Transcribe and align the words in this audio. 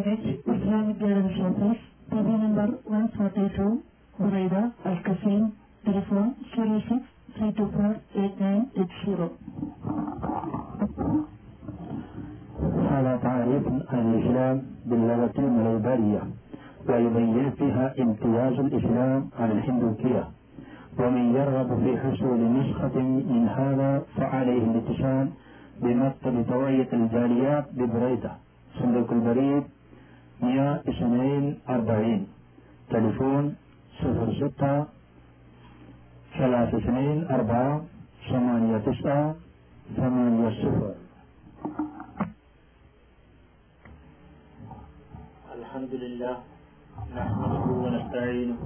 Target 0.00 0.40
Islamic 0.48 0.96
Guidance 0.98 1.36
Office, 1.44 1.80
PB 2.08 2.24
number 2.24 2.68
142, 2.88 3.84
Buraida, 4.18 4.72
Al 4.88 4.96
Qasim, 5.04 5.52
telephone 5.84 6.32
06 6.56 7.04
324 7.36 8.00
8980. 8.16 9.30
على 12.90 13.18
تعريف 13.22 13.64
الإسلام 13.92 14.62
باللغة 14.86 15.32
الملوبرية 15.38 16.22
ويبين 16.88 17.50
فيها 17.50 17.94
امتياز 18.00 18.52
الإسلام 18.52 19.28
عن 19.38 19.50
الهندوكية 19.50 20.24
ومن 20.98 21.34
يرغب 21.34 21.68
في 21.84 21.98
حصول 21.98 22.40
نسخة 22.52 22.96
من 23.32 23.48
هذا 23.48 24.02
فعليه 24.16 24.62
الاتصال 24.70 25.28
بمكتب 25.82 26.44
توعية 26.48 26.88
الجاليات 26.92 27.64
ببريدة 27.74 28.32
صندوق 28.80 29.12
البريد 29.12 29.62
142 30.42 32.26
تليفون 32.90 33.54
06 34.00 34.86
32 36.34 37.26
4 37.30 37.84
8 38.30 38.78
9 38.78 39.34
8 39.96 40.50
0 40.50 40.94
الحمد 45.58 45.94
لله 45.94 46.36
نحمده 47.16 47.64
ونستعينه 47.84 48.56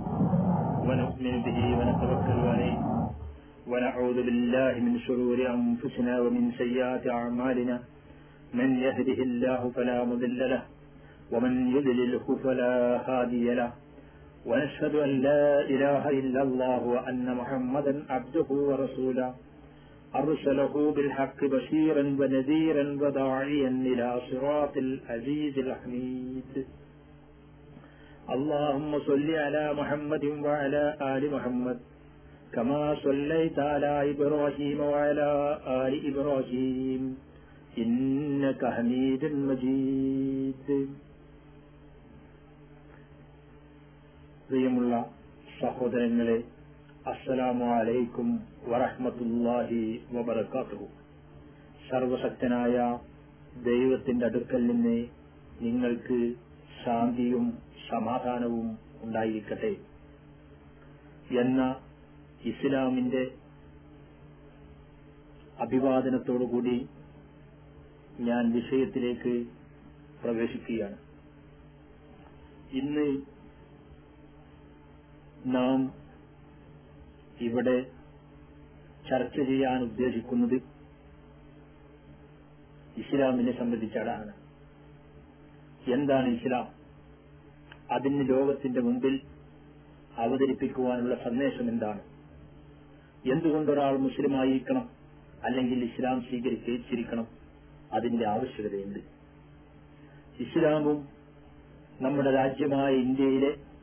ونؤمن 0.88 1.34
به 1.46 1.58
ونتوكل 1.78 2.38
عليه 2.52 2.78
ونعوذ 3.70 4.18
بالله 4.26 4.74
من 4.86 4.94
شرور 5.06 5.38
أنفسنا 5.58 6.14
ومن 6.20 6.44
سيئات 6.60 7.04
أعمالنا 7.06 7.76
من 8.54 8.68
يهده 8.86 9.18
الله 9.28 9.60
فلا 9.76 10.04
مضل 10.04 10.38
له 10.52 10.62
ومن 11.32 11.76
يضلله 11.76 12.38
فلا 12.44 13.00
هادي 13.08 13.54
له. 13.54 13.72
ونشهد 14.46 14.94
أن 14.94 15.10
لا 15.22 15.60
إله 15.60 16.10
إلا 16.10 16.42
الله 16.42 16.82
وأن 16.84 17.34
محمدا 17.34 18.04
عبده 18.08 18.46
ورسوله. 18.50 19.34
أرسله 20.14 20.92
بالحق 20.96 21.44
بشيرا 21.44 22.02
ونذيرا 22.02 22.98
وداعيا 23.00 23.68
إلى 23.68 24.20
صراط 24.30 24.76
العزيز 24.76 25.58
الحميد. 25.58 26.66
اللهم 28.30 28.98
صل 28.98 29.30
على 29.30 29.74
محمد 29.74 30.24
وعلى 30.24 30.96
آل 31.00 31.22
محمد 31.34 31.78
كما 32.52 32.96
صليت 33.02 33.58
على 33.58 34.10
إبراهيم 34.10 34.80
وعلى 34.80 35.58
آل 35.66 35.92
إبراهيم 36.10 37.16
إنك 37.78 38.64
حميد 38.64 39.24
مجيد. 39.24 40.88
പ്രിയമുള്ള 44.54 45.10
സഹോദരങ്ങളെ 45.60 46.44
അസ്സലാമു 47.06 47.64
അലൈക്കും 47.64 48.40
വറഹ്മത്തുള്ളാഹി 48.64 50.00
വബറകാതുഹു 50.12 50.86
സർവശക്തനായ 51.90 52.98
ദൈവത്തിന്റെ 53.64 54.26
അടുക്കൽ 54.26 54.66
നിന്ന് 54.66 55.06
നിങ്ങൾക്ക് 55.60 56.34
ശാന്തിയും 56.84 57.58
സമാധാനവും 57.90 58.78
ഉണ്ടായിരിക്കട്ടെ. 59.02 59.76
എന്ന 61.40 61.76
ഇസ്ലാമിന്റെ 62.44 63.34
അഭിവാദനത്തോടുകൂടി 65.58 66.88
ഞാൻ 68.20 68.52
വിഷയത്തിലേക്ക് 68.52 69.46
പ്രവേശിക്കുകയാണ്. 70.22 70.96
ഇന്ന് 72.72 73.33
നാം 75.46 75.94
ഇവിടെ 77.40 77.82
ചർച്ച 79.10 79.40
ചെയ്യാൻ 79.40 79.82
ഉദ്ദേശിക്കുന്നത് 79.82 80.54
ഇസ്ലാമിനെ 82.96 83.58
സംബന്ധിച്ചാണ്. 83.58 84.32
എന്താണ് 85.90 86.28
ഇസ്ലാം? 86.28 86.68
അതിന് 87.90 88.28
ലോകത്തിന്റെ 88.28 88.80
മുമ്പിൽ 88.80 89.20
അവതരിപ്പിക്കുവാനുള്ള 90.16 91.14
സന്ദേശം 91.14 91.68
എന്താണ്? 91.68 92.00
എന്തുകൊണ്ടൊരാൾ 93.32 93.96
മുസ്ലിമായിരിക്കണം 93.96 94.90
അല്ലെങ്കിൽ 95.44 95.84
ഇസ്ലാം 95.84 96.22
സ്വീകരിച്ചിരിക്കണം 96.22 97.26
അതിന്റെ 97.92 98.28
ആവശ്യകതയുണ്ട്. 98.28 98.98
ഇസ്ലാമും 100.42 101.08
നമ്മുടെ 102.00 102.30
രാജ്യമായ 102.30 102.94
ഇന്ത്യയിലെ 102.94 103.73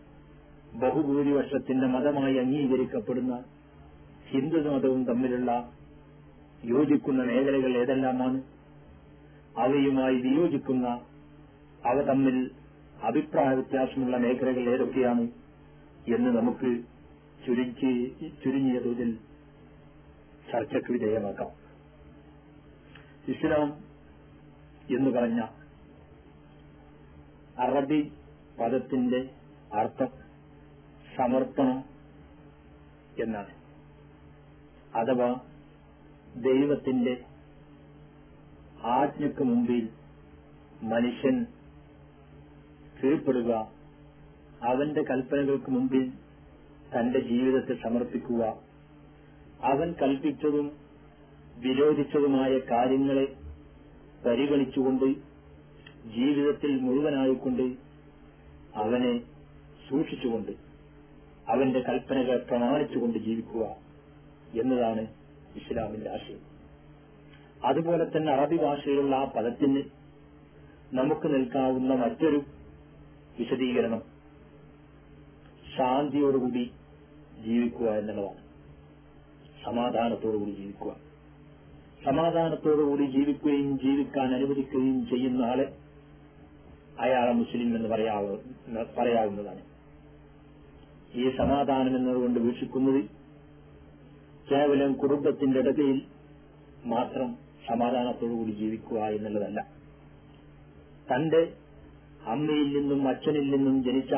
ബഹുഭൂരിപക്ഷത്തിന്റെ 0.73 1.87
മതമായി 1.87 2.37
അംഗീകരിക്കപ്പെടുന്ന 2.37 3.43
ഹിന്ദുമതവും 4.29 5.05
തമ്മിലുള്ള 5.05 5.71
യോജിക്കുന്ന 6.63 7.23
മേഖലകൾ 7.23 7.77
ഏതെല്ലാമാണ്? 7.77 8.43
അവയുമായി 9.57 10.15
വിയോജിക്കുന്ന 10.15 10.87
അവ 11.85 12.01
തമ്മിൽ 12.01 12.51
അഭിപ്രായ 13.03 13.53
വ്യത്യാസമുള്ള 13.53 14.17
മേഖലകൾ 14.17 14.69
ഏതൊക്കെയാണ് 14.73 15.21
എന്ന് 16.07 16.37
നമുക്ക് 16.37 16.83
ചുരുക്കി 17.45 18.13
ചുരുങ്ങിയ 18.43 18.79
തോതിൽ 18.79 19.17
ചർച്ചയ്ക്ക് 20.51 20.91
വിധേയമാക്കാം. 20.91 21.47
ഇസ്ലാം 23.27 23.73
എന്ന് 24.97 25.09
പറഞ്ഞ 25.09 25.41
അറബി 27.59 28.11
പദത്തിന്റെ 28.59 29.29
അർത്ഥം 29.73 30.30
സമർപ്പണം 31.17 31.79
എന്നാണ്. 33.17 33.53
അഥവാ 34.93 35.29
ദൈവത്തിന്റെ 36.43 37.13
ആജ്ഞക്ക് 38.91 39.43
മുമ്പിൽ 39.43 39.83
മനുഷ്യൻ 40.81 41.35
കീഴ്പ്പെടുക 43.01 43.51
അവന്റെ 44.61 45.01
കൽപ്പനകൾക്ക് 45.01 45.71
മുമ്പിൽ 45.71 46.03
തന്റെ 46.91 47.19
ജീവിതത്തെ 47.21 47.73
സമർപ്പിക്കുക 47.83 48.41
അവൻ 49.63 49.93
കൽപ്പിച്ചതും 49.93 50.67
വിരോധിച്ചതുമായ 51.57 52.57
കാര്യങ്ങളെ 52.71 53.27
പരിഗണിച്ചുകൊണ്ട് 54.25 55.07
ജീവിതത്തിൽ 56.07 56.71
മുഴുവനായിക്കൊണ്ട് 56.81 57.65
അവനെ 58.75 59.13
സൂക്ഷിച്ചുകൊണ്ട് 59.89 60.51
അവന്റെ 61.51 61.79
കൽപ്പനകൾ 61.79 62.45
പ്രമാണിച്ചുകൊണ്ട് 62.49 63.19
ജീവിക്കുക 63.19 63.75
എന്നതാണ് 64.61 65.07
ഇസ്ലാമിന്റെ 65.55 66.09
ആശയം. 66.09 66.39
അതുപോലെ 67.65 68.17
തന്നെ 68.17 68.33
അറബി 68.33 68.57
ഭാഷയിലുള്ള 68.57 69.15
ആ 69.15 69.23
പദത്തിന് 69.23 69.83
നമുക്ക് 70.93 71.27
നിൽക്കാവുന്ന 71.27 71.93
മറ്റൊരു 71.93 72.43
വിശദീകരണം 73.39 74.01
ശാന്തിയോടുകൂടി 75.77 76.71
ജീവിക്കുക 77.39 77.85
എന്നുള്ളതാണ്. 77.85 78.41
സമാധാനത്തോടുകൂടി 79.65 80.51
ജീവിക്കുക. 80.51 80.95
സമാധാനത്തോടുകൂടി 82.05 83.03
ജീവിക്കുകയും 83.03 83.79
ജീവിക്കാൻ 83.79 84.35
അനുവദിക്കുകയും 84.35 85.07
ചെയ്യുന്ന 85.07 85.45
ആളെ 85.45 85.75
അയാളെ 86.99 87.31
മുസ്ലിം 87.31 87.75
എന്ന് 87.75 87.89
പറയാവുന്നതാണ്. 88.97 89.70
ഈ 91.15 91.29
സമാധാനം 91.37 91.95
എന്നതുകൊണ്ട് 91.97 92.39
വീക്ഷിക്കുന്നത് 92.39 93.09
കേവലം 94.51 94.93
കുടുംബത്തിന്റെ 94.93 95.59
ഇടതയിൽ 95.59 96.01
മാത്രം 96.85 97.35
സമാധാനത്തോടുകൂടി 97.67 98.51
ജീവിക്കുക 98.51 98.97
എന്നുള്ളതല്ല. 98.97 99.61
തന്റെ 101.13 101.53
അമ്മയിൽ 102.27 102.79
നിന്നും 102.79 103.07
അച്ഛനിൽ 103.07 103.51
നിന്നും 103.51 103.83
ജനിച്ച 103.83 104.09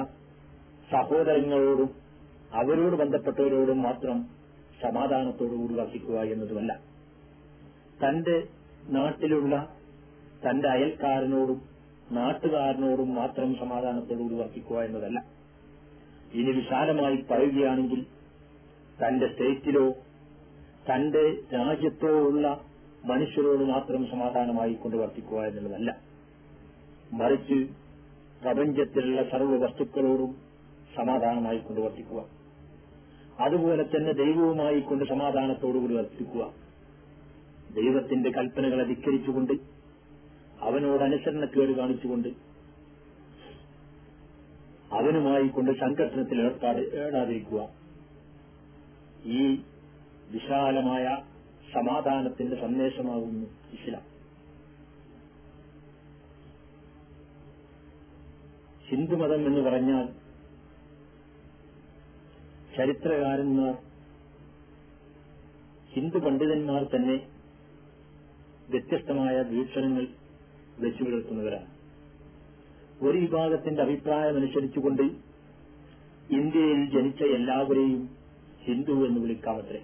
സഹോദരങ്ങളോടും 0.91 1.89
അവരോട് 2.53 2.95
ബന്ധപ്പെട്ടവരോടും 2.95 3.81
മാത്രം 3.81 4.23
സമാധാനത്തോടുകൂടി 4.81 5.73
വസിക്കുക 5.73 6.15
എന്നതുമല്ല. 6.15 6.79
തന്റെ 8.03 8.47
നാട്ടിലുള്ള 8.89 9.75
തന്റെ 10.45 10.69
അയൽക്കാരനോടും 10.69 11.61
നാട്ടുകാരനോടും 12.11 13.15
മാത്രം 13.15 13.55
സമാധാനത്തോടുകൂടി 13.55 14.35
വർത്തിക്കുക 14.35 14.77
എന്നതല്ല. 14.77 15.32
ഇനി 16.33 16.51
വിശാലമായി 16.51 17.25
പറയുകയാണെങ്കിൽ 17.31 18.01
തന്റെ 19.01 19.27
സ്റ്റേറ്റിലോ 19.27 19.91
തന്റെ 20.89 21.33
രാജ്യത്തോ 21.53 22.07
ഉള്ള 22.07 22.65
മനുഷ്യരോട് 23.05 23.63
മാത്രം 23.63 24.07
സമാധാനമായി 24.07 24.73
കൊണ്ട് 24.73 24.97
വർത്തിക്കുക 24.97 25.37
എന്നുള്ളതല്ല. 25.37 25.97
മറിച്ച് 27.11 27.67
പ്രപഞ്ചത്തിലുള്ള 28.43 29.23
സർവ 29.23 29.57
വസ്തുക്കളോടും 29.57 30.35
സമാധാനമായി 30.95 31.57
കൊണ്ട് 31.57 31.81
വർത്തിക്കുക. 31.81 32.25
അതുപോലെ 33.39 33.83
തന്നെ 33.83 34.13
ദൈവവുമായി 34.13 34.79
കൊണ്ട് 34.79 35.05
സമാധാനത്തോടുകൂടി 35.05 35.93
വർത്തിക്കുക. 35.93 36.53
ദൈവത്തിന്റെ 37.75 38.29
കൽപ്പനകളെ 38.29 38.83
ധിക്കരിച്ചുകൊണ്ട് 38.83 39.53
അവനോട് 40.61 41.03
അനുസരണക്കേട് 41.03 41.71
കാണിച്ചുകൊണ്ട് 41.71 42.52
അവനുമായി 44.93 45.47
കൊണ്ട് 45.47 45.71
സംഘർഷത്തിൽ 45.71 46.41
ഏടാതിരിക്കുക. 46.99 47.69
ഈ 49.25 49.55
വിശാലമായ 50.31 51.17
സമാധാനത്തിന്റെ 51.73 52.61
സന്ദേശമാകുന്നു 52.61 53.47
ഇസ്ലാം. 53.47 54.03
ഹിന്ദുമതം 58.87 59.47
എന്ന് 59.47 59.61
പറഞ്ഞാൽ 59.61 60.07
ചരിത്രകാരന്മാർ 62.77 63.77
ഹിന്ദു 65.93 66.17
പണ്ഡിതന്മാർ 66.17 66.83
തന്നെ 66.83 67.27
വ്യത്യസ്തമായ 68.69 69.41
വീക്ഷണങ്ങൾ 69.41 70.07
വെച്ചു 70.79 71.03
പുലർത്തുന്നവരാണ് 71.03 71.72
ഒരു 73.03 73.17
വിഭാഗത്തിന്റെ 73.17 73.81
അഭിപ്രായമനുസരിച്ചുകൊണ്ട് 73.83 75.03
ഇന്ത്യയിൽ 76.37 76.81
ജനിച്ച 76.93 77.21
എല്ലാവരെയും 77.37 78.01
ഹിന്ദു 78.65 78.95
എന്ന് 79.07 79.19
വിളിക്കാമത്രേ 79.19 79.81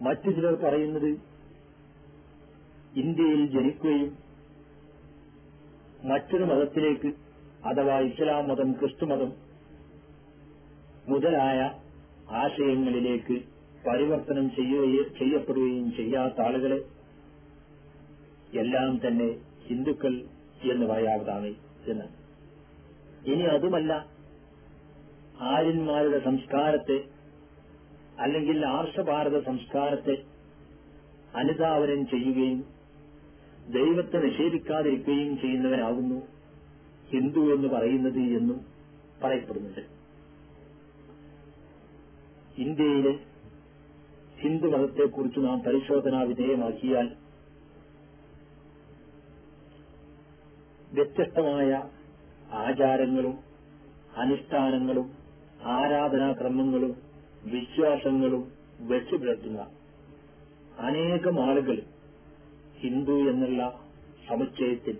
മറ്റു 0.00 0.30
ചിലർ 0.30 0.54
പറയുന്നത് 0.64 1.10
ഇന്ത്യയിൽ 3.02 3.42
ജനിക്കുകയും 3.56 4.10
മറ്റൊരു 6.06 6.44
മതത്തിലേക്ക് 6.44 7.10
അഥവാ 7.70 7.96
ഇസ്ലാം 8.08 8.44
മതം 8.48 8.70
ക്രിസ്തുമതം 8.72 9.30
മുതലായ 11.08 11.60
ആശയങ്ങളിലേക്ക് 12.42 13.36
പരിവർത്തനം 13.86 14.46
ചെയ്യപ്പെടുകയും 15.18 15.86
ചെയ്യാത്ത 15.96 16.40
ആളുകളെ 16.40 16.78
എല്ലാം 18.60 18.92
തന്നെ 19.06 19.28
ഹിന്ദുക്കൾ 19.68 20.14
എന്ന് 20.72 20.86
പറയാവുന്നതാണ്. 20.86 21.50
എന്ന്. 21.90 22.04
ഇനി 23.30 23.42
അതുമല്ല. 23.42 24.06
ആര്യന്മാരുടെ 25.40 26.24
സംസ്കാരത്തെ 26.24 27.04
അല്ലെങ്കിൽ 28.20 28.66
ആർഷഭാരത 28.66 29.44
സംസ്കാരത്തെ 29.44 30.22
അനുധാവനം 31.36 32.06
ചെയ്യുകയും 32.06 32.64
ദൈവത്തെ 33.72 34.18
നിഷേധിക്കാതിരിക്കുകയും 34.18 35.40
ചെയ്യുന്നവരാകുന്നു 35.40 36.22
ഹിന്ദു 37.10 37.54
എന്ന് 37.54 37.68
പറയുന്നത് 37.68 38.18
എന്നും 38.18 38.60
പറയപ്പെടുന്നുണ്ട്. 39.24 39.80
ഇന്ത്യയിലെ 42.58 43.18
ഹിന്ദുമതത്തെക്കുറിച്ച് 44.40 45.40
നാം 45.40 45.60
പരിശോധനാ 45.60 46.22
വിധേയമാക്കിയാൽ 46.22 47.25
വ്യത്യസ്തമായ 50.96 51.70
ആചാരങ്ങളും 52.52 53.34
അനുഷ്ഠാനങ്ങളും 54.16 55.06
ആരാധനാക്രമങ്ങളും 55.62 56.92
വിശ്വാസങ്ങളും 57.44 58.42
വെച്ചു 58.80 59.16
പുലർത്തുന്ന 59.16 59.60
അനേകം 60.78 61.40
ആളുകൾ 61.48 61.76
ഹിന്ദു 62.80 63.30
എന്നുള്ള 63.30 63.60
സമുച്ചയത്തിൽ 64.28 64.96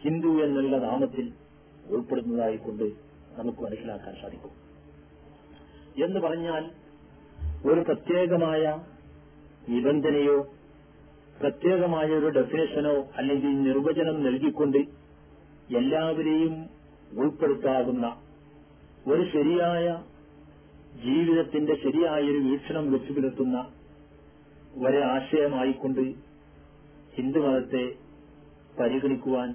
ഹിന്ദു 0.00 0.44
എന്നുള്ള 0.44 0.78
നാമത്തിൽ 0.78 1.26
ഉൾപ്പെടുന്നതായിക്കൊണ്ട് 1.90 2.84
നമുക്ക് 3.38 3.58
മനസ്സിലാക്കാൻ 3.58 4.14
സാധിക്കും. 4.22 4.52
എന്ന് 6.04 6.20
പറഞ്ഞാൽ 6.20 6.64
ഒരു 7.66 7.80
പ്രത്യേകമായ 7.80 8.62
നിബന്ധനയോ 9.68 10.36
പ്രത്യേകമായ 11.40 12.06
ഒരു 12.06 12.28
ഡെഫിനേഷനോ 12.28 12.94
അല്ലെങ്കിൽ 13.16 13.62
നിർവചനം 13.62 14.22
നൽകിക്കൊണ്ട് 14.22 14.78
എല്ലാവരെയും 15.72 16.68
ഉൾപ്പെടുത്താവുന്ന 17.16 18.16
ഒരു 19.06 19.30
ശരിയായ 19.30 20.02
ജീവിതത്തിന്റെ 21.04 21.74
ശരിയായൊരു 21.74 22.38
വീക്ഷണം 22.38 22.92
വെച്ചു 22.92 23.12
പുലർത്തുന്ന 23.12 23.70
ഒരാശയമായിക്കൊണ്ട് 24.78 26.00
ഹിന്ദുമതത്തെ 27.16 27.96
പരിഗണിക്കുവാൻ 28.78 29.54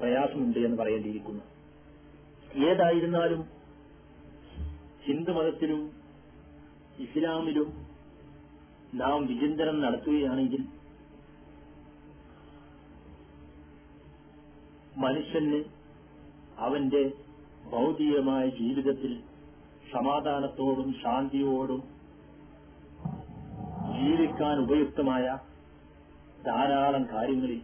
പ്രയാസമുണ്ട് 0.00 0.58
എന്ന് 0.58 0.76
പറയേണ്ടിയിരിക്കുന്നു. 0.76 1.40
ഏതായിരുന്നാലും 2.56 3.44
ഹിന്ദുമതത്തിലും 5.04 5.90
ഇസ്ലാമിലും 6.98 7.72
നാം 8.94 9.26
വിചിന്തനം 9.26 9.80
നടത്തുകയാണെങ്കിൽ 9.80 10.64
മനുഷ്യന് 15.00 15.64
അവന്റെ 16.58 17.12
ഭൗതികമായ 17.70 18.48
ജീവിതത്തിൽ 18.48 19.20
സമാധാനത്തോടും 19.92 20.94
ശാന്തിയോടും 21.02 21.82
ജീവിക്കാൻ 24.00 24.58
ഉപയുക്തമായ 24.58 25.38
ധാരാളം 26.46 27.08
കാര്യങ്ങളിൽ 27.12 27.62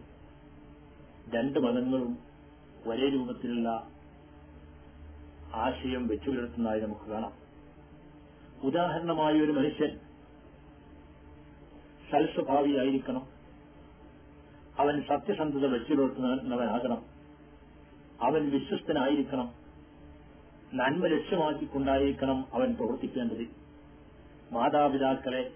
രണ്ട് 1.35 1.59
മതങ്ങളും 1.59 2.17
ഒരേ 2.87 3.09
രൂപത്തിലുള്ള 3.09 3.87
ആശയം 5.53 6.07
വെച്ചു 6.07 6.29
പുലർത്തുന്നതായി 6.29 6.79
നമുക്ക് 6.79 7.11
കാണാം. 7.11 7.33
ഉദാഹരണമായി 8.63 9.39
ഒരു 9.39 9.51
മനുഷ്യൻ 9.51 9.99
സൽസ്വഭാവിയായിരിക്കണം. 12.11 13.27
അവൻ 14.79 15.01
സത്യസന്ധത 15.01 15.65
വെച്ചു 15.65 15.93
പുലർത്തുന്നവനാകണം 15.93 17.16
അവൻ 18.21 18.49
വിശ്വസ്തനായിരിക്കണം. 18.49 19.53
നന്മ 20.73 21.07
ലക്ഷ്യമാക്കിക്കൊണ്ടായിരിക്കണം 21.07 22.45
അവൻ 22.53 22.75
പ്രവർത്തിക്കേണ്ടത്. 22.75 23.47
മാതാപിതാക്കളെ 24.53 25.51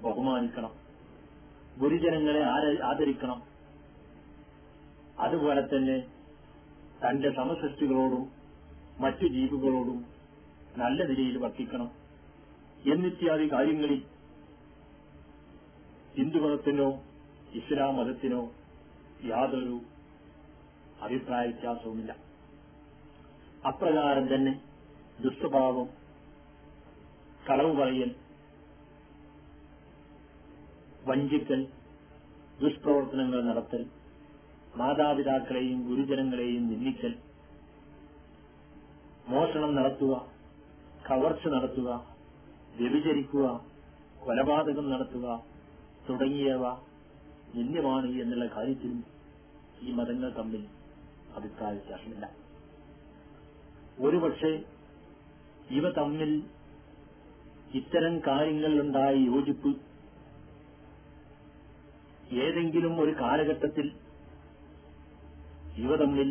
ബഹുമാനിക്കണം. 0.00 0.72
ഗുരുജനങ്ങളെ 1.78 2.44
ആദരിക്കണം. 2.82 3.42
അതുപോലെ 5.18 5.60
തന്നെ 5.60 6.00
തന്റെ 7.08 7.30
സമസൃഷ്ടികളോടും 7.30 8.30
മറ്റു 8.98 9.26
ജീവികളോടും 9.26 10.04
നല്ല 10.76 11.04
നിലയിൽ 11.04 11.38
വർത്തിക്കണം. 11.38 11.90
എന്നിത്യാദി 12.92 13.52
കാര്യങ്ങളിൽ 13.52 14.02
ഹിന്ദുമതത്തിനോ 16.16 17.02
ഇസ്ലാം 17.54 17.96
മതത്തിനോ 17.96 18.52
യാതൊരു 19.24 19.80
അഭിപ്രായ 21.00 21.44
വ്യത്യാസവുമില്ല. 21.46 22.12
അപ്രകാരം 23.64 24.26
തന്നെ 24.34 24.52
ദുസ്വഭാവം 25.18 25.88
കളവ് 27.48 27.72
പറയൽ 27.80 28.10
വഞ്ചിക്കൽ 31.08 31.60
ദുഷ്പ്രവർത്തനങ്ങൾ 32.60 33.40
നടത്തൽ 33.42 33.82
മാതാപിതാക്കളെയും 34.76 35.78
ഗുരുജനങ്ങളെയും 35.88 36.64
നിന്ദിക്കൽ 36.70 37.14
മോഷണം 39.28 39.72
നടത്തുക 39.74 40.14
കവർച്ച 41.08 41.46
നടത്തുക 41.46 41.90
വ്യഭിചരിക്കുക 42.74 43.46
കൊലപാതകം 44.20 44.86
നടത്തുക 44.90 45.26
തുടങ്ങിയവ 46.08 46.64
നിന്ദ്യമാണ് 47.54 48.08
എന്നുള്ള 48.22 48.46
കാര്യത്തിലും 48.46 49.00
ഈ 49.82 49.92
മതങ്ങൾ 49.92 50.30
തമ്മിൽ 50.30 50.62
അഭിപ്രായ 51.36 51.72
വ്യത്യാസമില്ല 51.72 52.24
ഒരുപക്ഷെ 53.98 54.52
ഇവ 55.70 55.90
തമ്മിൽ 55.90 56.30
ഇത്തരം 57.74 58.18
കാര്യങ്ങളിലുണ്ടായ 58.18 59.14
യോജിപ്പ് 59.24 59.70
ഏതെങ്കിലും 62.34 63.00
ഒരു 63.00 63.12
കാലഘട്ടത്തിൽ 63.20 63.86
ഇവ 65.76 65.96
തമ്മിൽ 65.96 66.28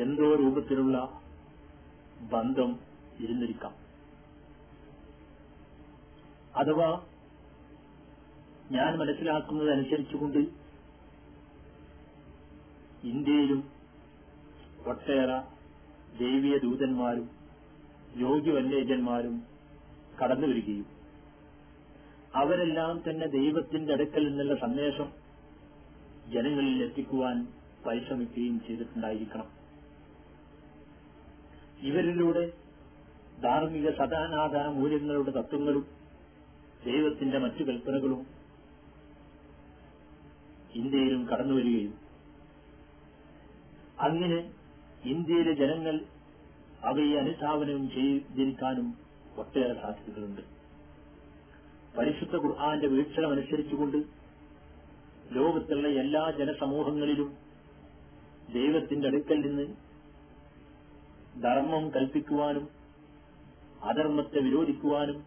എന്തോ 0.00 0.34
രൂപത്തിലുള്ള 0.34 0.96
ബന്ധം 2.30 2.70
ഇരുന്നിരിക്കാം. 3.18 3.74
അഥവാ 6.56 6.88
ഞാൻ 8.70 8.98
മനസ്സിലാക്കുന്നതനുസരിച്ചുകൊണ്ട് 8.98 10.59
ഇന്ത്യയിലും 13.02 13.60
ഒട്ടേറെ 14.86 15.38
ദൈവീയ 16.18 16.58
ദൂതന്മാരും 16.58 17.28
യോഗ്യവല്ലേജന്മാരും 18.16 19.42
കടന്നു 20.22 20.46
വരികയും 20.46 20.86
അവരെല്ലാം 22.34 23.02
തന്നെ 23.08 23.26
ദൈവത്തിന്റെ 23.26 23.92
അടുക്കൽ 23.92 24.28
നിന്നുള്ള 24.28 24.54
സന്ദേശം 24.54 25.08
ജനങ്ങളിൽ 26.28 26.82
എത്തിക്കുവാൻ 26.82 27.46
പരിശ്രമിക്കുകയും 27.86 28.60
ചെയ്തിട്ടുണ്ടായിരിക്കണം. 28.66 29.48
ഇവരിലൂടെ 31.82 32.52
ധാർമ്മിക 33.40 33.90
സദാനാധാര 33.90 34.68
മൂല്യങ്ങളുടെ 34.68 35.30
തത്വങ്ങളും 35.30 35.84
ദൈവത്തിന്റെ 36.84 37.38
മറ്റു 37.38 37.62
കൽപ്പനകളും 37.62 38.26
ഇന്ത്യയിലും 40.74 41.28
കടന്നുവരികയും 41.28 42.09
അങ്ങനെ 44.00 44.50
ഇന്ത്യയിലെ 45.04 45.52
ജനങ്ങൾ 45.52 46.00
അവയെ 46.84 47.18
അനുധാവനം 47.18 47.90
ചെയ്തിരിക്കാനും 47.90 48.94
ഒട്ടേറെ 49.36 49.74
സാധ്യതകളുണ്ട്. 49.74 50.40
പരിശുദ്ധ 51.98 52.36
ഖുർആന്റെ 52.36 52.86
വീക്ഷണമനുസരിച്ചുകൊണ്ട് 52.86 53.96
ലോകത്തുള്ള 55.30 55.88
എല്ലാ 55.88 56.30
ജനസമൂഹങ്ങളിലും 56.38 57.36
ദൈവത്തിന്റെ 58.54 59.08
അടുക്കൽ 59.08 59.40
നിന്ന് 59.40 59.62
ധർമ്മം 61.42 61.90
കൽപ്പിക്കുവാനും 61.90 62.68
അധർമ്മത്തെ 63.82 64.38
വിരോധിക്കുവാനും 64.38 65.24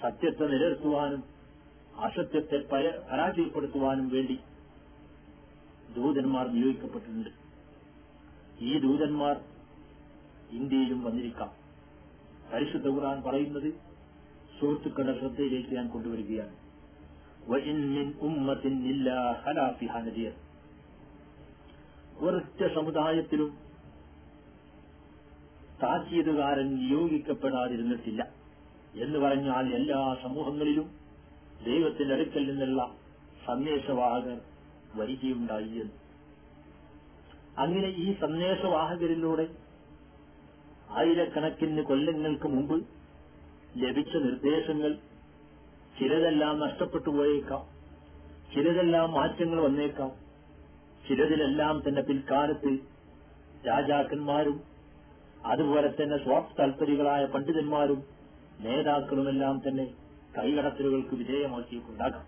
സത്യത്തെ 0.00 0.44
നിലനിർത്തുവാനും 0.44 1.24
അസത്യത്തെ 1.96 2.56
പര- 2.72 3.00
പരാജയപ്പെടുത്തുവാനും 3.12 4.08
വേണ്ടി 4.08 4.38
ദൂതന്മാർ 5.96 6.48
നിയോഗിക്കപ്പെട്ടിട്ടുണ്ട്. 6.48 7.39
ഈ 8.60 8.78
ദൂതന്മാർ 8.78 9.40
ഇന്ത്യയിലും 10.50 11.04
വന്നിരിക്കാം. 11.04 11.50
പരിശുദ്ധ 12.52 12.86
ഖുർആൻ 12.86 13.22
പറയുന്നത് 13.22 13.74
സുഹൃത്തുക്കളുടെ 14.60 15.20
ശ്രദ്ധയിലേക്ക് 15.20 15.68
ഞാൻ 15.68 15.88
കൊണ്ടുവരികയാണ്. 15.88 16.56
ഒരൊറ്റ 22.18 22.74
സമുദായത്തിലും 22.74 23.58
താക്കീതുകാരൻ 25.82 26.74
നിയോഗിക്കപ്പെടാതിരുന്നിട്ടില്ല 26.74 28.28
എന്ന് 28.94 29.18
പറഞ്ഞാൽ 29.18 29.74
എല്ലാ 29.74 30.16
സമൂഹങ്ങളിലും 30.22 30.90
ദൈവത്തിന്റെ 31.64 32.14
അടുക്കൽ 32.14 32.48
നിന്നുള്ള 32.48 32.94
സന്ദേശവാഹകർ 33.46 34.40
വരികയുണ്ടായി 34.94 35.68
എന്ന്. 35.68 35.99
അങ്ങനെ 37.62 37.88
ഈ 38.04 38.06
സന്ദേശവാഹകരിലൂടെ 38.20 39.46
ആയിരക്കണക്കിന് 40.90 41.82
കൊല്ലങ്ങൾക്ക് 41.82 42.48
മുമ്പ് 42.48 42.76
ലഭിച്ച 43.76 44.16
നിർദ്ദേശങ്ങൾ 44.16 44.92
ചിലതെല്ലാം 45.98 46.54
നഷ്ടപ്പെട്ടു 46.60 47.10
പോയേക്കാം. 47.10 47.62
ചിലതെല്ലാം 48.54 49.12
മാറ്റങ്ങൾ 49.12 49.60
വന്നേക്കാം. 49.60 50.10
ചിലതിലെല്ലാം 51.08 51.82
തന്നെ 51.88 52.02
പിൽക്കാലത്ത് 52.02 52.72
രാജാക്കന്മാരും 53.68 54.56
അതുപോലെ 55.46 55.88
തന്നെ 55.90 56.16
സ്വാർത്ഥ 56.24 56.52
താൽപര്യങ്ങളായ 56.58 57.24
പണ്ഡിതന്മാരും 57.24 58.00
നേതാക്കളുമെല്ലാം 58.60 59.56
തന്നെ 59.68 59.86
കൈകടത്തലുകൾക്ക് 60.38 61.14
വിധേയമാക്കിയിട്ടുണ്ടാകാം 61.14 62.26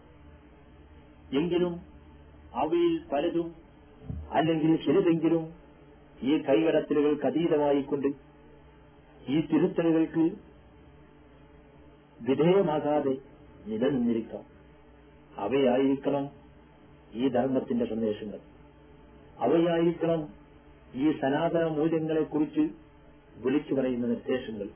എങ്കിലും 1.36 1.74
അവയിൽ 2.54 2.94
പലതും 3.12 3.48
അല്ലെങ്കിൽ 4.32 4.76
ചിലതെങ്കിലും 4.76 5.52
ഈ 6.22 6.38
കൈകടത്തലുകൾക്ക് 6.38 7.26
അതീതമായിക്കൊണ്ട് 7.26 8.08
ഈ 9.28 9.40
തിരുത്തലുകൾക്ക് 9.40 10.30
വിധേയമാകാതെ 12.22 13.16
നിലനിന്നിരിക്കാം. 13.66 14.44
അവയായിരിക്കണം 15.36 16.28
ഈ 17.14 17.28
ധർമ്മത്തിന്റെ 17.28 17.84
സന്ദേശങ്ങൾ. 17.84 18.38
അവയായിരിക്കണം 19.38 20.28
ഈ 20.94 21.12
സനാതന 21.12 21.64
മൂല്യങ്ങളെക്കുറിച്ച് 21.64 22.60
വിളിച്ചു 23.36 23.74
പറയുന്ന 23.74 24.06
നിർദ്ദേശങ്ങൾ. 24.06 24.68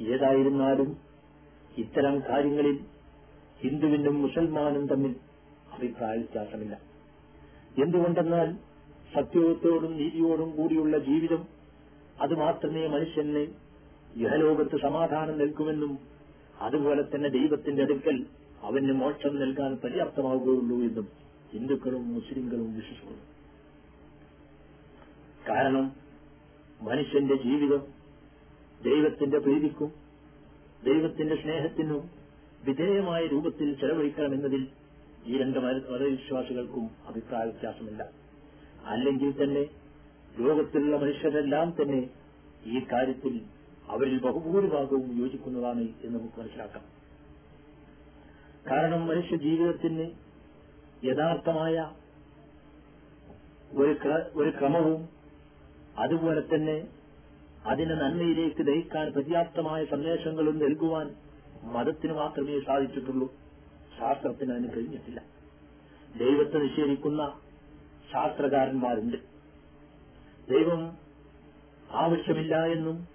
ഏതായിരുന്നാലും 0.00 0.96
ഇത്തരം 1.78 2.22
കാര്യങ്ങളിൽ 2.28 2.80
ഹിന്ദുവിനും 3.60 4.22
മുസൽമാനും 4.22 4.86
തമ്മിൽ 4.86 5.16
അഭിപ്രായ 5.72 6.16
വ്യത്യാസമില്ല. 6.16 6.89
എന്തുകൊണ്ടെന്നാൽ 7.76 8.48
സത്യവത്തോടും 9.12 9.92
നീതിയോടും 9.96 10.50
കൂടിയുള്ള 10.56 10.96
ജീവിതം 11.06 11.42
അത് 12.16 12.34
മാത്രമേ 12.40 12.82
മനുഷ്യന് 12.88 13.42
ഇഹലോകത്ത് 14.16 14.76
സമാധാനം 14.84 15.36
നൽകുമെന്നും 15.38 15.92
അതുപോലെ 16.60 17.02
തന്നെ 17.06 17.28
ദൈവത്തിന്റെ 17.36 17.82
അടുക്കൽ 17.82 18.16
അവന് 18.62 18.94
മോക്ഷം 19.00 19.34
നൽകാൻ 19.40 19.72
പര്യാപ്തമാവുകയുള്ളൂ 19.84 20.78
എന്നും 20.86 21.06
ഹിന്ദുക്കളും 21.52 22.02
മുസ്ലിങ്ങളും 22.14 22.68
വിശ്വസിക്കുന്നു. 22.74 23.24
കാരണം 25.46 25.86
മനുഷ്യന്റെ 26.80 27.36
ജീവിതം 27.44 27.82
ദൈവത്തിന്റെ 28.80 29.38
പ്രീതിക്കും 29.38 29.90
ദൈവത്തിന്റെ 30.82 31.36
സ്നേഹത്തിനും 31.36 32.02
വിധേയമായ 32.62 33.22
രൂപത്തിൽ 33.26 33.68
ചെലവഴിക്കണമെന്നതിൽ 33.80 34.62
ഈ 35.26 35.38
രണ്ട് 35.38 35.58
മത- 35.58 35.90
മതവിശ്വാസികൾക്കും 35.90 36.90
അഭിപ്രായ 37.08 37.42
വ്യത്യാസമില്ല. 37.42 38.08
അല്ലെങ്കിൽ 38.84 39.44
തന്നെ 39.44 39.66
ലോകത്തിലുള്ള 40.38 40.96
മനുഷ്യരെല്ലാം 40.96 41.74
തന്നെ 41.82 42.10
ഈ 42.66 42.86
കാര്യത്തിൽ 42.92 43.40
അവരിൽ 43.88 44.20
ബഹുഭൂരിഭാഗവും 44.20 45.18
യോജിക്കുന്നതാണ് 45.18 45.80
എന്ന് 45.80 46.18
നമുക്ക് 46.18 46.40
മനസ്സിലാക്കാം. 46.40 46.84
കാരണം 48.70 49.06
മനുഷ്യ 49.06 49.36
ജീവിതത്തിന് 49.36 50.10
യഥാർത്ഥമായ 51.04 51.90
ഒരു 54.34 54.50
ക്രമവും 54.50 55.08
അതുപോലെ 55.98 56.54
തന്നെ 56.54 56.88
അതിനെ 57.66 57.94
നന്മയിലേക്ക് 57.94 58.68
നയിക്കാൻ 58.68 59.12
പര്യാപ്തമായ 59.12 59.84
സന്ദേശങ്ങളും 59.84 60.58
നൽകുവാൻ 60.58 61.14
മതത്തിന് 61.62 62.12
മാത്രമേ 62.12 62.60
സാധിച്ചിട്ടുള്ളൂ. 62.60 63.39
ശാസ്ത്രത്തിന് 64.00 64.52
അതിന് 64.52 64.68
കഴിഞ്ഞിട്ടില്ല. 64.76 65.22
ദൈവത്തെ 66.18 66.58
നിഷേധിക്കുന്ന 66.58 67.40
ശാസ്ത്രകാരന്മാരുണ്ട്. 68.12 69.16
ദൈവം 70.50 70.98
ആവശ്യമില്ല 71.90 72.64
എന്നും 72.64 73.08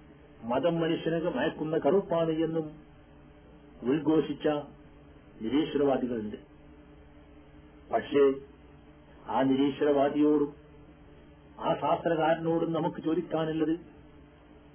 മതം 0.44 0.75
മനുഷ്യനെ 0.75 1.20
മയക്കുന്ന 1.20 1.77
കറുപ്പാണ് 1.77 2.32
എന്നും 2.32 2.80
ഉദ്ഘോഷിച്ച 3.84 4.48
നിരീശ്വരവാദികളുണ്ട്. 5.42 6.38
പക്ഷേ 7.94 8.34
ആ 9.25 9.42
നിരീശ്വരവാദിയോടും 9.42 10.54
ആ 11.60 11.74
ശാസ്ത്രകാരനോടും 11.74 12.74
നമുക്ക് 12.74 13.04
ചോദിക്കാനുള്ളത് 13.04 13.80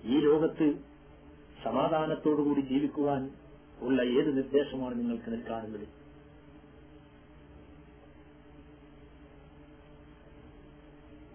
ഈ 0.04 0.20
ലോകത്ത് 0.20 0.74
സമാധാനത്തോടുകൂടി 1.64 2.60
ജീവിക്കുവാൻ 2.60 3.30
ഉള്ള 3.80 4.02
ഏത് 4.02 4.36
നിർദ്ദേശമാണ് 4.36 4.98
നിങ്ങൾക്ക് 4.98 5.32
നൽകാനുള്ളത്? 5.32 5.99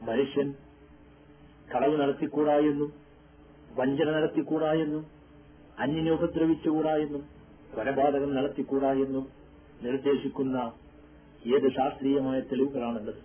മനുഷ്യൻ 0.07 0.47
കളവ് 1.73 1.95
നടത്തിക്കൂടാ 2.01 2.55
എന്നും 2.71 2.89
വഞ്ചന 3.77 4.09
നടത്തിക്കൂടാ 4.17 4.71
എന്നും 4.83 5.03
അന്യനെ 5.83 6.11
ഉപദ്രവിച്ചുകൂടാ 6.11 6.93
കൊലപാതകം 7.75 8.31
നടത്തിക്കൂടാ 8.35 8.91
എന്നും 9.05 9.25
നിർദ്ദേശിക്കുന്ന 9.83 10.57
ഏത് 11.55 11.67
ശാസ്ത്രീയമായ 11.77 12.37
തെളിവുകളാണുള്ളത്? 12.51 13.19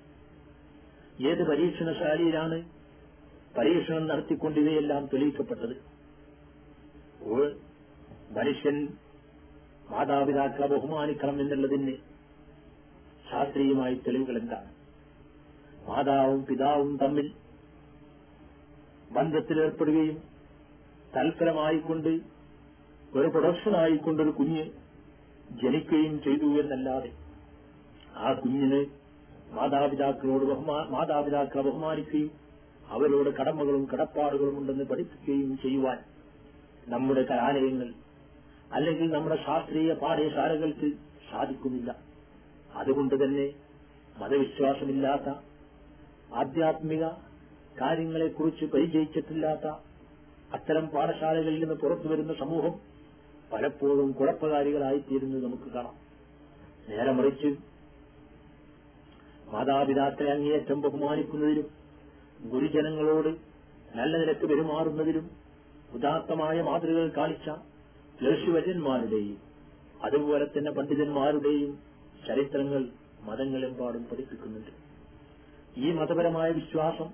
ഏത് 1.28 1.42
പരീക്ഷണശാലയിലാണ് 1.50 2.58
പരീക്ഷണം 3.56 4.04
നടത്തിക്കൊണ്ട് 4.10 4.58
ഇവയെല്ലാം 4.62 5.02
തെളിയിക്കപ്പെട്ടത് 5.12 5.76
മനുഷ്യൻ 8.37 8.76
മാതാപിതാക്കളെ 9.92 10.66
ബഹുമാനിക്കണം 10.72 11.37
എന്നുള്ളതിന് 11.44 11.94
ശാസ്ത്രീയമായ 13.30 13.92
തെളിവുകൾ 14.06 14.37
എന്താണ്? 14.42 14.68
മാതാവും 15.88 16.46
പിതാവും 16.46 16.96
തമ്മിൽ 16.96 17.28
ബന്ധത്തിലേർപ്പെടുകയും 19.12 20.18
തൽഫലമായിക്കൊണ്ട് 21.14 22.12
ഒരു 23.14 23.28
പ്രൊഡക്ഷനായിക്കൊണ്ടൊരു 23.28 24.30
കുഞ്ഞ് 24.30 24.64
ജനിക്കുകയും 25.62 26.22
ചെയ്തു 26.22 26.49
എന്നല്ലാതെ 26.60 27.10
ആ 28.16 28.32
കുഞ്ഞിന് 28.32 28.80
മാതാപിതാക്കളോട് 29.52 30.44
മാതാപിതാക്കളെ 30.90 31.62
ബഹുമാനിക്കുകയും 31.62 32.30
അവരോട് 32.90 33.30
കടമകളും 33.30 33.88
കടപ്പാടുകളും 33.92 34.58
ഉണ്ടെന്ന് 34.58 34.84
പഠിപ്പിക്കുകയും 34.84 35.58
ചെയ്യുവാൻ 35.58 35.99
നമ്മുടെ 36.88 37.22
കലാലയങ്ങൾ 37.22 37.88
അല്ലെങ്കിൽ 38.72 39.10
നമ്മുടെ 39.10 39.37
ശാസ്ത്രീയ 39.44 39.92
പാഠ്യശാലകൾക്ക് 39.92 40.88
സാധിക്കുന്നില്ല. 41.30 41.90
അതുകൊണ്ട് 42.75 43.14
തന്നെ 43.25 43.46
മതവിശ്വാസമില്ലാത്ത 44.18 45.28
ആധ്യാത്മിക 46.34 47.04
കാര്യങ്ങളെക്കുറിച്ച് 47.80 48.64
പരിചയിച്ചിട്ടില്ലാത്ത 48.64 49.66
അത്തരം 50.52 50.87
പാഠശാലകളിൽ 50.88 51.60
നിന്ന് 51.60 51.75
പുറത്തു 51.75 52.08
വരുന്ന 52.08 52.34
സമൂഹം 52.34 52.75
പലപ്പോഴും 53.52 54.12
കുഴപ്പകാരികളായിത്തീരുന്നത് 54.12 55.44
നമുക്ക് 55.44 55.72
കാണാം. 55.72 55.96
നേരെ 56.88 57.12
മറിച്ച് 57.12 57.50
മാതാപിതാക്കളെ 59.52 60.30
അങ്ങേയറ്റം 60.30 60.80
ബഹുമാനിക്കുന്നതിലും 60.80 61.68
ഗുരുജനങ്ങളോട് 62.50 63.28
നല്ല 63.96 64.16
നിലയ്ക്ക് 64.16 64.46
പെരുമാറുന്നതിലും 64.46 65.30
ഉദാത്തമായ 65.94 66.62
മാതൃകകൾ 66.62 67.10
കാണിച്ച 67.16 67.50
ഋഷിവര്യന്മാരുടെയും 68.25 69.38
അതുപോലെ 70.02 70.44
തന്നെ 70.44 70.70
പണ്ഡിതന്മാരുടെയും 70.70 71.78
ചരിത്രങ്ങൾ 72.26 72.88
മതങ്ങളെമ്പാടും 73.20 74.04
പഠിപ്പിക്കുന്നുണ്ട്. 74.04 74.79
ഈ 75.77 75.93
മതപരമായ 75.93 76.50
വിശ്വാസം 76.50 77.09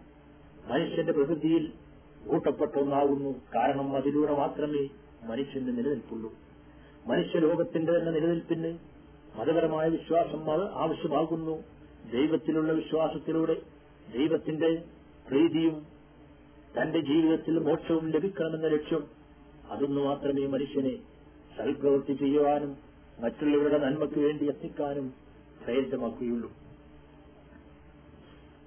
മനുഷ്യന്റെ 0.67 1.13
പ്രകൃതിയിൽ 1.13 1.73
കൂട്ടപ്പെട്ട 2.29 2.79
ഒന്നാകുന്നു 2.79 3.41
കാരണം 3.55 3.97
അതിലൂടെ 3.97 4.35
മാത്രമേ 4.35 4.89
മനുഷ്യന് 5.23 5.69
നിലനിൽപ്പുള്ളൂ. 5.69 6.33
മനുഷ്യലോകത്തിന്റെ 7.07 7.99
തന്നെ 7.99 8.13
നിലനിൽപ്പിന് 8.13 8.79
മതപരമായ 9.39 9.89
വിശ്വാസം 9.89 10.51
അത് 10.51 10.71
ആവശ്യമാകുന്നു. 10.73 11.65
ദൈവത്തിലുള്ള 12.13 12.73
വിശ്വാസത്തിലൂടെ 12.73 13.57
ദൈവത്തിന്റെ 14.13 14.83
പ്രീതിയും 15.29 15.87
തന്റെ 16.79 17.01
ജീവിതത്തിൽ 17.01 17.59
മോക്ഷവും 17.59 18.11
ലഭിക്കണമെന്ന 18.11 18.67
ലക്ഷ്യം 18.67 19.05
അതൊന്നു 19.71 20.01
മാത്രമേ 20.01 20.47
മനുഷ്യനെ 20.47 20.97
സൽപ്രവൃത്തി 21.57 22.13
ചെയ്യുവാനും 22.13 22.77
മറ്റുള്ളവരുടെ 23.21 23.79
നന്മയ്ക്ക് 23.79 24.19
വേണ്ടി 24.19 24.47
എത്തിക്കാനും 24.47 25.15
പ്രേരിതമാക്കുകയുള്ളൂ. 25.65 26.51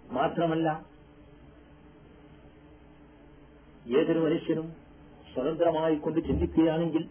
മാത്രമല്ല 0.09 0.67
ഏതൊരു 3.97 4.21
മനുഷ്യനും 4.25 4.67
സ്വതന്ത്രമായി 5.31 5.95
കൊണ്ട് 5.95 6.19
ചിന്തിക്കുകയാണെങ്കിൽ 6.27 7.03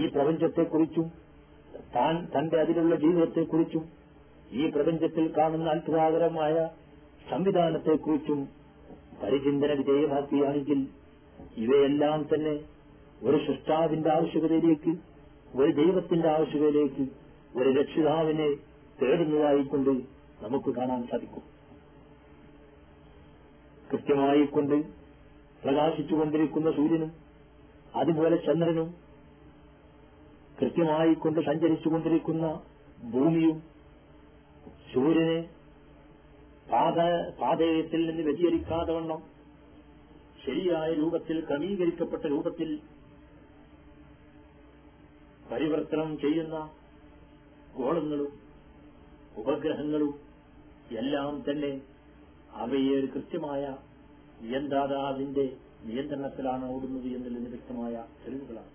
ഈ 0.00 0.04
പ്രപഞ്ചത്തെക്കുറിച്ചും 0.14 1.06
താൻ 1.94 2.14
തന്റെ 2.34 2.56
അതിലുള്ള 2.62 2.94
ജീവിതത്തെക്കുറിച്ചും 3.04 3.84
ഈ 4.60 4.64
പ്രപഞ്ചത്തിൽ 4.74 5.24
കാണുന്ന 5.38 5.68
അത്ഭുതാകരമായ 5.70 6.54
സംവിധാനത്തെക്കുറിച്ചും 7.30 8.40
പരിചിന്തന 9.22 9.72
വിധേയമാക്കുകയാണെങ്കിൽ 9.80 10.80
ഇവയെല്ലാം 11.64 12.20
തന്നെ 12.32 12.54
ഒരു 13.22 13.38
സൃഷ്ടാവിന്റെ 13.46 14.10
ആവശ്യകതയിലേക്ക് 14.10 14.92
ഒരു 15.58 15.70
ദൈവത്തിന്റെ 15.80 16.28
ആവശ്യകതയിലേക്ക് 16.36 17.04
ഒരു 17.58 17.70
രക്ഷിതാവിനെ 17.80 18.48
തേടുന്നതായിക്കൊണ്ട് 18.98 19.92
നമുക്ക് 20.44 20.70
കാണാൻ 20.76 21.00
സാധിക്കും. 21.10 21.44
കൃത്യമായി 23.90 24.44
കൊണ്ട് 24.46 24.76
പ്രകാശിച്ചുകൊണ്ടിരിക്കുന്ന 25.62 26.68
സൂര്യനും 26.70 27.10
അതുപോലെ 27.94 28.36
ചന്ദ്രനും 28.38 28.88
കൃത്യമായി 30.58 31.14
കൊണ്ട് 31.14 31.40
സഞ്ചരിച്ചുകൊണ്ടിരിക്കുന്ന 31.40 32.46
ഭൂമിയും 33.12 33.56
സൂര്യനെ 34.92 35.38
പാത 36.66 36.98
പാതയത്തിൽ 37.40 38.00
നിന്ന് 38.06 38.22
വ്യതിചരിക്കാതെ 38.22 38.92
വണ്ണം 38.92 39.20
ശരിയായ 40.44 40.90
രൂപത്തിൽ 40.94 41.36
ക്രമീകരിക്കപ്പെട്ട 41.40 42.24
രൂപത്തിൽ 42.26 42.68
പരിവർത്തനം 45.50 46.10
ചെയ്യുന്ന 46.18 46.56
ഗോളങ്ങളും 47.76 48.30
ഉപഗ്രഹങ്ങളും 49.36 50.12
എല്ലാം 50.94 51.34
തന്നെ 51.48 51.72
അവയെ 52.54 52.98
ഒരു 52.98 53.06
കൃത്യമായ 53.06 53.78
നിയന്ത്രാതാവിന്റെ 54.40 55.56
നിയന്ത്രണത്തിലാണ് 55.84 56.64
ഓടുന്നത് 56.70 57.04
എന്നുള്ളതിന് 57.04 57.48
വ്യക്തമായ 57.48 58.04
തെളിവുകളാണ്. 58.24 58.70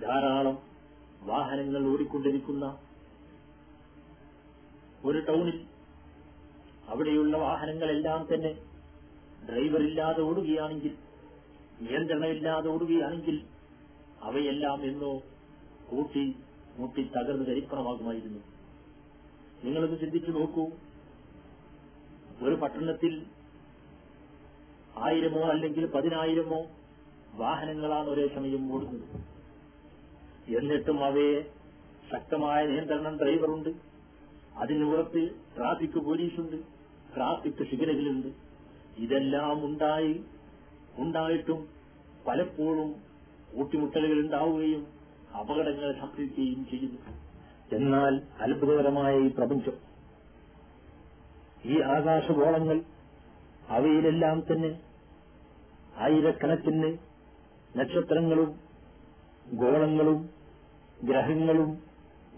ധാരാളം 0.00 0.56
വാഹനങ്ങൾ 1.22 1.92
ഓടിക്കൊണ്ടിരിക്കുന്ന 1.92 2.78
ഒരു 5.04 5.18
ടൗണിൽ 5.18 5.58
അവിടെയുള്ള 6.88 7.36
വാഹനങ്ങളെല്ലാം 7.36 8.34
തന്നെ 8.34 8.52
ഡ്രൈവറില്ലാതെ 9.46 10.22
ഓടുകയാണെങ്കിൽ 10.22 10.94
നിയന്ത്രണമില്ലാതെ 11.80 12.68
ഓടുകയാണെങ്കിൽ 12.68 13.42
അവയെല്ലാം 14.22 14.84
എന്നോ 14.84 15.22
കൂട്ടി 15.90 16.36
മുട്ടി 16.76 17.02
തകർന്ന് 17.04 17.46
ധരിപ്പണമാകുമായിരുന്നു 17.46 18.55
നിങ്ങളൊന്ന് 19.66 20.00
ചിന്തിച്ചു 20.00 20.30
നോക്കൂ. 20.30 20.70
ഒരു 22.42 22.54
പട്ടണത്തിൽ 22.54 23.22
ആയിരമോ 24.96 25.40
അല്ലെങ്കിൽ 25.40 25.86
പതിനായിരമോ 25.86 26.66
വാഹനങ്ങളാണ് 27.34 28.08
ഒരേ 28.08 28.28
സമയം 28.28 28.74
ഓടുന്നത്. 28.74 29.20
എന്നിട്ടും 30.56 31.04
അവയെ 31.04 31.42
ശക്തമായ 32.12 32.66
നിയന്ത്രണം 32.66 33.18
ഡ്രൈവറുണ്ട്. 33.18 33.68
അതിനുപുറത്ത് 34.56 35.30
ട്രാഫിക് 35.56 35.98
പോലീസുണ്ട്. 35.98 36.56
ട്രാഫിക് 37.14 37.66
സിഗ്നലുകളുണ്ട് 37.70 38.28
ഇതെല്ലാം 38.96 39.64
ഉണ്ടായി 39.64 40.20
ഉണ്ടായിട്ടും 40.98 41.68
പലപ്പോഴും 42.26 42.94
കൂട്ടിമുട്ടലുകൾ 43.56 44.20
ഉണ്ടാവുകയും 44.20 44.86
അപകടങ്ങൾ 45.40 45.92
സംഭവിക്കുകയും 45.92 46.66
ചെയ്യുന്നു. 46.70 47.25
എന്നാൽ 47.72 48.22
അത്ഭുതകരമായ 48.40 49.18
ഈ 49.18 49.28
പ്രപഞ്ചം. 49.28 49.72
ഈ 51.64 51.80
ആകാശഗോളങ്ങൾ 51.80 52.82
അവയിലെല്ലാം 53.68 54.40
തന്നെ 54.40 54.80
ആയിരക്കണക്കിന് 55.96 56.98
നക്ഷത്രങ്ങളും 57.76 58.60
ഗോളങ്ങളും 59.52 60.30
ഗ്രഹങ്ങളും 61.04 61.82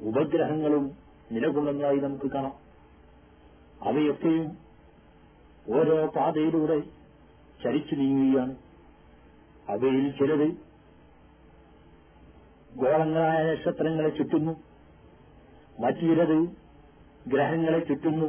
ഉപഗ്രഹങ്ങളും 0.02 0.92
നിലകൊള്ളുന്നതായി 1.32 1.96
നമുക്ക് 1.96 2.30
കാണാം. 2.30 2.52
അവയൊക്കെയും 3.82 4.58
ഓരോ 5.74 6.06
പാതയിലൂടെ 6.06 6.80
ചരിച്ചു 7.64 7.94
നീങ്ങുകയാണ്. 7.94 8.56
അവയിൽ 9.68 10.10
ചിലത് 10.10 10.48
ഗോളങ്ങളായ 12.76 13.52
നക്ഷത്രങ്ങളെ 13.52 14.08
ചുറ്റുന്നു. 14.08 14.67
മറ്റു 15.80 16.00
ചിലത് 16.00 16.38
ഗ്രഹങ്ങളെ 17.28 17.78
ചുറ്റുന്നു. 17.78 18.26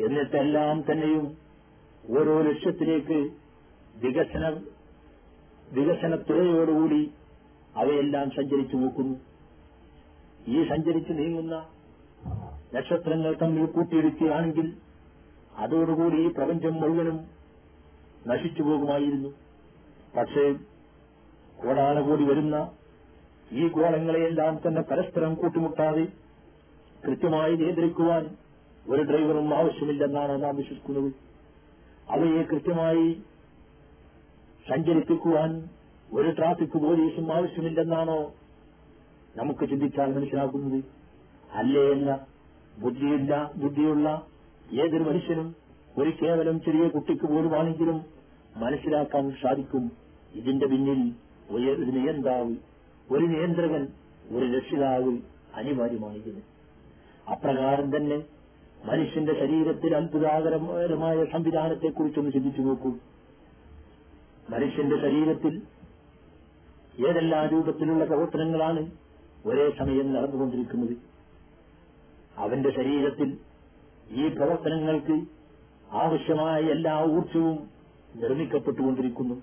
എന്നിട്ടെല്ലാം 0.00 0.84
തന്നെയും 0.90 1.36
ഓരോ 2.18 2.40
ലക്ഷ്യത്തിലേക്ക് 2.42 3.30
വികസന 3.96 4.60
വികസനത്തുറയോടുകൂടി 5.72 7.10
അവയെല്ലാം 7.76 8.30
സഞ്ചരിച്ചു 8.30 8.76
നോക്കുന്നു. 8.76 9.18
ഈ 10.48 10.68
സഞ്ചരിച്ച് 10.68 11.12
നീങ്ങുന്ന 11.12 11.66
നക്ഷത്രങ്ങൾ 12.74 13.34
തമ്മിൽ 13.42 13.66
കൂട്ടിയിടിക്കുകയാണെങ്കിൽ 13.66 14.72
അതോടുകൂടി 15.56 16.16
ഈ 16.16 16.32
പ്രപഞ്ചം 16.32 16.74
മുഴുവനും 16.74 17.26
നശിച്ചു 18.26 18.62
പോകുമായിരുന്നു. 18.62 19.28
പക്ഷേ 20.16 20.52
കോടാനുകൂടി 21.62 22.24
വരുന്ന 22.24 22.70
ഈ 23.52 23.68
ഗോളങ്ങളെയെല്ലാം 23.68 24.60
തന്നെ 24.66 24.82
പരസ്പരം 24.82 25.34
കൂട്ടിമുട്ടാതെ 25.34 26.21
കൃത്യമായി 27.04 27.56
നിയന്ത്രിക്കുവാൻ 27.56 28.36
ഒരു 28.90 29.02
ഡ്രൈവറും 29.02 29.54
ആവശ്യമില്ലെന്നാണ് 29.54 30.42
നാം 30.42 30.56
വിശ്വസിക്കുന്നത്. 30.56 31.10
അവയെ 32.08 32.42
കൃത്യമായി 32.42 33.06
സഞ്ചരിപ്പിക്കുവാൻ 34.68 35.68
ഒരു 36.14 36.30
ട്രാഫിക് 36.30 36.78
പോലീസും 36.82 37.32
ആവശ്യമില്ലെന്നാണോ 37.32 38.32
നമുക്ക് 39.36 39.68
ചിന്തിച്ചാൽ 39.68 40.14
മനസ്സിലാക്കുന്നത്? 40.14 40.84
അല്ലേ 41.52 41.84
എന്ന 41.92 42.26
ബുദ്ധിയില്ല 42.78 43.50
ബുദ്ധിയുള്ള 43.56 44.08
ഏതൊരു 44.72 45.02
മനുഷ്യനും 45.02 45.48
ഒരു 45.98 46.12
കേവലം 46.22 46.60
ചെറിയ 46.60 46.88
കുട്ടിക്ക് 46.88 47.26
പോലുമാണെങ്കിലും 47.26 47.98
മനസ്സിലാക്കാൻ 48.56 49.24
സാധിക്കും. 49.42 49.84
ഇതിന്റെ 50.34 50.66
പിന്നിൽ 50.66 51.00
ഒരു 51.54 51.90
നിയന്താവ് 51.96 52.54
ഒരു 53.10 53.24
നിയന്ത്രകൻ 53.24 53.82
ഒരു 54.36 54.46
രക്ഷിതാവ് 54.56 55.12
അനിവാര്യമാണിതിന് 55.54 56.42
അപ്രകാരം 57.30 57.96
തന്നെ 57.96 58.22
മനുഷ്യന്റെ 58.84 59.34
ശരീരത്തിൽ 59.34 59.96
അത്ഭുതാകരമായ 59.96 61.24
സംവിധാനത്തെക്കുറിച്ചൊന്ന് 61.24 62.32
ചിന്തിച്ചു 62.32 62.62
നോക്കൂ. 62.62 62.90
മനുഷ്യന്റെ 64.50 64.96
ശരീരത്തിൽ 64.96 65.62
ഏതെല്ലാം 67.08 67.46
രൂപത്തിലുള്ള 67.46 68.04
പ്രവർത്തനങ്ങളാണ് 68.04 68.90
ഒരേ 69.46 69.70
സമയം 69.78 70.14
നടന്നുകൊണ്ടിരിക്കുന്നത്. 70.14 70.96
അവന്റെ 72.36 72.70
ശരീരത്തിൽ 72.70 73.38
ഈ 74.10 74.28
പ്രവർത്തനങ്ങൾക്ക് 74.28 75.24
ആവശ്യമായ 75.92 76.60
എല്ലാ 76.62 77.04
ഊർജവും 77.04 77.68
നിർമ്മിക്കപ്പെട്ടുകൊണ്ടിരിക്കുന്നു. 78.14 79.42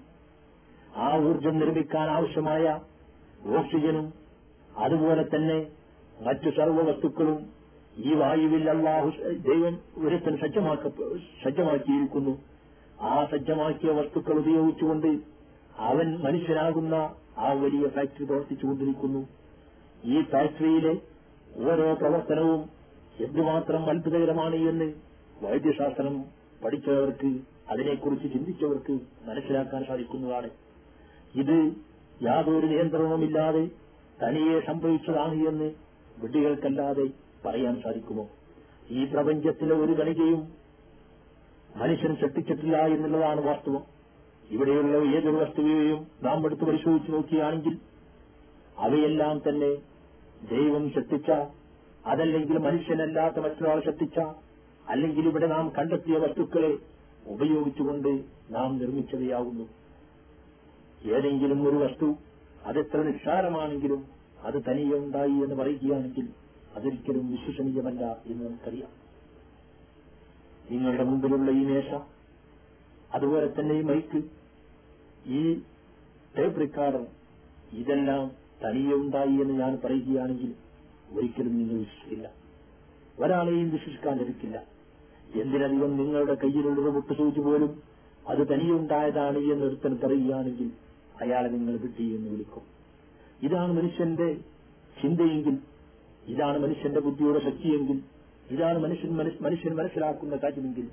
ആ 0.96 1.18
ഊർജം 1.18 1.60
നിർമ്മിക്കാൻ 1.60 2.10
ആവശ്യമായ 2.10 2.80
ഓക്സിജനും 3.58 4.14
അതുപോലെ 4.78 5.24
തന്നെ 5.24 5.68
മറ്റു 6.22 6.50
സർവവസ്തുക്കളും 6.50 7.59
ഈ 8.06 8.14
വായുവിൽ 8.14 8.70
അള്ളാഹു 8.70 9.10
ദൈവം 9.48 9.76
ഒരുത്തൻ 9.98 10.38
സജ്ജമാക്ക 10.38 10.88
സജ്ജമാക്കിയിരിക്കുന്നു. 11.44 12.34
ആ 13.02 13.26
സജ്ജമാക്കിയ 13.32 13.92
വസ്തുക്കൾ 13.92 14.34
ഉപയോഗിച്ചുകൊണ്ട് 14.34 15.08
അവൻ 15.78 16.08
മനുഷ്യനാകുന്ന 16.20 16.96
ആ 17.38 17.52
വലിയ 17.52 17.88
ഫാക്ടറി 17.88 18.24
പ്രവർത്തിച്ചുകൊണ്ടിരിക്കുന്നു. 18.24 19.22
ഈ 20.06 20.22
ഫാക്ടറിയിലെ 20.22 20.94
ഓരോ 21.70 21.94
പ്രവർത്തനവും 21.94 22.62
എന്തുമാത്രം 23.20 23.86
അത്ഭുതകരമാണ് 23.90 24.56
എന്ന് 24.56 24.94
വൈദ്യശാസ്ത്രം 25.42 26.24
പഠിച്ചവർക്ക് 26.66 27.32
അതിനെക്കുറിച്ച് 27.70 28.28
ചിന്തിച്ചവർക്ക് 28.34 28.94
മനസ്സിലാക്കാൻ 29.30 29.86
സാധിക്കുന്നതാണ്. 29.88 30.50
ഇത് 31.36 31.58
യാതൊരു 32.24 32.68
നിയന്ത്രണവുമില്ലാതെ 32.68 33.64
തനിയെ 34.24 34.60
സംഭവിച്ചതാണ് 34.60 35.36
എന്ന് 35.48 35.72
വിഡ്ഢികൾക്കല്ലാതെ 36.22 37.29
പറയാൻ 37.46 37.82
സാധിക്കുമോ? 37.82 38.30
ഈ 38.90 39.06
പ്രപഞ്ചത്തിലെ 39.06 39.76
ഒരു 39.76 39.94
കണികയും 39.94 40.54
മനുഷ്യൻ 41.76 42.16
സൃഷ്ടിച്ചിട്ടില്ല 42.16 42.78
എന്നുള്ളതാണ് 42.78 43.42
വാസ്തവം. 43.42 43.84
ഇവിടെയുള്ള 44.50 45.18
ഏതൊരു 45.18 45.36
വസ്തുവയെയും 45.36 46.08
നാം 46.24 46.46
എടുത്ത് 46.46 46.64
പരിശോധിച്ചു 46.64 47.12
നോക്കുകയാണെങ്കിൽ 47.12 47.78
അവയെല്ലാം 48.78 49.38
തന്നെ 49.38 49.76
ദൈവം 50.50 50.90
സൃഷ്ടിച്ച 50.90 51.30
അതല്ലെങ്കിൽ 52.06 52.58
മനുഷ്യനല്ലാത്ത 52.58 53.40
മറ്റൊരാൾ 53.40 53.80
സൃഷ്ടിച്ച 53.80 54.20
അല്ലെങ്കിൽ 54.90 55.28
ഇവിടെ 55.28 55.48
നാം 55.48 55.72
കണ്ടെത്തിയ 55.78 56.18
വസ്തുക്കളെ 56.18 56.78
ഉപയോഗിച്ചുകൊണ്ട് 57.28 58.24
നാം 58.50 58.78
നിർമ്മിച്ചവയാകുന്നു. 58.78 59.66
ഏതെങ്കിലും 61.10 61.68
ഒരു 61.68 61.76
വസ്തു 61.76 62.16
അതെത്ര 62.66 63.02
നിസ്സാരമാണെങ്കിലും 63.02 64.06
അത് 64.44 64.64
തനിയെ 64.70 64.96
ഉണ്ടായി 64.98 65.32
എന്ന് 65.32 65.56
പറയുകയാണെങ്കിൽ 65.56 66.28
അതൊരിക്കലും 66.80 67.32
വിശ്വസനീയമല്ല 67.32 68.18
എന്ന് 68.26 68.46
നമുക്കറിയാം. 68.46 68.92
നിങ്ങളുടെ 70.72 71.04
മുമ്പിലുള്ള 71.04 71.52
ഈ 71.52 71.64
മേശ 71.64 72.02
അതുപോലെ 73.14 73.54
തന്നെ 73.60 73.76
ഈ 73.76 73.82
മൈക്ക് 73.82 74.24
ഈ 75.30 75.60
ടേപ്പ് 76.38 76.62
റിക്കാർഡർ 76.62 77.06
ഇതെല്ലാം 77.74 78.32
തനിയെ 78.66 78.94
ഉണ്ടായി 78.94 79.32
എന്ന് 79.32 79.54
ഞാൻ 79.54 79.80
പറയുകയാണെങ്കിൽ 79.84 80.54
ഒരിക്കലും 81.18 81.58
നിങ്ങൾ 81.58 81.80
വിശ്വസിക്കില്ല. 81.80 82.32
ഒരാളെയും 83.20 83.70
വിശ്വസിക്കാൻ 83.70 84.18
ലഭിക്കില്ല 84.18 84.64
എന്തിനധികം 85.36 85.98
നിങ്ങളുടെ 85.98 86.34
കയ്യിലുള്ളത് 86.34 86.96
മുട്ടുസൂചി 86.96 87.40
പോലും 87.40 87.84
അത് 88.28 88.48
തനിയെ 88.48 88.72
ഉണ്ടായതാണ് 88.72 89.38
എന്ന് 89.38 89.66
ഒരുത്തൻ 89.66 90.00
പറയുകയാണെങ്കിൽ 90.04 90.72
അയാളെ 91.22 91.50
നിങ്ങൾ 91.50 91.78
വിട്ടി 91.78 92.16
എന്ന് 92.16 92.30
വിളിക്കും. 92.30 92.62
ഇതാണ് 93.42 93.74
മനുഷ്യന്റെ 93.74 94.34
ചിന്തയെങ്കിൽ 95.02 95.69
ഇതാണ് 96.30 96.60
മനുഷ്യന്റെ 96.60 97.00
ബുദ്ധിയുടെ 97.00 97.40
ശക്തിയെങ്കിൽ 97.40 98.02
ഇതാണ് 98.52 98.80
മനുഷ്യൻ 98.80 99.16
മനുഷ്യൻ 99.42 99.76
മനസ്സിലാക്കുന്ന 99.76 100.36
കാര്യമെങ്കിൽ. 100.36 100.88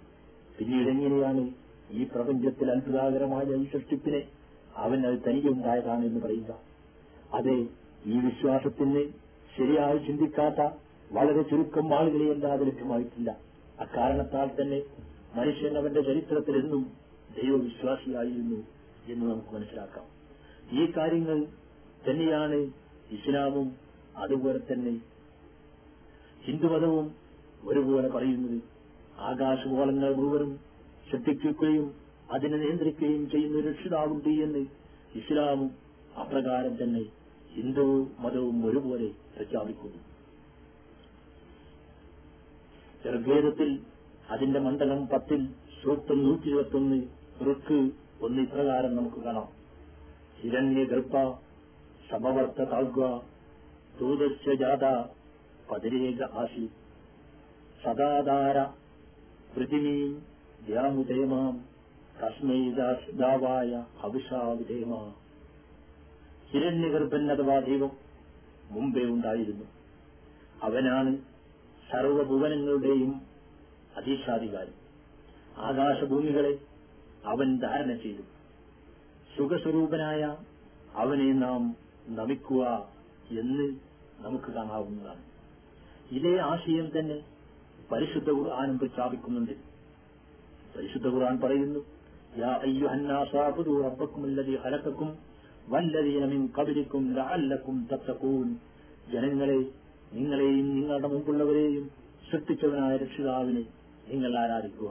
പിന്നീട് 0.58 0.88
എങ്ങനെയാണ് 0.88 1.50
ഈ 1.90 2.04
പ്രപഞ്ചത്തിൽ 2.04 2.70
അത്ഭുതാകരമായ 2.70 3.44
ഈ 3.44 3.64
സൃഷ്ടിപ്പിനെ 3.64 4.22
അവൻ 4.76 5.06
അത് 5.06 5.18
തനിക്ക് 5.28 5.48
ഉണ്ടായതാണ് 5.48 6.04
എന്ന് 6.04 6.20
പറയുക. 6.20 6.60
അതെ 7.32 7.56
ഈ 8.06 8.16
വിശ്വാസത്തിന് 8.18 9.04
ശരിയായി 9.56 9.98
ചിന്തിക്കാത്ത 9.98 10.68
വളരെ 11.12 11.42
ചുരുക്കം 11.42 11.94
ആളുകളെ 11.94 12.30
അല്ലാതെ 12.30 12.64
ലഭ്യമായിട്ടില്ല. 12.64 13.36
അക്കാരണത്താൽ 13.80 14.50
തന്നെ 14.60 14.82
മനുഷ്യൻ 15.34 15.78
അവന്റെ 15.78 16.00
ചരിത്രത്തിൽ 16.00 16.56
എന്നും 16.56 16.92
ദൈവവിശ്വാസിയായിരുന്നു 17.42 18.56
എന്ന് 19.08 19.26
നമുക്ക് 19.26 19.54
മനസ്സിലാക്കാം. 19.54 20.04
ഈ 20.80 20.92
കാര്യങ്ങൾ 20.96 21.46
തന്നെയാണ് 22.10 22.54
ഇസ്ലാമും 23.10 23.72
അതുപോലെ 24.16 24.60
തന്നെ 24.72 25.15
ഹിന്ദുമതവും 26.46 27.14
ഒരുപോലെ 27.64 28.08
പറയുന്നത്. 28.08 28.62
ആകാശഗോളങ്ങൾ 29.18 30.14
മുഴുവനും 30.14 30.60
ശ്രദ്ധിക്കുകയും 31.10 31.94
അതിനെ 32.32 32.56
നിയന്ത്രിക്കുകയും 32.56 33.30
ചെയ്യുന്ന 33.30 33.60
രക്ഷിതാവുണ്ട് 33.60 34.28
എന്ന് 34.28 34.62
ഇസ്ലാമും 35.14 35.70
അപ്രകാരം 36.20 36.74
തന്നെ 36.82 37.02
ഹിന്ദു 37.54 38.08
മതവും 38.18 38.66
ഒരുപോലെ 38.66 39.08
പ്രഖ്യാപിക്കുന്നു. 39.36 40.00
ഋഗ്വേദത്തിൽ 43.04 43.80
അതിന്റെ 44.30 44.60
മണ്ഡലം 44.60 45.06
പത്തിൽ 45.06 45.46
സൂക്തം 45.82 46.22
നൂറ്റി 46.22 46.48
ഇരുപത്തൊന്ന് 46.48 47.02
ഋക്ക് 47.42 47.90
ഒന്ന് 48.20 48.42
ഇപ്രകാരം 48.42 48.96
നമുക്ക് 48.96 49.16
കാണാം. 49.16 49.48
ഹിരണ്യഗർഭ 50.40 51.14
സമവർത്ത 52.10 52.62
താഴ്വ 52.62 53.20
ദൂതസ്യ 54.00 54.54
പതിരേക 55.70 56.22
ആശി. 56.22 56.70
സദാധാര 57.84 58.62
പൃഥിവീം 59.56 60.22
ദ്യാമുദേമാം 60.66 61.64
കസ്മൈദാവായ 62.22 63.84
ദാവായ 64.00 65.12
ഹിരണ്യഗർഭന്നതവാ 66.50 67.58
ദൈവം 67.58 67.90
മുമ്പേ 68.70 69.02
ഉണ്ടായിരുന്നു. 69.02 69.64
അവനാണ് 70.62 71.16
സർവഭുവനങ്ങളുടെയും 71.92 73.22
അധീക്ഷാധികാരി. 73.96 74.72
ആകാശഭൂമികളെ 75.56 76.58
അവൻ 77.24 77.58
ധാരണ 77.58 77.96
ചെയ്തു. 77.96 78.22
സുഖസ്വരൂപനായ 79.36 80.36
അവനെ 80.94 81.32
നാം 81.32 81.76
നമിക്കുക 82.08 82.88
എന്ന് 83.30 83.76
നമുക്ക് 84.18 84.52
കാണാവുന്നതാണ്. 84.52 85.35
ഇതേ 86.15 86.33
ആശയം 86.51 86.87
തന്നെ 86.95 87.17
പരിശുദ്ധ 87.91 88.29
ഖുർആാനും 88.37 88.77
പ്രഖ്യാപിക്കുന്നുണ്ട് 88.81 89.53
പരിശുദ്ധ 90.75 91.07
ഖുർആൻ 91.13 91.37
പറയുന്നു 91.43 91.81
യാ 92.39 92.51
അയ്യുഹന്നാസാബുദു 92.65 93.73
റബ്ബക്കുമുല്ലദീ 93.85 94.53
ഖലഖക്കും 94.63 95.09
വല്ലദീന 95.67 96.25
മിൻ 96.33 96.41
ഖബ്ലിക്കും 96.57 97.03
ലഅല്ലക്കും 97.17 97.77
തത്തഖൂൻ 97.91 98.47
ജനങ്ങളെ 99.11 99.59
നിങ്ങളെയും 100.15 100.65
നിങ്ങളുടെ 100.75 101.09
മുമ്പുള്ളവരെയും 101.13 101.85
സൃഷ്ടിച്ചവനായ 102.29 102.95
രക്ഷിതാവിനെ 103.03 103.63
നിങ്ങൾ 104.11 104.31
ആരാധിക്കുക 104.41 104.89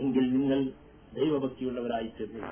എങ്കിൽ 0.00 0.26
നിങ്ങൾ 0.36 0.60
ദൈവഭക്തിയുള്ളവരായി 1.20 2.10
തീർന്നു 2.18 2.50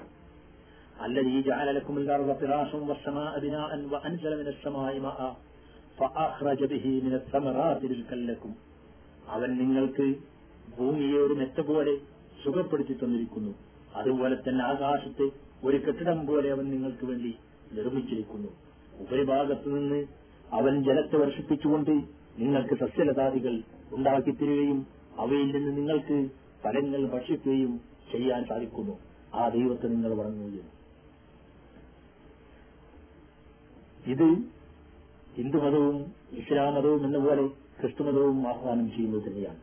الذي 1.07 1.37
جعل 1.43 1.69
لكم 1.77 1.95
الأرض 1.99 2.29
فراشا 2.35 2.79
والسماء 2.81 3.33
بناء 3.41 3.71
وأنزل 3.93 4.33
من 4.41 4.49
السماء 4.49 4.93
ماء 4.99 5.21
ും 6.02 6.10
അവൻ 9.28 9.58
നിങ്ങൾക്ക് 9.58 10.16
ഭൂമിയെ 10.78 11.14
ഒരു 11.14 11.34
മെത്ത 11.34 11.62
പോലെ 11.62 11.98
സുഖപ്പെടുത്തി 12.44 12.94
തന്നിരിക്കുന്നു. 12.94 13.54
അതുപോലെ 13.96 14.36
തന്നെ 14.36 14.66
ആകാശത്തെ 14.66 15.30
ഒരു 15.64 15.78
കെട്ടിടം 15.78 16.26
പോലെ 16.26 16.52
അവൻ 16.52 16.70
നിങ്ങൾക്ക് 16.70 17.06
വേണ്ടി 17.06 17.38
നിർമ്മിച്ചിരിക്കുന്നു. 17.72 18.48
ഉപരിഭാഗത്ത് 19.00 19.76
നിന്ന് 19.76 20.06
അവൻ 20.52 20.84
ജലത്തെ 20.84 21.16
വർഷിപ്പിച്ചുകൊണ്ട് 21.16 22.02
നിങ്ങൾക്ക് 22.40 22.80
സസ്യലതാദികൾ 22.80 23.64
ഉണ്ടാക്കിത്തരികയും 23.92 24.88
അവയിൽ 25.20 25.56
നിന്ന് 25.56 25.78
നിങ്ങൾക്ക് 25.78 26.30
ഫലങ്ങൾ 26.64 27.08
ഭക്ഷിക്കുകയും 27.08 27.82
ചെയ്യാൻ 28.12 28.46
സാധിക്കുന്നു. 28.46 29.00
ആ 29.34 29.48
ദൈവത്തെ 29.48 29.88
നിങ്ങൾ 29.88 30.14
വണങ്ങുകയും 30.14 30.84
ഇത് 34.06 34.54
ഹിന്ദുമതവും 35.36 36.14
ഇസ്ലാം 36.32 36.76
മതവും 36.76 37.06
എന്നപോലെ 37.06 37.48
ക്രിസ്തുമതവും 37.48 38.48
ആഹ്വാനം 38.48 38.92
ചെയ്യുന്നത് 38.92 39.24
തന്നെയാണ്. 39.24 39.60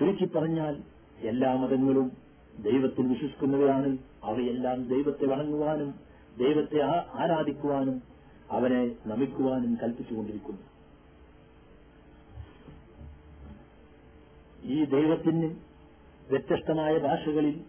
ചുരുക്കി 0.00 0.24
പറഞ്ഞാൽ 0.24 0.82
എല്ലാ 1.18 1.54
മതങ്ങളും 1.54 2.12
ദൈവത്തിൽ 2.60 3.06
വിശ്വസിക്കുന്നവരാണ്. 3.06 3.98
അവയെല്ലാം 4.24 4.88
ദൈവത്തെ 4.88 5.26
വണങ്ങുവാനും 5.26 5.94
ദൈവത്തെ 6.38 6.82
ആരാധിക്കുവാനും 7.14 8.02
അവനെ 8.50 8.96
നമിക്കുവാനും 9.06 9.78
കൽപ്പിച്ചുകൊണ്ടിരിക്കുന്നു. 9.82 10.62
ഈ 14.64 14.84
ദൈവത്തിന് 14.84 15.54
വ്യത്യസ്തമായ 16.30 16.98
ഭാഷകളിൽ 16.98 17.60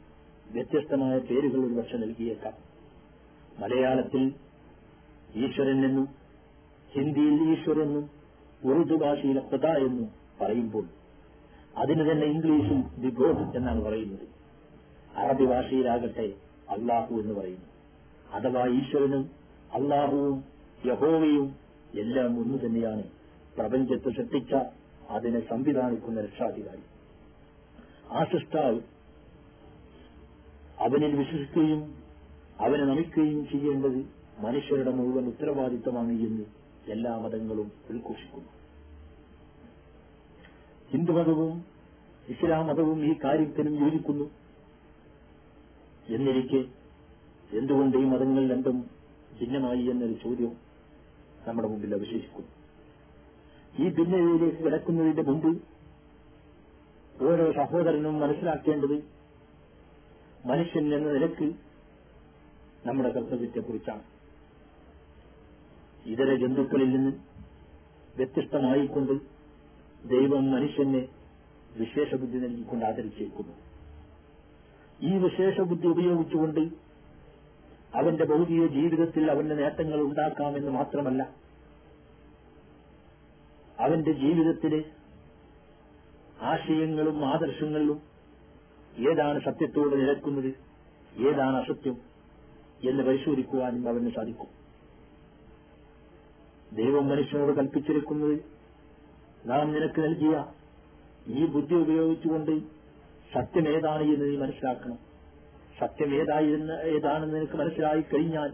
വ്യത്യസ്തമായ 0.52 1.20
പേരുകൾ 1.20 1.66
ഒരുപക്ഷെ 1.66 1.98
നൽകിയേക്കാം. 1.98 2.54
മലയാളത്തിൽ 3.60 4.34
ഈശ്വരൻ 5.36 5.86
എന്നും 5.86 6.25
ഹിന്ദിയിൽ 6.96 7.60
ഈശ്വരെന്നും 7.60 8.10
ഉറുദു 8.64 8.96
ഭാഷയിൽ 8.96 9.40
ഖുദ 9.40 9.66
എന്നും 9.66 10.10
പറയുമ്പോൾ 10.42 10.86
അതിന് 11.78 12.12
തന്നെ 12.12 12.28
ഇംഗ്ലീഷിൽ 12.28 13.02
ദി 13.02 13.10
ഗോഡ് 13.10 13.58
എന്നാണ് 13.58 13.82
പറയുന്നത്. 13.82 14.28
അറബി 15.18 15.46
ഭാഷയിലാകട്ടെ 15.46 16.34
അള്ളാഹു 16.70 17.16
എന്ന് 17.16 17.34
പറയുന്നു. 17.34 17.66
അഥവാ 18.34 18.68
ഈശ്വരനും 18.68 19.30
അള്ളാഹുവും 19.74 20.44
യഹോവയും 20.86 21.56
എല്ലാം 21.96 22.40
ഒന്നു 22.40 22.58
തന്നെയാണ്. 22.58 23.04
പ്രപഞ്ചത്തെ 23.58 24.10
സൃഷ്ടിച്ച 24.10 24.54
അതിനെ 25.10 25.40
സംവിധാനിക്കുന്ന 25.50 26.22
രക്ഷാധികാരി. 26.22 26.84
ആ 28.12 28.24
സൃഷ്ടാവ് 28.24 28.80
അവനിൽ 30.80 31.16
വിശ്വസിക്കുകയും 31.16 31.96
അവനെ 32.60 32.84
നമിക്കുകയും 32.84 33.48
ചെയ്യേണ്ടത് 33.48 34.06
മനുഷ്യരുടെ 34.40 34.92
മുഴുവൻ 34.92 35.28
ഉത്തരവാദിത്തമാണ് 35.28 36.12
എന്ന് 36.12 36.65
എല്ലാ 36.94 37.18
മതങ്ങളും 37.18 37.72
ഉദ്ഘോഷിക്കുന്നു 37.90 38.52
ഹിന്ദുമതവും 40.92 41.66
ഇസ്ലാം 42.28 42.68
മതവും 42.68 43.00
ഈ 43.06 43.16
കാര്യത്തിനും 43.24 43.76
യോജിക്കുന്നു. 43.84 44.26
എന്നിരിക്കെ 46.10 46.62
എന്തുകൊണ്ട് 47.58 47.98
ഈ 47.98 48.04
മതങ്ങൾ 48.04 48.50
രണ്ടും 48.50 48.78
ഭിന്നമായി 49.40 49.84
എന്നൊരു 49.90 50.14
ചോദ്യം 50.14 50.52
നമ്മുടെ 51.48 51.68
മുമ്പിൽ 51.68 51.96
അവശേഷിക്കുന്നു. 51.96 52.52
ഈ 53.80 53.90
ഭിന്നതയിലേക്ക് 53.90 54.64
കിടക്കുന്നതിന്റെ 54.64 55.22
മുമ്പ് 55.22 55.62
ഓരോ 57.24 57.52
സഹോദരനും 57.52 58.20
മനസ്സിലാക്കേണ്ടത് 58.20 58.98
മനുഷ്യൻ 60.46 60.96
എന്ന 60.96 61.12
നിലയ്ക്ക് 61.12 61.48
നമ്മുടെ 62.88 63.10
കർത്തവ്യത്തെക്കുറിച്ചാണ്. 63.10 64.15
ഇതര 66.06 66.36
ജന്തുക്കളിൽ 66.36 66.90
നിന്ന് 66.96 67.12
വ്യത്യസ്തമായിക്കൊണ്ട് 68.18 69.14
ദൈവം 70.08 70.52
മനുഷ്യനെ 70.52 71.08
വിശേഷ 71.78 72.16
ബുദ്ധി 72.16 72.38
നൽകിക്കൊണ്ട് 72.38 72.86
ആദരിച്ചേക്കുന്നു. 72.86 73.54
ഈ 75.02 75.18
വിശേഷ 75.18 75.62
ബുദ്ധി 75.62 75.88
ഉപയോഗിച്ചുകൊണ്ട് 75.88 76.62
അവന്റെ 77.96 78.26
ഭൗതിക 78.26 78.66
ജീവിതത്തിൽ 78.68 79.32
അവന്റെ 79.32 79.56
നേട്ടങ്ങൾ 79.56 80.00
ഉണ്ടാക്കാമെന്ന് 80.02 80.72
മാത്രമല്ല 80.72 81.22
അവന്റെ 83.80 84.14
ജീവിതത്തിലെ 84.14 84.82
ആശയങ്ങളും 86.42 87.26
ആദർശങ്ങളിലും 87.26 88.02
ഏതാണ് 89.12 89.40
സത്യത്തോട് 89.40 89.96
നിലക്കുന്നത് 89.96 90.52
ഏതാണ് 91.30 91.58
അസത്യം 91.58 91.98
എന്ന് 92.90 93.04
പരിശോധിക്കുവാനും 93.04 93.90
അവന് 93.90 94.12
സാധിക്കും. 94.12 94.65
ദൈവം 96.74 97.08
മനുഷ്യനോട് 97.08 97.58
കൽപ്പിച്ചിരിക്കുന്നത് 97.58 98.40
നാം 99.46 99.74
നിനക്ക് 99.74 100.02
നൽകിയ 100.02 100.46
ഈ 101.28 101.46
ബുദ്ധി 101.46 101.76
ഉപയോഗിച്ചുകൊണ്ട് 101.76 102.60
സത്യം 103.34 103.70
ഏതാണ് 103.70 104.04
എന്ന് 104.04 104.26
നീ 104.26 104.38
മനസ്സിലാക്കണം. 104.38 104.98
സത്യം 105.80 106.16
ഏതായിരുന്ന 106.16 106.72
ഏതാണെന്ന് 106.72 107.36
നിനക്ക് 107.36 107.54
മനസ്സിലായി 107.54 108.02
കഴിഞ്ഞാൽ 108.02 108.54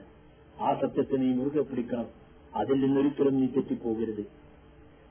ആ 0.62 0.74
സത്യത്തെ 0.74 1.16
നീ 1.16 1.34
മുറുകെ 1.34 1.62
പിടിക്കണം. 1.62 2.08
അതിൽ 2.56 2.82
നിന്നൊരിക്കലും 2.82 3.36
നീ 3.42 3.48
തെറ്റിപ്പോകരുത്. 3.48 4.24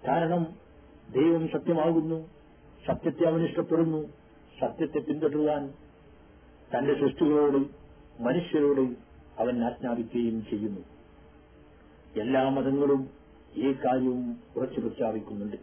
കാരണം 0.08 0.46
ദൈവം 1.14 1.48
സത്യമാകുന്നു 1.48 2.28
സത്യത്തെ 2.86 3.24
അവൻ 3.24 3.44
ഇഷ്ടപ്പെടുന്നു 3.44 4.08
സത്യത്തെ 4.60 4.98
പിന്തുടരുവാൻ 4.98 5.72
തന്റെ 6.76 6.94
സൃഷ്ടികളോട് 6.94 7.56
മനുഷ്യരോട് 8.22 8.80
അവൻ 9.40 9.64
ആജ്ഞാപിക്കുകയും 9.64 10.46
ചെയ്യുന്നു. 10.50 10.80
എല്ലാ 12.16 12.48
മതങ്ങളും 12.48 13.10
ഈ 13.56 13.72
കാര്യവും 13.72 14.40
ഉറച്ചു 14.56 14.80
പ്രഖ്യാപിക്കുന്നുണ്ട്. 14.80 15.56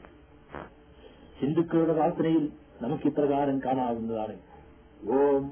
ഹിന്ദുക്കളുടെ 1.39 1.93
പ്രാർത്ഥനയിൽ 1.93 2.51
നമുക്ക് 2.81 3.07
ഇപ്രകാരം 3.07 3.59
കാണാവുന്നതാണ്. 3.59 4.39
ഓം 5.11 5.51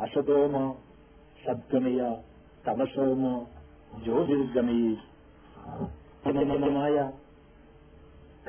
അശതോമ 0.00 0.74
ശബ്ദമയ 1.46 2.16
തമസോമ 2.68 3.46
ജ്യോതിർഗമയ. 4.04 4.96
മായ 6.72 7.12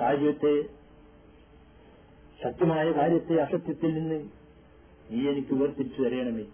കാര്യത്തെ 0.02 0.64
സത്യമായ 2.44 2.92
കാര്യത്തെ 2.92 3.36
അസത്യത്തിൽ 3.36 3.94
നിന്ന് 3.94 4.30
നീ 5.12 5.30
എനിക്ക് 5.30 5.54
വേർതിരിച്ചു 5.54 6.02
തരയണമേ 6.02 6.46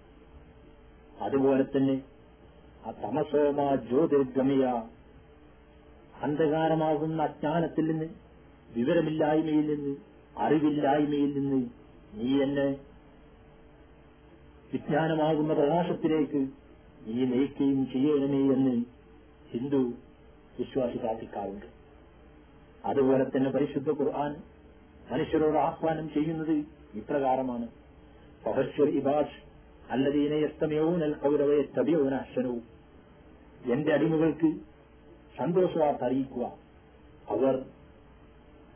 അതുപോലെ 1.21 1.63
തന്നെ 1.63 2.01
ആ 2.85 2.91
തമസോമ 2.91 3.75
ജ്യോതിർഗമയ 3.75 4.81
അന്ധകാരമാകുന്ന 6.21 7.21
അജ്ഞാനത്തിൽ 7.23 7.85
നിന്ന് 7.87 8.07
വിവരമില്ലായ്മയിൽ 8.69 9.65
നിന്ന് 9.71 9.93
അറിവില്ലായ്മയിൽ 10.35 11.31
നിന്ന് 11.37 11.59
നീ 12.13 12.29
എന്നെ 12.41 12.67
വിജ്ഞാനമാകുന്ന 14.71 15.53
പ്രകാശത്തിലേക്ക് 15.53 16.41
നീ 17.07 17.25
നയിക്കുകയും 17.25 17.81
ചെയ്യണമേ 17.85 18.41
എന്ന് 18.55 18.75
ഹിന്ദു 19.51 19.81
വിശ്വാസി 20.57 20.97
പ്രാർത്ഥിക്കാറുണ്ട് 20.97 21.67
അതുപോലെ 22.83 23.23
തന്നെ 23.25 23.49
പരിശുദ്ധ 23.49 23.89
ഖുർആൻ 23.91 24.31
മനുഷ്യരോട് 25.11 25.57
ആഹ്വാനം 25.59 26.05
ചെയ്യുന്നത് 26.13 26.55
ഇപ്രകാരമാണ്. 26.93 27.67
അല്ലതീനെ 28.43 28.89
ഇബാഷ് 28.97 29.37
തടിയോ 31.75 31.99
അശ്വനവും 32.17 32.61
എന്റെ 33.73 33.91
അടിമകൾക്ക് 33.93 34.49
സന്തോഷവാർത്ത 35.41 36.03
അറിയിക്കുക. 36.03 36.53
അവർ 37.29 37.65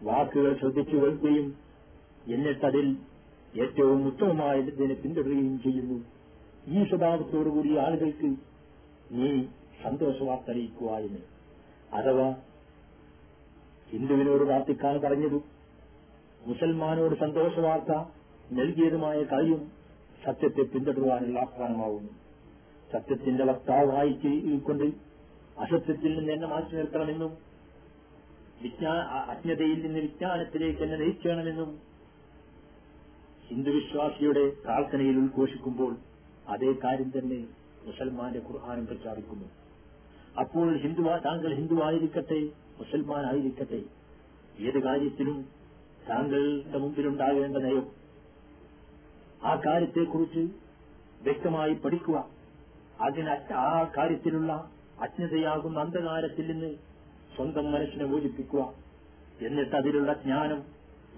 വാക്കുകൾ 0.03 0.59
ശ്രദ്ധിച്ചു 0.59 0.95
കേൾക്കുകയും 0.95 1.55
എന്നിട്ടതിൽ 2.27 2.97
ഏറ്റവും 3.61 4.07
ഉത്തമമായതിനെ 4.07 4.93
പിന്തുടരുകയും 4.93 5.61
ചെയ്യുന്നു. 5.63 6.03
ഈ 6.67 6.89
സ്വഭാവത്തോടുകൂടി 6.89 7.77
ആളുകൾക്ക് 7.77 8.35
നീ 9.11 9.43
സന്തോഷവാർത്ത 9.83 10.51
അറിയിക്കുക 10.51 10.87
എന്ന്. 10.87 11.19
അഥവാ 11.93 12.35
ഹിന്ദുവിനോട് 13.89 14.43
പ്രാർത്ഥിക്കാൻ 14.43 15.01
പറഞ്ഞതും 15.01 15.43
മുസൽമാനോട് 16.45 17.19
സന്തോഷവാർത്ത 17.19 17.91
നൽകിയതുമായ 18.51 19.23
കാര്യം 19.23 19.71
സത്യത്തെ 20.25 20.61
പിന്തുടരുവാനുള്ള 20.61 21.39
ആഹ്വാനമാവുന്നു. 21.39 22.11
സത്യത്തിന്റെ 22.93 23.43
വക്താവായി 23.43 24.57
കൊണ്ട് 24.57 25.04
അസത്യത്തിൽ 25.61 26.17
നിന്ന് 26.17 26.31
എന്നെ 26.33 26.47
മാറ്റി 26.47 26.75
നിർത്തണമെന്നും 26.75 27.37
വിജ്ഞാ 28.61 28.93
അജ്ഞതയിൽ 29.31 29.85
നിന്ന് 29.85 29.99
വിജ്ഞാനത്തിലേക്ക് 29.99 30.79
എന്നെ 30.79 30.97
നയിക്കണമെന്നും 30.97 31.79
ഹിന്ദുവിശ്വാസിയുടെ 33.47 34.49
പ്രാർത്ഥനയിൽ 34.63 35.17
ഉദ്ഘോഷിക്കുമ്പോൾ 35.17 35.97
അതേ 36.47 36.71
കാര്യം 36.83 37.11
തന്നെ 37.17 37.47
മുസൽമാന്റെ 37.85 38.39
ഖുർഹാനും 38.39 38.85
പ്രഖ്യാപിക്കുന്നു. 38.85 39.47
അപ്പോൾ 40.39 40.77
ഹിന്ദു 40.77 41.01
താങ്കൾ 41.01 41.53
ഹിന്ദുവായിരിക്കട്ടെ 41.53 42.39
മുസൽമാനായിരിക്കട്ടെ 42.79 43.81
ഏത് 44.59 44.79
കാര്യത്തിലും 44.83 45.37
താങ്കളുടെ 46.09 46.77
മുമ്പിലുണ്ടാകേണ്ട 46.77 47.57
നയം 47.57 47.85
ആ 49.43 49.55
കാര്യത്തെക്കുറിച്ച് 49.65 50.43
വ്യക്തമായി 51.23 51.73
പഠിക്കുക. 51.73 52.17
അതിന് 53.01 53.53
ആ 53.53 53.83
കാര്യത്തിലുള്ള 53.97 54.51
അജ്ഞതയാകുന്ന 55.01 55.79
അന്ധകാരത്തിൽ 55.79 56.51
നിന്ന് 56.51 56.75
സ്വന്തം 57.35 57.71
മനസ്സിനെ 57.71 58.05
മോചിപ്പിക്കുക. 58.05 58.73
എന്നിട്ട് 59.41 59.75
അതിലുള്ള 59.75 60.13
ജ്ഞാനം 60.13 60.63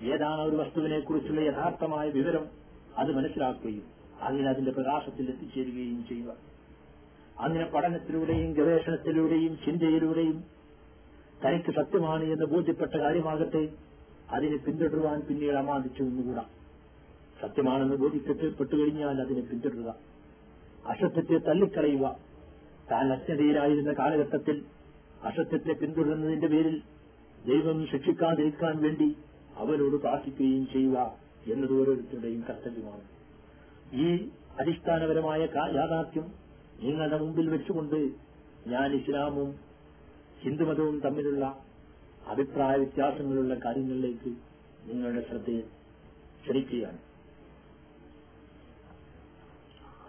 ഏതാണ് 0.01 0.41
ഒരു 0.41 0.55
വസ്തുവിനെ 0.55 0.99
കുറിച്ചുള്ള 0.99 1.39
യഥാർത്ഥമായ 1.41 2.09
വിവരം 2.09 2.47
അത് 2.97 3.15
മനസ്സിലാക്കുകയും 3.15 3.83
അങ്ങനെ 4.21 4.49
അതിന്റെ 4.49 4.71
പ്രകാശത്തിൽ 4.71 5.29
എത്തിച്ചേരുകയും 5.29 6.05
ചെയ്യുക. 6.07 6.33
അങ്ങനെ 7.39 7.65
പഠനത്തിലൂടെയും 7.65 8.53
ഗവേഷണത്തിലൂടെയും 8.53 9.57
ചിന്തയിലൂടെയും 9.65 10.43
തനിക്ക് 11.45 11.71
സത്യമാണ് 11.71 12.23
എന്ന് 12.23 12.45
ബോധ്യപ്പെട്ട 12.45 12.91
കാര്യമാകട്ടെ 12.91 13.69
അതിനെ 14.31 14.57
പിന്തുടരുവാൻ 14.57 15.21
പിന്നീട് 15.21 15.55
അമാദിച്ചു 15.55 16.03
എന്നുകൂടാ. 16.03 16.45
സത്യമാണെന്ന് 17.41 17.95
ബോധിക്കപ്പെട്ടു 17.95 18.75
കഴിഞ്ഞാൽ 18.75 19.21
അതിനെ 19.21 19.41
പിന്തുടരുക. 19.41 19.95
അസത്യത്തെ 20.85 21.37
തള്ളിക്കളയുക. 21.37 22.26
താൻ 22.91 23.13
അജ്ഞതയിലായിരുന്ന 23.13 23.93
കാലഘട്ടത്തിൽ 23.93 24.65
അസത്യത്തെ 25.23 25.73
പിന്തുടരുന്നതിന്റെ 25.73 26.47
പേരിൽ 26.47 26.81
ദൈവം 27.45 27.87
ശിക്ഷിക്കാതിരിക്കാൻ 27.87 28.81
വേണ്ടി 28.81 29.15
അവരോട് 29.55 29.95
പ്രാർത്ഥിക്കുകയും 29.95 30.67
ചെയ്യുക 30.73 31.17
എന്നത് 31.51 31.73
ഓരോരുത്തരുടെയും 31.81 32.45
കർത്തവ്യമാണ്. 32.49 33.05
ഈ 33.93 34.29
അടിസ്ഥാനപരമായ 34.59 35.39
യാഥാർത്ഥ്യം 35.55 36.31
നിങ്ങളുടെ 36.79 37.17
മുമ്പിൽ 37.17 37.49
വെച്ചുകൊണ്ട് 37.49 38.11
ഞാൻ 38.67 38.93
ഇസ്ലാമും 38.93 39.55
ഹിന്ദുമതവും 40.41 40.99
തമ്മിലുള്ള 40.99 41.59
അഭിപ്രായ 42.27 42.75
വ്യത്യാസങ്ങളുള്ള 42.75 43.55
കാര്യങ്ങളിലേക്ക് 43.65 44.31
നിങ്ങളുടെ 44.89 45.27
ശ്രദ്ധയെ 45.29 45.61
ക്ഷണിക്കുകയാണ്. 46.41 46.97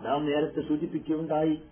നാം 0.07 0.27
നേരത്തെ 0.27 0.69
സൂചിപ്പിക്കുകയുണ്ടായി 0.69 1.63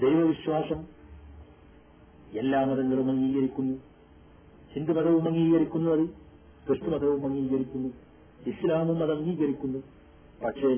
ദൈവവിശ്വാസം 0.00 0.86
എല്ലാ 2.38 2.64
മതങ്ങളും 2.64 3.10
അംഗീകരിക്കുന്നു. 3.10 3.78
ഹിന്ദു 4.72 4.92
മതവും 4.92 5.28
അംഗീകരിക്കുന്നു 5.28 5.90
അത് 5.90 6.08
ക്രിസ്തു 6.66 6.86
മതവും 6.86 7.26
അംഗീകരിക്കുന്നു 7.26 7.88
ഇസ്ലാമും 8.46 9.02
അത് 9.02 9.12
അംഗീകരിക്കുന്നു. 9.12 9.78
പക്ഷേ 10.44 10.68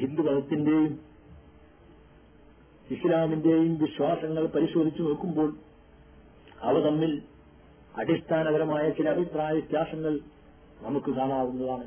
ഹിന്ദു 0.00 0.22
ഹിന്ദുമതത്തിന്റെയും 0.22 1.00
ഇസ്ലാമിന്റെയും 2.90 3.78
വിശ്വാസങ്ങൾ 3.78 4.46
പരിശോധിച്ചു 4.46 5.02
നോക്കുമ്പോൾ 5.02 5.56
അവ 6.60 6.80
തമ്മിൽ 6.80 7.22
അടിസ്ഥാനപരമായ 7.96 8.90
ചില 8.90 9.08
അഭിപ്രായ 9.08 9.52
വ്യത്യാസങ്ങൾ 9.52 10.20
നമുക്ക് 10.82 11.10
കാണാവുന്നതാണ്. 11.10 11.86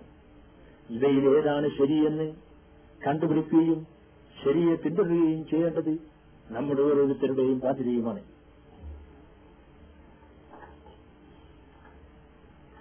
ഇവയിൽ 0.89 1.38
ഏതാണ് 1.38 1.69
ശരിയെന്ന് 1.77 2.34
കണ്ടുപിടിക്കുകയും 3.08 3.96
ശരിയെ 4.43 4.76
പിന്തുടരുകയും 4.76 5.47
ചെയ്യേണ്ടത് 5.47 5.93
നമ്മുടെ 6.47 6.82
ഓരോരുത്തരുടെയും 6.82 7.60
ബാധ്യതയുമാണ് 7.60 8.23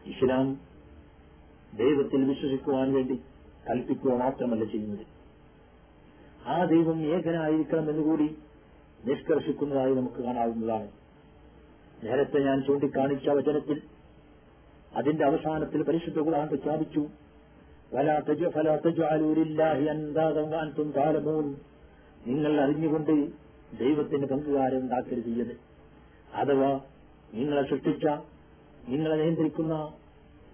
ഇസ്ലാം 0.06 0.60
ദൈവത്തിൽ 1.74 2.24
വിശ്വസിക്കുവാൻ 2.24 2.92
വേണ്ടി 2.92 3.20
കൽപ്പിക്കുക 3.70 4.12
മാത്രമല്ല 4.12 4.64
ചെയ്യുന്നത്. 4.64 5.06
ആ 6.46 6.64
ദൈവം 6.64 7.00
ഏകനായിരിക്കണം 7.00 7.90
എന്നുകൂടി 7.90 8.36
നിഷ്കർഷിക്കുന്നതായി 9.04 9.94
നമുക്ക് 9.94 10.16
കാണാവുന്നതാണ്. 10.16 10.88
നേരത്തെ 12.04 12.40
ഞാൻ 12.40 12.62
ചൂണ്ടിക്കാണിച്ച 12.62 13.28
വചനത്തിൽ 13.28 13.82
അതിന്റെ 14.96 15.24
അവസാനത്തിൽ 15.24 15.82
പരിശുദ്ധ 15.82 16.18
കൂടാൻ 16.18 16.48
പ്രഖ്യാപിച്ചു. 16.48 17.06
നിങ്ങൾ 22.26 22.52
അറിഞ്ഞുകൊണ്ട് 22.62 23.14
ദൈവത്തിന് 23.78 24.26
പങ്കുകാരെ 24.26 24.76
ഉണ്ടാക്കരുത് 24.76 25.28
ചെയ്യത് 25.28 25.54
അഥവാ 26.34 26.70
നിങ്ങളെ 27.34 27.62
സൃഷ്ടിച്ച 27.62 28.06
നിങ്ങളെ 28.88 29.16
നിയന്ത്രിക്കുന്ന 29.16 29.74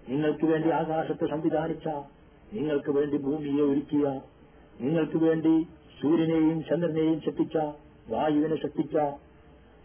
നിങ്ങൾക്ക് 0.07 0.45
വേണ്ടി 0.45 0.69
ആകാശത്തെ 0.71 1.25
സംവിധാനിച്ച 1.27 1.87
നിങ്ങൾക്ക് 2.53 2.91
വേണ്ടി 2.91 3.17
ഭൂമിയെ 3.17 3.63
ഒരുക്കിയ 3.63 4.05
നിങ്ങൾക്ക് 4.79 5.17
വേണ്ടി 5.17 5.53
സൂര്യനെയും 5.99 6.57
ചന്ദ്രനെയും 6.61 7.19
ശക്തിച്ച 7.21 7.57
വായുവിനെ 8.09 8.55
ശക്തിച്ച 8.55 8.95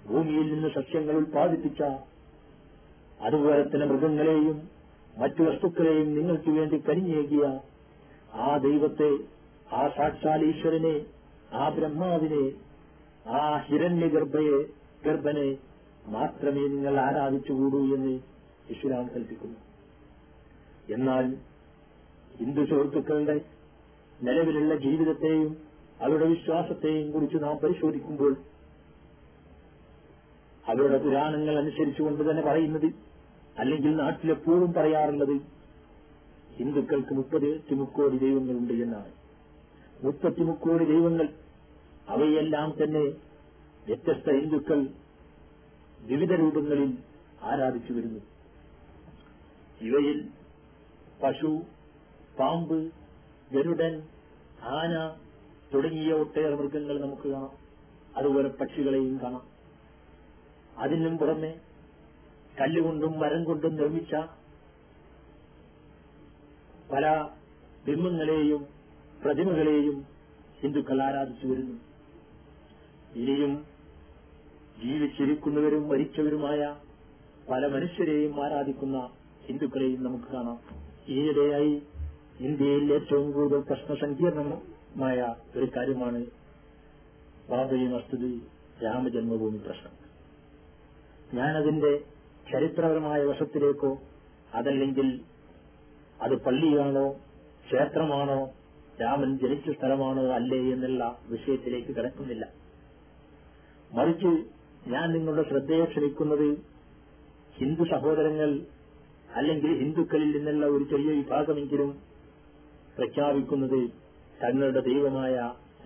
ഭൂമിയിൽ 0.09 0.47
നിന്ന് 0.55 0.68
സസ്യങ്ങൾ 0.68 1.14
ഉൽപ്പാദിപ്പിച്ച 1.16 1.81
അതുപോലെ 3.21 3.62
തന്നെ 3.64 3.87
മൃഗങ്ങളെയും 3.87 4.57
മറ്റു 5.19 5.43
വസ്തുക്കളെയും 5.43 6.09
നിങ്ങൾക്ക് 6.15 6.51
വേണ്ടി 6.51 6.77
കരിഞ്ഞേകിയ 6.89 7.45
ആ 8.39 8.57
ദൈവത്തെ 8.57 9.11
ആ 9.73 9.83
സാക്ഷാൽ 9.89 10.43
ഈശ്വരനെ 10.45 10.97
ആ 11.53 11.69
ബ്രഹ്മാവിനെ 11.69 12.45
ആ 13.31 13.41
ഹിരണ്യഗർഭയെ 13.59 14.59
ഗർഭനെ 15.05 15.49
മാത്രമേ 16.09 16.65
നിങ്ങൾ 16.69 16.95
ആരാധിച്ചുകൂടൂ 17.01 17.81
എന്ന് 17.95 18.13
ഇസ്ലാം 18.71 19.07
കൽപ്പിക്കുന്നു. 19.15 19.59
എന്നാൽ 20.95 21.27
ഹിന്ദു 22.39 22.63
സുഹൃത്തുക്കളുടെ 22.65 23.37
നിലവിലുള്ള 24.19 24.75
ജീവിതത്തെയും 24.77 25.51
അവരുടെ 26.01 26.27
വിശ്വാസത്തെയും 26.27 27.13
കുറിച്ച് 27.13 27.37
നാം 27.37 27.57
പരിശോധിക്കുമ്പോൾ 27.57 28.33
അവരുടെ 30.65 30.99
പുരാണങ്ങൾ 30.99 31.55
അനുസരിച്ചുകൊണ്ട് 31.59 32.31
തന്നെ 32.31 32.43
പറയുന്നത് 32.43 32.89
അല്ലെങ്കിൽ 33.59 33.97
നാട്ടിലെപ്പോഴും 33.97 34.73
പറയാറുള്ളത് 34.73 35.40
ഹിന്ദുക്കൾക്ക് 36.57 37.14
മുപ്പത്തി 37.14 37.75
മുക്കോടി 37.75 38.18
ദൈവങ്ങളുണ്ട് 38.18 38.73
എന്നാണ്. 38.73 39.12
മുപ്പത്തി 40.03 40.40
മുക്കോടി 40.40 40.85
ദൈവങ്ങൾ 40.85 41.29
അവയെല്ലാം 42.09 42.75
തന്നെ 42.85 43.01
വ്യത്യസ്ത 43.87 44.31
ഹിന്ദുക്കൾ 44.31 44.87
വിവിധ 46.01 46.33
രൂപങ്ങളിൽ 46.33 46.99
ആരാധിച്ചു 47.42 47.92
വരുന്നു. 47.92 48.21
ഇവയിൽ 49.81 50.29
പശു 51.23 51.62
പാമ്പ് 52.40 52.92
ഗരുഡൻ 53.53 54.03
ആന 54.62 55.16
തുടങ്ങിയ 55.75 56.12
ഒട്ടേറെ 56.12 56.55
മൃഗങ്ങൾ 56.55 57.01
നമുക്ക് 57.01 57.29
കാണാം. 57.29 57.51
അതുപോലെ 58.16 58.49
പക്ഷികളെയും 58.49 59.21
കാണാം. 59.23 59.42
അതിനും 60.79 61.18
പുറമെ 61.18 61.61
കല്ലുകൊണ്ടും 62.61 63.18
മരം 63.18 63.44
കൊണ്ടും 63.44 63.77
നിർമ്മിച്ച 63.77 64.14
പല 66.92 67.29
ബിംബങ്ങളെയും 67.87 68.66
പ്രതിമകളെയും 69.25 70.07
ഹിന്ദുക്കൾ 70.61 71.03
ആരാധിച്ചു 71.03 71.47
വരുന്നു. 71.47 71.77
ഇനിയും 73.14 73.64
ജീവിച്ചിരിക്കുന്നവരും 74.85 75.88
മരിച്ചവരുമായ 75.88 76.75
പല 77.51 77.66
മനുഷ്യരെയും 77.66 78.44
ആരാധിക്കുന്ന 78.44 79.11
ഹിന്ദുക്കളെയും 79.47 80.05
നമുക്ക് 80.05 80.25
കാണാം. 80.25 80.59
ഈയിടെയായി 81.09 81.83
ഇന്ത്യയിൽ 82.40 82.92
ഏറ്റവും 82.92 83.33
കൂടുതൽ 83.33 83.61
പ്രശ്നസങ്കീർണമായ 83.61 85.35
ഒരു 85.57 85.68
കാര്യമാണ് 85.77 86.27
ബാബരി 87.51 87.87
മസ്ജിദ് 87.87 88.40
രാമജന്മഭൂമി 88.85 89.57
പ്രശ്നം. 89.57 89.94
ഞാനതിന്റെ 91.35 92.18
ചരിത്രപരമായ 92.53 93.25
വശത്തിലേക്കോ 93.25 93.99
അതല്ലെങ്കിൽ 94.55 95.21
അത് 96.23 96.43
പള്ളിയാണോ 96.43 97.13
ക്ഷേത്രമാണോ 97.67 98.51
രാമൻ 99.01 99.39
ജനിച്ച 99.39 99.71
സ്ഥലമാണോ 99.71 100.31
അല്ലേ 100.33 100.73
എന്നുള്ള 100.73 101.19
വിഷയത്തിലേക്ക് 101.29 101.89
കിടക്കുന്നില്ല. 101.89 102.49
മറിച്ച് 103.93 104.45
ഞാൻ 104.89 105.13
നിങ്ങളുടെ 105.13 105.49
ശ്രദ്ധയെ 105.49 105.85
ക്ഷണിക്കുന്നത് 105.85 106.59
ഹിന്ദു 107.55 107.85
സഹോദരങ്ങൾ 107.85 108.61
അല്ലെങ്കിൽ 109.35 109.79
ഹിന്ദുക്കളിൽ 109.79 110.37
നിന്നുള്ള 110.37 110.67
ഒരു 110.67 110.85
ചെറിയ 110.85 111.11
വിഭാഗമെങ്കിലും 111.11 111.91
പ്രഖ്യാപിക്കുന്നത് 112.97 113.91
തങ്ങളുടെ 114.43 114.81
ദൈവമായ 114.81 115.35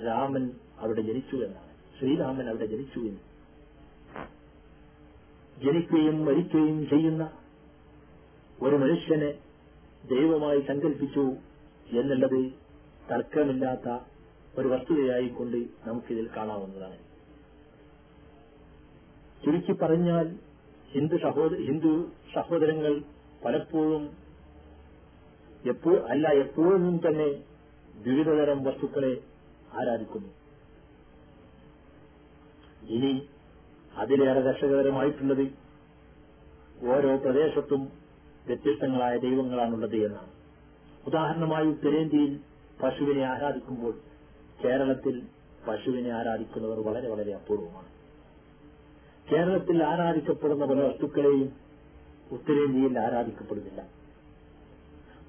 രാമൻ 0.05 0.51
അവിടെ 0.79 1.01
ജനിച്ചു 1.01 1.37
എന്നാണ്. 1.37 1.98
ശ്രീരാമൻ 1.98 2.48
അവിടെ 2.48 2.66
ജനിച്ചു 2.66 2.98
എന്ന്. 2.98 3.32
ജനിക്കുകയും 5.64 6.25
മരിക്കുകയും 6.25 6.88
ചെയ്യുന്ന 6.88 7.25
ഒരു 8.62 8.77
മനുഷ്യനെ 8.77 9.31
ദൈവമായി 10.09 10.61
സങ്കല്പിച്ചു 10.61 11.25
എന്നുള്ളത് 12.01 12.40
തർക്കമില്ലാത്ത 13.11 13.88
ഒരു 14.59 14.68
വസ്തുതയായിക്കൊണ്ട് 14.68 15.59
നമുക്കിതിൽ 15.87 16.27
കാണാവുന്നതാണ്. 16.37 16.98
ചുരുക്കി 19.44 19.72
പറഞ്ഞാൽ 19.72 20.27
ഹിന്ദു 20.92 21.16
സഹോദര 21.16 21.61
ഹിന്ദു 21.68 21.92
സഹോദരങ്ങൾ 22.35 22.94
പലപ്പോഴും 23.44 24.05
എപ്പോ 25.64 25.92
അല്ല 26.11 26.29
എപ്പോഴും 26.29 27.01
തന്നെ 27.07 27.29
വിവിധതരം 28.05 28.62
വസ്തുക്കളെ 28.62 29.12
ആരാധിക്കുന്നു. 29.72 30.31
ഇനി 32.94 33.12
അതിലേറെ 33.96 34.40
രക്ഷകരമായിട്ടുള്ളത് 34.40 35.48
ഓരോ 36.87 37.16
പ്രദേശത്തും 37.16 37.88
വ്യത്യസ്തങ്ങളായ 38.46 39.18
ദൈവങ്ങളാണുള്ളത് 39.18 39.96
എന്നാണ്. 39.96 40.31
ഉദാഹരണമായി 41.07 41.66
ഉത്തരേന്ത്യയിൽ 41.66 42.40
പശുവിനെ 42.83 43.22
ആരാധിക്കുമ്പോൾ 43.22 43.94
കേരളത്തിൽ 44.64 45.22
പശുവിനെ 45.68 46.11
ആരാധിക്കുന്നവർ 46.11 46.81
വളരെ 46.81 47.09
വളരെ 47.09 47.35
അപൂർവമാണ്. 47.35 47.88
കേരളത്തിൽ 49.33 49.85
ആരാധിക്കപ്പെടുന്ന 49.85 50.64
പല 50.64 50.81
വസ്തുക്കളെയും 50.81 51.52
ഉത്തരേന്ത്യയിൽ 52.33 52.98
ആരാധിക്കപ്പെടുന്നില്ല. 52.98 53.88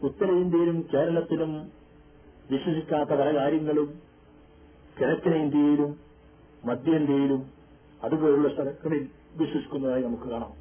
ഉത്തരേന്ത്യയിലും 0.04 0.88
കേരളത്തിലും 0.94 1.72
വിശ്വസിക്കാത്ത 2.52 3.10
പല 3.10 3.38
കാര്യങ്ങളും 3.38 4.02
കിഴക്കനേന്ത്യയിലും 5.00 6.00
മധ്യേന്ത്യയിലും 6.66 7.53
അതുപോലുള്ള 8.04 8.54
സ്ഥലങ്ങളിൽ 8.54 9.10
വിശ്വസിക്കുന്നതായി 9.38 10.04
നമുക്ക് 10.04 10.24
കാണാം. 10.24 10.54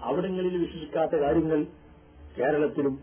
അവിടങ്ങളിൽ 0.00 0.58
വിശ്വസിക്കാത്ത 0.58 1.12
കാര്യങ്ങൾ 1.12 1.66
കേരളത്തിലും 2.38 3.00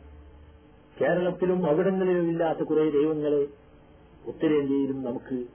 കേരളത്തിലും 1.01 1.65
അവിടങ്ങളിലും 1.65 2.29
ഇല്ലാത്ത 2.29 2.59
കുറെ 2.59 2.89
ദൈവങ്ങളെ 2.89 3.47
ഉത്തരേന്ത്യയിലും 4.27 5.03
നമുക്ക് 5.03 5.45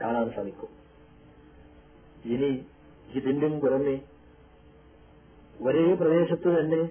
കാണാൻ 0.00 0.30
സാധിക്കും. 0.36 0.68
ഇനി 2.24 2.66
ഇതിന്റെ 3.14 3.48
പുറമെ 3.48 4.00
ഒരേ 5.62 5.94
പ്രദേശത്ത് 5.94 6.48
തന്നെ 6.60 6.82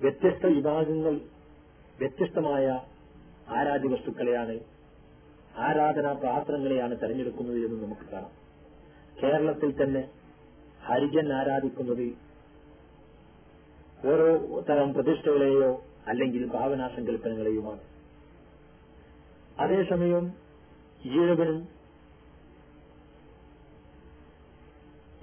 വ്യത്യസ്ത 0.00 0.46
വിഭാഗങ്ങൾ 0.46 1.20
വ്യത്യസ്തമായ 1.98 2.80
ആരാധ്യ 3.48 3.88
വസ്തുക്കളെയാണ് 3.88 4.77
ആരാധനാ 5.58 6.12
പാത്രങ്ങളെയാണ് 6.12 6.94
തെരഞ്ഞെടുക്കുന്നത് 7.02 7.58
എന്ന് 7.66 7.84
നമുക്ക് 7.84 8.06
കാണാം. 8.12 8.32
കേരളത്തിൽ 9.22 9.70
തന്നെ 9.82 10.02
ഹരിജൻ 10.86 11.32
ആരാധിക്കുന്നത് 11.32 12.06
ഓരോ 14.08 14.28
തരം 14.68 14.92
പ്രതിഷ്ഠകളെയോ 14.92 15.70
അല്ലെങ്കിൽ 16.06 16.42
ഭാവനാ 16.46 16.88
സങ്കല്പനങ്ങളെയുമാണ് 16.88 17.80
അതേസമയം 19.58 20.26
ഈഴവനും 21.04 21.58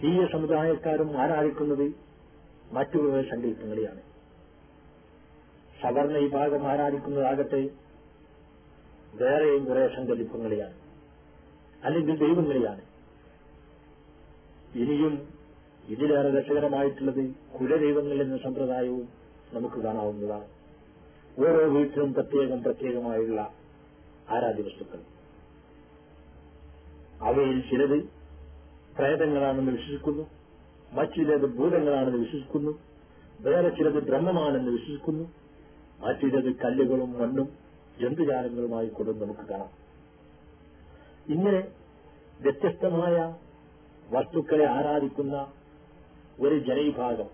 തീയ 0.04 0.26
സമുദായക്കാരും 0.32 1.18
ആരാധിക്കുന്നത് 1.18 1.86
മറ്റു 2.72 3.00
സങ്കല്പങ്ങളെയാണ്. 3.30 4.02
സവർണ 5.82 6.18
വിഭാഗം 6.18 6.68
ആരാധിക്കുന്നതാകട്ടെ 6.68 7.85
വേറെയും 9.20 9.66
കുറെ 9.66 9.84
സങ്കല്പങ്ങളെയാണ് 9.88 10.78
അല്ലെങ്കിൽ 11.84 12.16
ദൈവങ്ങളെയാണ് 12.16 12.84
ഇനിയും 14.76 15.14
ഇതിലേറെ 15.90 16.30
രസകരമായിട്ടുള്ളത് 16.38 17.22
കുലദൈവങ്ങൾ 17.56 18.18
എന്ന 18.22 18.38
സമ്പ്രദായവും 18.38 19.06
നമുക്ക് 19.54 19.80
കാണാവുന്നതാണ്. 19.82 20.48
ഓരോ 21.42 21.62
വീട്ടിലും 21.76 22.14
പ്രത്യേകം 22.14 22.60
പ്രത്യേകമായുള്ള 22.64 23.40
ആരാധ്യ 24.30 24.64
വസ്തുക്കൾ 24.64 25.02
അവയിൽ 27.22 27.60
ചിലത് 27.70 27.98
പ്രേതങ്ങളാണെന്ന് 28.98 29.72
വിശ്വസിക്കുന്നു 29.72 30.24
മറ്റു 30.96 31.20
ചിലത് 31.20 31.48
ഭൂതങ്ങളാണെന്ന് 31.58 32.20
വിശ്വസിക്കുന്നു 32.20 32.74
വേറെ 33.40 33.70
ചിലത് 33.70 34.00
ബ്രഹ്മമാണെന്ന് 34.10 34.72
വിശ്വസിക്കുന്നു 34.72 35.26
മറ്റു 36.00 36.26
ചിലത് 36.28 36.52
കല്ലുകളും 36.64 37.12
മണ്ണും 37.20 37.48
ജന്തുജാലങ്ങളുമായി 38.02 38.88
കൊണ്ട് 38.88 39.24
നമുക്ക് 39.24 39.40
കാണാം. 39.40 39.70
ഇങ്ങനെ 41.28 41.68
വ്യത്യസ്തമായ 42.42 43.36
വസ്തുക്കളെ 44.10 44.66
ആരാധിക്കുന്ന 44.66 45.52
ഒരു 46.40 46.60
ജനവിഭാഗം 46.60 47.30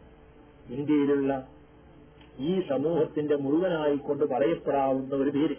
ഇന്ത്യയിലുള്ള 0.69 1.47
ഈ 2.39 2.61
സമൂഹത്തിന്റെ 2.69 3.35
മുഴുവനായി 3.35 3.95
കൊണ്ട് 3.95 4.25
പറയപ്പെടാവുന്ന 4.25 5.15
ഒരു 5.15 5.29
പേര്. 5.29 5.55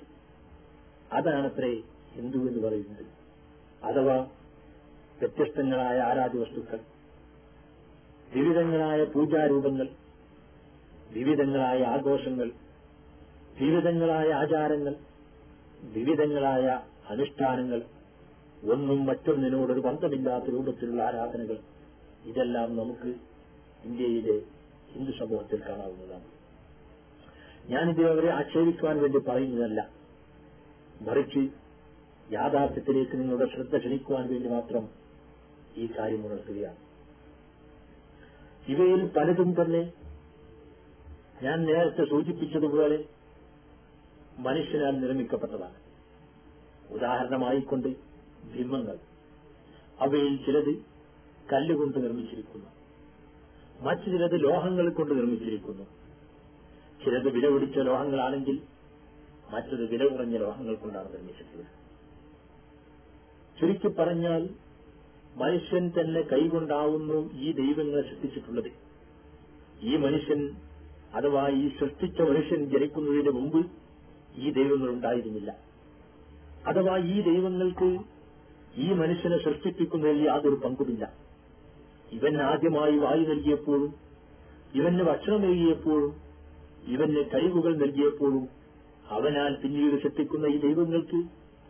അതാണത്രേ 1.12 1.82
ഹിന്ദു 2.14 2.38
എന്ന് 2.38 2.68
പറയുന്നത്. 2.68 3.06
അഥവാ 3.84 4.16
വ്യത്യസ്തങ്ങളായ 5.20 5.98
ആരാധ്യ 5.98 6.38
വസ്തുക്കൾ 6.38 6.80
വിവിധങ്ങളായ 8.34 9.04
പൂജാരൂപങ്ങൾ 9.04 9.88
വിവിധങ്ങളായ 11.10 11.82
ആഘോഷങ്ങൾ 11.82 12.50
വിവിധങ്ങളായ 13.60 14.32
ആചാരങ്ങൾ 14.32 14.94
വിവിധങ്ങളായ 15.80 16.80
അനുഷ്ഠാനങ്ങൾ 17.10 17.82
ഒന്നും 18.70 19.06
മറ്റൊന്നിനോടൊരു 19.06 19.80
ബന്ധമില്ലാത്ത 19.80 20.44
രൂപത്തിലുള്ള 20.44 21.02
ആരാധനകൾ 21.02 21.58
ഇതെല്ലാം 22.24 22.76
നമുക്ക് 22.76 23.14
ഇന്ത്യയിലെ 23.84 24.40
ഹിന്ദു 24.92 25.12
സമൂഹത്തിൽ 25.12 25.60
കാണാവുന്നതാണ്. 25.60 26.24
ഞാനിത് 27.72 28.10
അവരെ 28.10 28.30
ആക്ഷേപിക്കുവാൻ 28.30 29.02
വേണ്ടി 29.02 29.18
പറയുന്നതല്ല. 29.18 29.90
മറിച്ച് 31.00 31.48
യാഥാർത്ഥ്യത്തിലേക്ക് 32.32 33.16
നിങ്ങളുടെ 33.16 33.50
ശ്രദ്ധ 33.54 33.76
ക്ഷണിക്കുവാൻ 33.78 34.28
വേണ്ടി 34.28 34.48
മാത്രം 34.48 34.88
ഈ 35.76 35.88
കാര്യം 35.98 36.26
ഉണർത്തുകയാണ്. 36.26 36.76
ഇവയിൽ 38.68 39.06
പലതും 39.06 39.62
തന്നെ 39.62 39.92
ഞാൻ 41.42 41.64
നേരത്തെ 41.64 42.04
സൂചിപ്പിച്ചതുപോലെ 42.04 43.04
മനുഷ്യനാൽ 44.38 44.90
നിർമ്മിക്കപ്പെട്ടതാണ്. 44.90 45.74
ഉദാഹരണമായിക്കൊണ്ട് 46.92 47.88
ബിംബങ്ങൾ 48.56 48.98
അവയിൽ 50.00 50.36
ചിലത് 50.36 50.74
കല്ലുകൊണ്ട് 51.52 51.98
നിർമ്മിച്ചിരിക്കുന്നു. 51.98 52.66
മറ്റു 53.80 54.10
ചിലത് 54.10 54.44
ലോഹങ്ങൾ 54.44 54.88
കൊണ്ട് 54.88 55.14
നിർമ്മിച്ചിരിക്കുന്നു. 55.14 55.82
ചിലത് 57.04 57.28
വില 57.28 57.48
പിടിച്ച 57.48 57.78
ലോഹങ്ങളാണെങ്കിൽ 57.78 58.60
മറ്റത് 59.50 59.90
വില 59.90 60.08
കുറഞ്ഞ 60.08 60.36
ലോഹങ്ങൾ 60.36 60.74
കൊണ്ടാണ് 60.74 61.12
നിർമ്മിച്ചിട്ടുള്ളത്. 61.12 61.66
ചുരുക്കി 63.60 63.88
പറഞ്ഞാൽ 63.88 64.50
മനുഷ്യൻ 65.36 65.92
തന്നെ 66.00 66.20
കൈകൊണ്ടാവുന്നു 66.20 67.32
ഈ 67.32 67.52
ദൈവങ്ങളെ 67.52 68.02
സൃഷ്ടിച്ചിട്ടുള്ളത്. 68.02 68.72
ഈ 69.82 69.96
മനുഷ്യൻ 69.96 70.56
അഥവാ 71.14 71.48
ഈ 71.48 71.68
സൃഷ്ടിച്ച 71.68 72.20
മനുഷ്യൻ 72.20 72.64
ജനിക്കുന്നതിന് 72.64 73.30
മുമ്പ് 73.30 73.81
ഈ 74.36 74.50
ദൈവങ്ങൾ 74.50 74.88
ഉണ്ടായിരുന്നില്ല. 74.88 75.56
അഥവാ 76.66 76.98
ഈ 76.98 77.20
ദൈവങ്ങൾക്ക് 77.20 77.98
ഈ 78.76 78.92
മനുഷ്യനെ 78.92 79.44
സൃഷ്ടിപ്പിക്കുന്നതിൽ 79.44 80.26
യാതൊരു 80.26 80.54
പങ്കുമില്ല. 80.54 81.12
ഇവൻ 82.12 82.42
ആദ്യമായി 82.42 82.98
വായു 82.98 83.20
നൽകിയപ്പോഴും 83.20 83.94
ഇവന് 84.74 85.02
ഭക്ഷണം 85.02 85.40
നൽകിയപ്പോഴും 85.40 86.16
ഇവന് 86.88 87.16
കഴിവുകൾ 87.16 87.76
നൽകിയപ്പോഴും 87.76 88.48
അവനാൽ 89.08 89.54
പിന്നീട് 89.54 90.02
സൃഷ്ടിക്കുന്ന 90.02 90.46
ഈ 90.46 90.58
ദൈവങ്ങൾക്ക് 90.58 91.28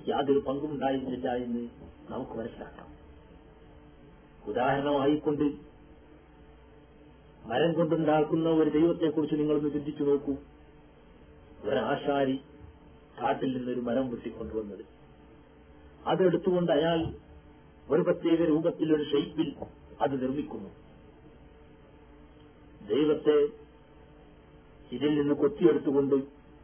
യാതൊരു 0.08 0.38
പങ്കുമുണ്ടായിരുന്നില്ല 0.38 1.34
എന്ന് 1.34 1.68
നമുക്ക് 2.10 2.32
മനസ്സിലാക്കാം. 2.32 2.86
ഉദാഹരണമായിക്കൊണ്ട് 4.50 5.44
മരം 7.44 7.72
കൊണ്ടുണ്ടാക്കുന്ന 7.72 8.48
ഒരു 8.48 8.70
ദൈവത്തെക്കുറിച്ച് 8.70 9.36
നിങ്ങളൊന്ന് 9.36 9.70
ചിന്തിച്ചു 9.70 10.04
നോക്കൂ. 10.04 10.36
ഒരാശാരി 11.62 12.40
കാട്ടിൽ 13.22 13.56
നിന്നൊരു 13.56 13.80
മരം 13.80 14.10
വെട്ടിക്കൊണ്ടുവന്നത്. 14.10 14.84
അതെടുത്തുകൊണ്ട് 16.06 16.72
അയാൾ 16.72 17.14
ഒരു 17.90 18.02
പ്രത്യേക 18.02 18.42
രൂപത്തിൽ 18.42 18.96
ഒരു 18.96 19.02
ഷെയ്പ്പിൽ 19.02 19.56
അത് 20.00 20.22
നിർമ്മിക്കുന്നു. 20.22 20.68
ദൈവത്തെ 22.86 23.48
ഇതിൽ 24.92 25.18
നിന്ന് 25.18 25.34
കൊത്തിയെടുത്തുകൊണ്ട് 25.34 26.14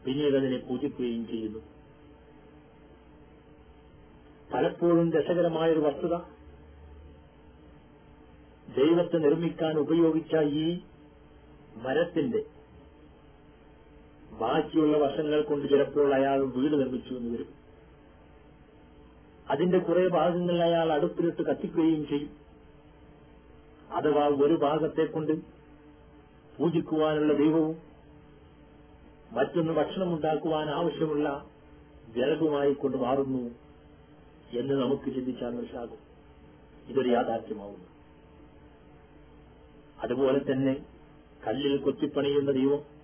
പിന്നീട് 0.05 0.37
അതിനെ 0.37 0.57
പൂജിക്കുകയും 0.59 1.27
ചെയ്യുന്നു. 1.27 1.59
പലപ്പോഴും 4.55 5.13
രസകരമായൊരു 5.13 5.81
വസ്തുത. 5.81 6.17
ദൈവത്തെ 8.77 9.17
നിർമ്മിക്കാൻ 9.17 9.79
ഉപയോഗിച്ച 9.79 10.37
ഈ 10.37 10.81
മരത്തിന്റെ 11.77 12.45
ബാക്കിയുള്ള 14.41 14.99
വശങ്ങൾ 14.99 15.43
കൊണ്ട് 15.43 15.69
ചിലപ്പോൾ 15.69 16.15
അയാൾ 16.15 16.45
വീട് 16.45 16.75
നിർമ്മിച്ചു 16.75 17.15
എന്ന് 17.15 17.35
വരും. 17.35 17.49
അതിന്റെ 19.51 19.79
കുറെ 19.79 20.09
ഭാഗങ്ങൾ 20.09 20.63
അയാൾ 20.63 20.93
അടുപ്പിലിട്ട് 20.93 21.43
കത്തിക്കുകയും 21.43 22.09
ചെയ്യും. 22.09 22.31
അഥവാ 23.93 24.29
ഒരു 24.29 24.55
ഭാഗത്തെ 24.55 25.05
കൊണ്ട് 25.05 25.33
പൂജിക്കുവാനുള്ള 26.59 27.33
ദൈവവും 27.33 27.77
മറ്റൊന്ന് 29.33 29.73
ഭക്ഷണം 29.73 30.15
ഉണ്ടാക്കുവാൻ 30.15 30.71
ആവശ്യമുള്ള 30.71 31.47
ജലവുമായി 32.17 32.73
കൊണ്ട് 32.73 32.97
മാറുന്നു 32.97 33.51
എന്ന് 34.59 34.75
നമുക്ക് 34.75 35.15
ചിന്തിച്ചാൽ 35.15 35.51
മനസ്സിലാകും. 35.51 35.99
ഇതൊരു 36.89 37.09
യാഥാർത്ഥ്യമാവുന്നു. 37.09 37.89
അതുപോലെ 40.01 40.39
തന്നെ 40.39 40.87
കല്ലിൽ 41.47 41.77
കൊത്തിപ്പണിയുന്ന 41.77 42.51
ദൈവം 42.51 42.98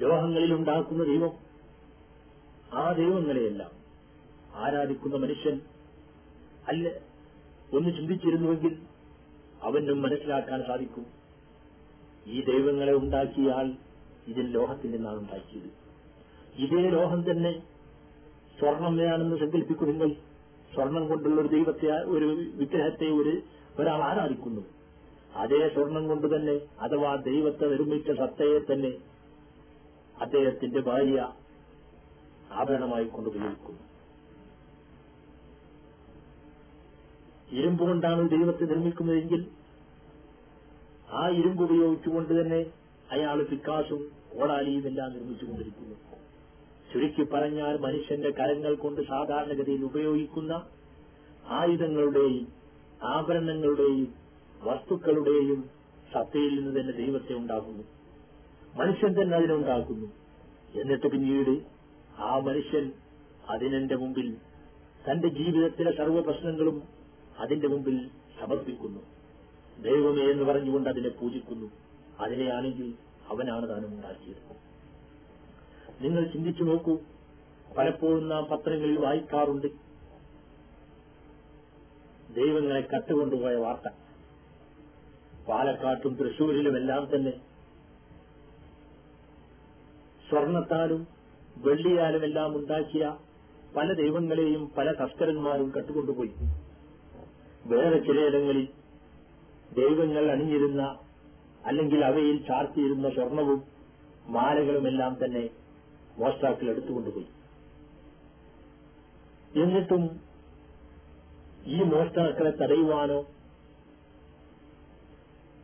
ലോഹങ്ങളിൽ 0.00 0.54
ഉണ്ടാക്കുന്ന 0.54 1.04
ദൈവം. 1.04 1.30
ആ 2.72 2.92
ദൈവങ്ങളെയെല്ലാം 2.92 3.70
ആരാധിക്കുന്ന 4.54 5.16
മനുഷ്യൻ. 5.16 5.60
അല്ല 6.68 6.88
ഒന്ന് 7.72 7.88
ചിന്തിച്ചിരുന്നുവെങ്കിൽ 7.88 8.78
അവനും 9.62 10.02
മനസ്സിലാക്കാൻ 10.02 10.62
സാധിക്കും. 10.66 11.06
ഈ 12.26 12.44
ദൈവങ്ങളെ 12.44 12.92
ഉണ്ടാക്കിയാൽ 12.92 13.72
ഇതിൽ 14.26 14.50
ലോഹത്തിൽ 14.50 14.90
നിന്നാണ് 14.90 15.18
ഉണ്ടാക്കിയത്. 15.18 15.84
ഇതേ 16.56 16.90
ലോഹം 16.90 17.30
തന്നെ 17.30 17.62
സ്വർണം 18.60 18.96
സങ്കല്പിക്കും 19.38 19.88
നിങ്ങൾ 19.88 20.12
സ്വർണം 20.74 21.08
കൊണ്ടുള്ള 21.08 21.40
ഒരു 21.40 21.48
ദൈവത്തെ 21.48 21.86
ഒരു 21.86 22.24
വിഗ്രഹത്തെ 22.54 23.06
ഒരു 23.06 23.42
ഒരാൾ 23.78 24.02
ആരാധിക്കുന്നു. 24.02 24.60
അതേ 25.34 25.68
സ്വർണം 25.68 26.08
കൊണ്ട് 26.08 26.36
തന്നെ 26.36 26.60
അഥവാ 26.80 27.14
ദൈവത്തെ 27.14 27.66
നിർമ്മിച്ച 27.66 28.10
സത്തയെ 28.10 28.72
തന്നെ 28.72 28.92
അദ്ദേഹത്തിന്റെ 30.24 30.80
ഭാര്യ 30.80 31.18
ആഭരണമായി 32.60 33.04
കൊണ്ട് 33.04 33.28
ഉപയോഗിക്കുന്നു. 33.30 33.82
ഇരുമ്പ് 37.58 37.82
കൊണ്ടാണ് 37.88 38.22
ദൈവത്തെ 38.30 38.64
നിർമ്മിക്കുന്നതെങ്കിൽ 38.64 39.42
ആ 41.20 41.22
ഇരുമ്പ് 41.40 41.62
ഉപയോഗിച്ചുകൊണ്ട് 41.64 42.32
തന്നെ 42.40 42.60
അയാൾ 43.14 43.38
പിക്കാസും 43.50 44.02
കോടാലിയും 44.32 44.86
എല്ലാം 44.90 45.10
നിർമ്മിച്ചുകൊണ്ടിരിക്കുന്നു 45.16 45.96
ചുരുക്കി 46.90 47.24
പറഞ്ഞാൽ 47.32 47.74
മനുഷ്യന്റെ 47.84 48.30
കരങ്ങൾ 48.38 48.72
കൊണ്ട് 48.74 49.00
സാധാരണഗതിയിൽ 49.12 49.82
ഉപയോഗിക്കുന്ന 49.90 50.52
ആയുധങ്ങളുടെയും 51.58 52.44
ആഭരണങ്ങളുടെയും 53.14 54.08
വസ്തുക്കളുടെയും 54.66 55.60
സത്തയിൽ 56.12 56.52
നിന്ന് 56.58 56.72
തന്നെ 56.80 56.92
ദൈവത്തെ 57.02 57.32
ഉണ്ടാക്കുന്നു. 57.34 57.84
മനുഷ്യൻ 58.74 59.22
തന്നെ 59.22 59.36
അതിനുണ്ടാക്കുന്നു 59.36 60.06
എന്നിട്ട് 60.80 61.06
പിന്നീട് 61.06 61.62
ആ 62.18 62.38
മനുഷ്യൻ 62.38 62.92
അതിനെന്റെ 63.50 63.96
മുമ്പിൽ 63.96 64.36
തന്റെ 65.10 65.28
ജീവിതത്തിലെ 65.28 65.92
സർവ 65.96 66.20
പ്രശ്നങ്ങളും 66.20 66.82
അതിന്റെ 67.38 67.68
മുമ്പിൽ 67.68 68.10
സമർപ്പിക്കുന്നു. 68.40 69.00
ദൈവമേ 69.82 70.30
എന്ന് 70.30 70.44
പറഞ്ഞുകൊണ്ട് 70.44 70.88
അതിനെ 70.88 71.08
പൂജിക്കുന്നു. 71.08 71.70
അതിനെയാണെങ്കിൽ 72.20 72.94
അവനാണ് 73.28 73.68
താനും 73.68 73.88
ഉണ്ടാക്കിയത് 73.88 74.56
നിങ്ങൾ 76.04 76.24
ചിന്തിച്ചു 76.24 76.64
നോക്കൂ. 76.64 76.98
പലപ്പോഴും 77.76 78.28
നാം 78.28 78.44
പത്രങ്ങളിൽ 78.44 78.98
വായിക്കാറുണ്ട്. 78.98 79.66
ദൈവങ്ങളെ 82.34 82.80
കത്തുകൊണ്ടുപോയ 82.80 83.54
വാർത്ത. 83.54 83.94
പാലക്കാട്ടും 85.48 86.14
തൃശൂരിലുമെല്ലാം 86.14 87.08
തന്നെ 87.14 87.53
സ്വർണത്താലും 90.34 91.06
വെള്ളിയാലും 91.56 92.22
എല്ലാം 92.24 92.56
ഉണ്ടാക്കിയ 92.56 93.16
പല 93.76 93.92
ദൈവങ്ങളെയും 93.92 94.70
പല 94.78 94.92
തസ്കരന്മാരും 94.92 95.72
കട്ടുകൊണ്ടുപോയി. 95.76 96.32
വേറെ 97.66 97.98
ചിലയിടങ്ങളിൽ 97.98 98.68
ദൈവങ്ങൾ 99.74 100.30
അണിഞ്ഞിരുന്ന 100.30 100.82
അല്ലെങ്കിൽ 101.66 102.04
അവയിൽ 102.04 102.46
ചാർത്തിയിരുന്ന 102.46 103.10
സ്വർണവും 103.10 103.62
മാലകളുമെല്ലാം 104.26 105.16
തന്നെ 105.24 105.50
മോഷ്ടാക്കൾ 106.18 106.70
എടുത്തുകൊണ്ടുപോയി. 106.70 107.26
എന്നിട്ടും 109.62 110.20
ഈ 111.66 111.82
മോഷ്ടാക്കളെ 111.82 112.50
തടയുവാനോ 112.50 113.26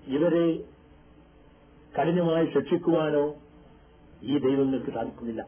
ഇവരെ 0.06 0.64
കഠിനമായി 1.98 2.46
ശിക്ഷിക്കുവാനോ 2.46 3.39
ഈ 4.22 4.38
ദൈവങ്ങൾക്ക് 4.38 4.90
സാധിക്കുന്നില്ല 4.90 5.46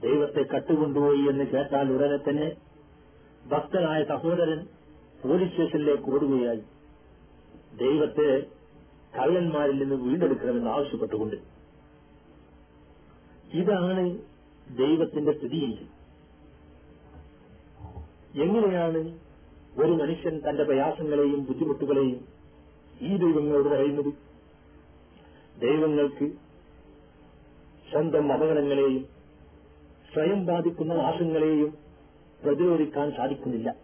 ദൈവത്തെ 0.00 0.42
കട്ടുകൊണ്ടുപോയി 0.42 1.18
എന്ന് 1.18 1.44
കേട്ടാൽ 1.44 1.92
ഉടനെ 1.92 2.16
തന്നെ 2.16 2.52
ഭക്തനായ 3.48 4.04
സഹോദരൻ 4.04 4.66
പോലീസ് 5.24 5.50
സ്റ്റേഷനിലേക്ക് 5.50 6.02
ഓടുകയായി. 6.02 6.62
ദൈവത്തെ 7.76 8.46
കള്ളന്മാരിൽ 9.18 9.78
നിന്ന് 9.78 9.94
വീണ്ടെടുക്കണമെന്ന് 9.94 10.70
ആവശ്യപ്പെട്ടുകൊണ്ട്. 10.70 11.36
ഇതാണ് 13.52 14.18
ദൈവത്തിന്റെ 14.76 15.32
സ്ഥിതിയെങ്കിൽ. 15.32 15.86
എങ്ങനെയാണ് 18.42 19.18
ഒരു 19.78 19.92
മനുഷ്യൻ 19.92 20.40
തന്റെ 20.48 20.64
പ്രയാസങ്ങളെയും 20.64 21.44
ബുദ്ധിമുട്ടുകളെയും 21.44 22.28
ഈ 23.00 23.16
ദൈവങ്ങളോട് 23.16 23.68
പറയുന്നത്? 23.68 24.14
ദൈവങ്ങൾക്ക് 25.60 26.49
സ്വന്തം 27.90 28.32
അപകടങ്ങളെയും 28.32 29.08
സ്വയം 30.12 30.46
ബാധിക്കുന്ന 30.46 30.94
നാശങ്ങളെയും 30.94 31.78
പ്രതിരോധിക്കാൻ 32.44 33.12
സാധിക്കുന്നില്ല. 33.16 33.76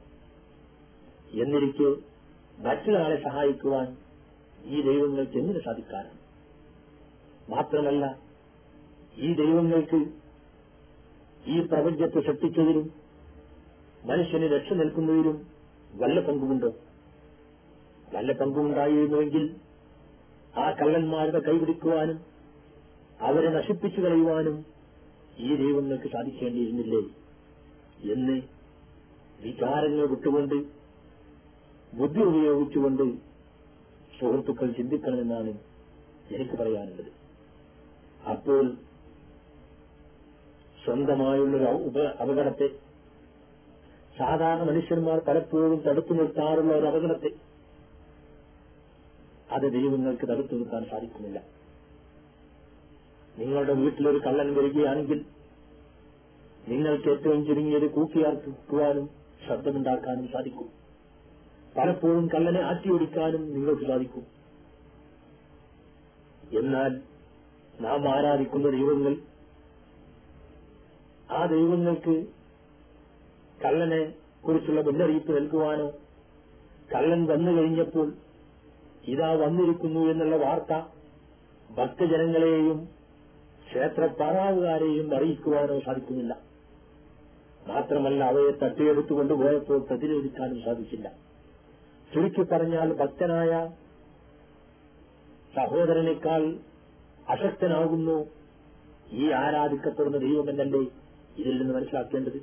എന്നിരിക്കെ 1.43 1.89
മറ്റൊരാളെ 2.59 3.17
സഹായിക്കുവാൻ 3.25 3.97
ഈ 4.65 4.83
ദൈവങ്ങൾക്ക് 4.83 5.39
എങ്ങനെ 5.39 5.61
സാധിക്കാനാണ്? 5.65 6.19
മാത്രമല്ല 7.49 8.19
ഈ 9.19 9.35
ദൈവങ്ങൾക്ക് 9.35 10.01
ഈ 11.47 11.61
പ്രപഞ്ചത്തെ 11.61 12.21
സൃഷ്ടിച്ചതിലും 12.21 12.87
മനുഷ്യന് 14.05 14.45
രക്ഷ 14.45 14.73
നിൽക്കുന്നതിലും 14.73 15.47
വല്ല 15.95 16.21
പങ്കുമുണ്ടോ? 16.21 16.71
വല്ല 18.15 18.33
പങ്കുമുണ്ടായിരുന്നുവെങ്കിൽ 18.33 19.57
ആ 20.59 20.71
കള്ളന്മാരുടെ 20.71 21.39
കൈപിടിക്കുവാനും 21.39 22.36
അവരെ 23.21 23.51
നശിപ്പിച്ചു 23.51 24.01
കളയുവാനും 24.01 24.57
ഈ 25.47 25.49
ദൈവങ്ങൾക്ക് 25.63 26.09
സാധിക്കേണ്ടിയിരുന്നില്ലേ 26.09 27.03
എന്ന് 28.15 28.37
വികാരങ്ങൾ 29.45 30.07
വിട്ടുകൊണ്ട് 30.13 30.57
ബുദ്ധി 31.99 32.21
ഉപയോഗിച്ചുകൊണ്ട് 32.21 33.05
സുഹൃത്തുക്കൾ 34.19 34.69
ചിന്തിക്കണമെന്നാണ് 34.79 35.53
എനിക്ക് 36.35 36.55
പറയാനുള്ളത്. 36.61 37.11
അപ്പോൾ 38.33 38.65
സ്വന്തമായുള്ളൊരു 40.85 41.67
അപകടത്തെ 42.23 42.69
സാധാരണ 44.19 44.63
മനുഷ്യന്മാർ 44.71 45.19
പലപ്പോഴും 45.29 45.79
തടുത്തു 45.87 46.13
നിർത്താറുള്ള 46.15 46.73
ഒരു 46.79 46.87
അപകടത്തെ 46.87 47.31
അത് 49.57 49.67
ദൈവങ്ങൾക്ക് 49.73 50.27
തടുത്തു 50.33 50.55
നിർത്താൻ 50.55 50.85
സാധിക്കുന്നില്ല. 50.93 51.39
നിങ്ങളുടെ 53.39 53.73
വീട്ടിലൊരു 53.73 54.21
കള്ളൻ 54.27 54.55
വരികയാണെങ്കിൽ 54.55 55.25
നിങ്ങൾക്ക് 56.69 57.09
ഏറ്റവും 57.09 57.47
ചുരുങ്ങിയത് 57.47 57.91
കൂക്കിയാർക്കുവാനും 57.91 59.11
ശബ്ദമുണ്ടാക്കാനും 59.49 60.29
സാധിക്കും. 60.29 60.69
പലപ്പോഴും 61.79 62.29
കള്ളനെ 62.35 62.61
ആറ്റിയൊടിക്കാനും 62.61 63.53
നിങ്ങൾക്ക് 63.53 63.87
സാധിക്കും. 63.87 64.27
എന്നാൽ 66.59 67.01
നാം 67.81 68.09
ആരാധിക്കുന്ന 68.09 68.71
ദൈവങ്ങൾ 68.71 69.17
ആ 71.31 71.47
ദൈവങ്ങൾക്ക് 71.47 72.27
കള്ളനെ 73.65 74.15
കുറിച്ചുള്ള 74.47 74.81
മുന്നറിയിപ്പ് 74.81 75.37
നൽകുവാനോ 75.37 75.93
കള്ളൻ 76.95 77.27
വന്നു 77.27 77.51
കഴിഞ്ഞപ്പോൾ 77.51 78.13
ഇതാ 79.05 79.33
വന്നിരിക്കുന്നു 79.33 80.01
എന്നുള്ള 80.01 80.37
വാർത്ത 80.37 80.87
ഭക്തജനങ്ങളെയും 81.75 82.96
ക്ഷേത്രപ്പാറാവുകാരെയും 83.67 85.15
അറിയിക്കുവാനോ 85.17 85.77
സാധിക്കുന്നില്ല. 85.87 86.33
മാത്രമല്ല 87.69 88.21
അവയെ 88.25 88.51
തട്ടിയെടുത്തുകൊണ്ട് 88.63 89.35
പോയപ്പോൾ 89.35 89.79
പ്രതിരോധിക്കാനും 89.89 90.59
സാധിച്ചില്ല 90.67 91.09
ചുരുക്കി 92.13 92.43
പറഞ്ഞാൽ 92.51 92.89
ഭക്തനായ 93.01 93.53
സഹോദരനേക്കാൾ 95.57 96.43
അശക്തനാകുന്നു 97.29 98.17
ഈ 99.21 99.25
ആരാധിക്കപ്പെടുന്ന 99.43 100.19
ദൈവമെന്നല്ലേ 100.27 100.83
ഇതിൽ 101.41 101.55
നിന്ന് 101.59 101.75
മനസ്സിലാക്കേണ്ടത്? 101.75 102.39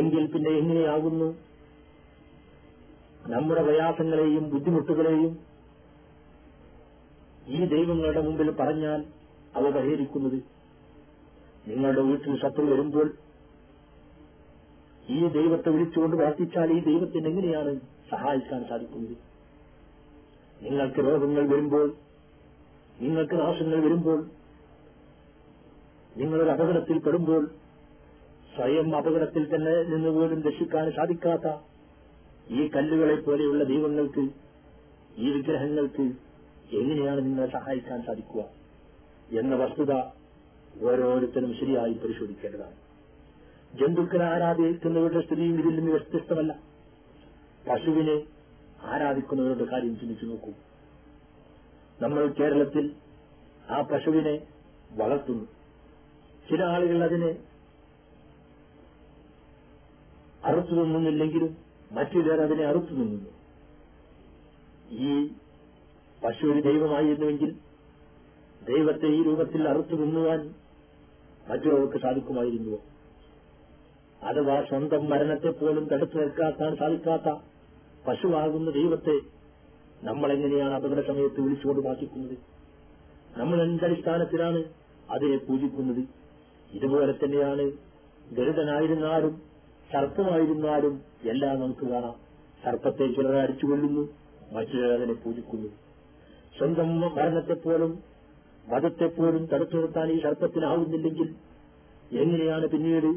എങ്കിൽ 0.00 0.24
പിന്നെ 0.32 0.50
എങ്ങനെയാകുന്നു? 0.60 1.28
നമ്മുടെ 3.32 3.62
പ്രയാസങ്ങളെയും 3.62 4.44
ബുദ്ധിമുട്ടുകളെയും 4.54 5.32
ഈ 7.48 7.64
ദൈവങ്ങളുടെ 7.64 8.20
മുമ്പിൽ 8.20 8.50
പറഞ്ഞാൽ 8.50 9.04
അവ 9.56 9.70
പരിഹരിക്കുന്നത്. 9.70 10.38
നിങ്ങളുടെ 11.68 12.02
വീട്ടിൽ 12.02 12.40
ശത്രു 12.42 12.62
വരുമ്പോൾ 12.62 13.14
ഈ 15.10 15.28
ദൈവത്തെ 15.28 15.70
വിളിച്ചുകൊണ്ട് 15.70 16.16
പ്രാർത്ഥിച്ചാൽ 16.16 16.72
ഈ 16.72 16.80
ദൈവത്തിന് 16.80 17.28
എങ്ങനെയാണ് 17.28 17.80
സഹായിക്കാൻ 18.10 18.64
സാധിക്കുന്നത്? 18.64 19.16
നിങ്ങൾക്ക് 20.62 21.00
രോഗങ്ങൾ 21.00 21.48
വരുമ്പോൾ 21.48 21.94
നിങ്ങൾക്ക് 23.00 23.36
നാശങ്ങൾ 23.40 23.80
വരുമ്പോൾ 23.84 24.26
നിങ്ങളൊരു 26.16 26.50
അപകടത്തിൽ 26.50 26.98
പെടുമ്പോൾ 26.98 27.50
സ്വയം 28.56 28.96
അപകടത്തിൽ 28.96 29.54
തന്നെ 29.54 29.82
നിന്ന് 29.82 30.08
പോലും 30.08 30.42
രക്ഷിക്കാൻ 30.42 30.92
സാധിക്കാത്ത 30.92 31.46
ഈ 32.50 32.68
കല്ലുകളെ 32.68 33.14
പോലെയുള്ള 33.14 33.64
ദൈവങ്ങൾക്ക് 33.64 34.24
ഈ 35.16 35.30
വിഗ്രഹങ്ങൾക്ക് 35.30 36.23
എങ്ങനെയാണ് 36.76 37.20
നിങ്ങളെ 37.20 37.46
സഹായിക്കാൻ 37.46 38.02
സാധിക്കുക 38.02 38.44
എന്ന 39.38 39.54
വസ്തുത 39.54 39.92
ഓരോരുത്തരും 40.82 41.54
ശരിയായി 41.60 41.92
പരിശോധിക്കേണ്ടതാണ്. 41.92 42.74
ജന്തുക്കളെ 43.78 44.24
ആരാധിക്കുന്നവരുടെ 44.24 45.26
സ്ഥിതിയും 45.26 45.58
ഇതിൽ 45.58 45.76
നിന്ന് 45.76 45.90
വ്യത്യസ്തമല്ല. 45.90 46.52
പശുവിനെ 47.70 48.22
ആരാധിക്കുന്നവരുടെ 48.82 49.64
കാര്യം 49.64 49.98
ചിന്തിച്ചു 49.98 50.26
നോക്കൂ. 50.26 50.50
നമ്മൾ 52.00 52.26
കേരളത്തിൽ 52.26 52.92
ആ 53.70 53.80
പശുവിനെ 53.80 54.46
വളർത്തുന്നു. 54.92 55.44
ചില 56.50 56.62
ആളുകൾ 56.62 57.04
അതിനെ 57.04 57.36
അറുത്തു 60.44 60.72
നിന്നുന്നില്ലെങ്കിലും 60.72 61.56
മറ്റു 61.92 62.20
ചിലർ 62.20 62.40
അതിനെ 62.40 62.64
അറുത്തു 62.64 62.92
നിന്നുന്നു 62.92 63.30
ഈ 64.90 65.30
പശു 66.24 66.46
ഒരു 66.46 66.60
ദൈവമായിരുന്നുവെങ്കിൽ 66.60 67.54
ദൈവത്തെ 68.64 69.06
ഈ 69.06 69.22
രൂപത്തിൽ 69.22 69.68
അറുത്തു 69.68 69.96
തിന്നുവാൻ 69.96 70.54
മറ്റുള്ളവർക്ക് 71.50 71.98
സാധിക്കുമായിരുന്നുവോ? 71.98 72.78
അഥവാ 74.22 74.62
സ്വന്തം 74.68 75.10
മരണത്തെ 75.10 75.50
പോലും 75.50 75.88
തടുത്തു 75.88 76.16
നിൽക്കാത്താൻ 76.18 76.76
സാധിക്കാത്ത 76.76 77.34
പശുവാകുന്ന 78.06 78.70
ദൈവത്തെ 78.70 79.16
നമ്മളെങ്ങനെയാണ് 80.02 80.74
അപകട 80.74 81.06
സമയത്ത് 81.06 81.40
വിളിച്ചുകൊണ്ട് 81.40 81.88
വാസിക്കുന്നത് 81.88 82.38
നമ്മൾ 83.36 83.62
എന്തടിസ്ഥാനത്തിലാണ് 83.62 84.64
അതിനെ 85.10 85.36
പൂജിക്കുന്നത്? 85.36 86.02
ഇതുപോലെ 86.72 87.12
തന്നെയാണ് 87.12 87.72
ഗരുഡനായിരുന്നാലും 88.32 89.42
സർപ്പമായിരുന്നാലും 89.92 91.00
എല്ലാം 91.24 91.60
നമുക്ക് 91.60 91.86
കാണാം. 91.86 92.14
സർപ്പത്തെ 92.64 93.06
ചിലരെ 93.06 93.40
അടിച്ചുകൊള്ളുന്നു 93.40 94.04
മറ്റു 94.52 94.70
ചിലർ 94.70 94.92
അതിനെ 94.92 95.14
പൂജിക്കുന്നു. 95.14 95.83
സ്വന്തം 96.54 96.88
മരണത്തെപ്പോലും 97.16 97.92
മതത്തെപ്പോലും 98.64 99.46
തടുത്തു 99.46 99.76
നിർത്താൻ 99.76 100.10
ഈ 100.10 100.20
സർപ്പത്തിനാവുന്നില്ലെങ്കിൽ 100.20 101.28
എങ്ങനെയാണ് 102.20 102.66
പിന്നീട് 102.66 103.10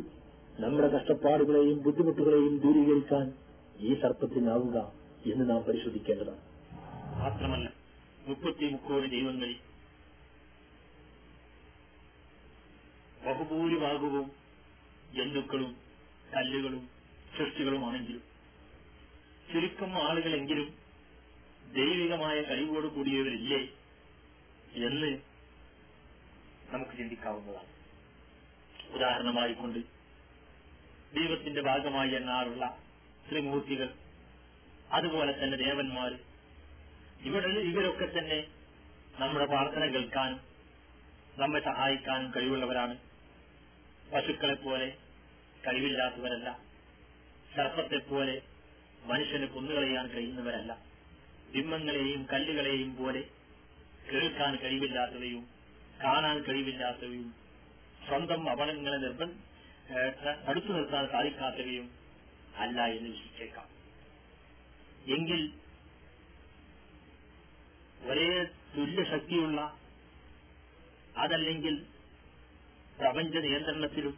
നമ്മുടെ 0.60 0.88
കഷ്ടപ്പാടുകളെയും 0.88 1.78
ബുദ്ധിമുട്ടുകളെയും 1.84 2.60
ദൂരീകരിക്കാൻ 2.60 3.26
ഈ 3.80 3.94
സർപ്പത്തിനാവുക 3.94 4.78
എന്ന് 5.26 5.50
നാം 5.50 5.62
പരിശോധിക്കേണ്ടതാണ്. 5.64 6.42
മാത്രമല്ല 7.20 7.68
മുപ്പത്തി 8.28 8.66
മുക്കോടി 8.66 9.08
ദൈവങ്ങളിൽ 9.08 9.58
ബഹുഭൂരിഭാഗവും 13.26 14.28
ജന്തുക്കളും 15.14 15.72
കല്ലുകളും 16.34 16.84
സൃഷ്ടികളുമാണെങ്കിലും 17.38 18.24
ചുരുക്കം 19.48 19.92
ആളുകളെങ്കിലും 20.02 20.68
ദൈവികമായ 21.74 22.42
കഴിവോട് 22.42 22.88
കൂടിയവരില്ലേ 22.88 23.70
എന്ന് 24.86 25.22
നമുക്ക് 26.70 26.92
ചിന്തിക്കാവുന്നതാണ്. 26.92 27.68
ഉദാഹരണമായിക്കൊണ്ട് 28.94 29.80
ദൈവത്തിന്റെ 31.16 31.62
ഭാഗമായി 31.62 32.12
എന്നാറുള്ള 32.12 32.78
ത്രിമൂർത്തികൾ 33.30 33.94
അതുപോലെ 34.92 35.44
തന്നെ 35.44 35.58
ദേവന്മാർ. 35.58 36.20
ഇവിടെ 37.22 37.48
ഇവരൊക്കെ 37.48 38.20
തന്നെ 38.20 38.48
നമ്മുടെ 39.20 39.46
പ്രാർത്ഥന 39.46 39.86
കേൾക്കാനും 39.86 40.40
നമ്മെ 41.38 41.60
സഹായിക്കാനും 41.60 42.32
കഴിവുള്ളവരാണ്. 42.36 42.98
പശുക്കളെ 44.14 44.54
പോലെ 44.54 44.98
കഴിവില്ലാത്തവരല്ല. 45.68 46.60
സർപ്പത്തെപ്പോലെ 47.56 48.42
മനുഷ്യന് 49.04 49.48
കൊന്നുകളയാൻ 49.48 50.08
കഴിയുന്നവരല്ല. 50.08 50.87
ബിംബങ്ങളെയും 51.54 52.28
കല്ലുകളെയും 52.28 52.96
പോലെ 52.96 53.22
കേൾക്കാൻ 54.08 54.56
കഴിവില്ലാത്തവയും 54.56 55.44
കാണാൻ 56.04 56.44
കഴിവില്ലാത്തവയും 56.44 57.30
സ്വന്തം 58.08 58.50
അപകടങ്ങളെ 58.50 58.98
നിർബന്ധ 58.98 59.36
തടുത്തു 60.48 60.72
നിർത്താൻ 60.74 61.08
സാധിക്കാത്തവയും 61.12 61.88
അല്ല 62.58 62.86
എന്ന് 62.88 63.10
വിശ്വസിച്ചേക്കാം. 63.10 63.68
എങ്കിൽ 65.08 65.42
ഒരേ 68.06 68.30
തുല്യശക്തിയുള്ള 68.76 69.60
അതല്ലെങ്കിൽ 71.16 71.76
പ്രപഞ്ച 73.00 73.38
നിയന്ത്രണത്തിലും 73.38 74.16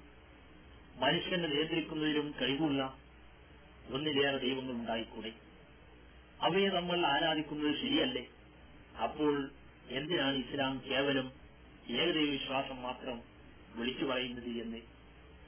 മനുഷ്യനെ 0.97 1.47
നിയന്ത്രിക്കുന്നതിലും 1.47 2.33
കഴിവുള്ള 2.41 2.81
ഒന്നിലേറെ 3.93 4.37
ദൈവങ്ങൾ 4.37 4.71
ഉണ്ടായിക്കൂടെ 4.71 5.31
അവയെ 6.41 6.69
നമ്മൾ 6.69 7.05
ആരാധിക്കുന്നത് 7.05 7.75
ശരിയല്ലേ? 7.75 8.29
അപ്പോൾ 9.03 9.51
എന്തിനാണ് 9.87 10.35
ഇസ്ലാം 10.35 10.81
കേവലം 10.91 11.31
ഏകദൈവ 11.89 12.29
വിശ്വാസം 12.29 12.81
മാത്രം 12.81 13.21
വിളിച്ചു 13.75 14.05
പറയുന്നത് 14.05 14.49
എന്ന് 14.49 14.77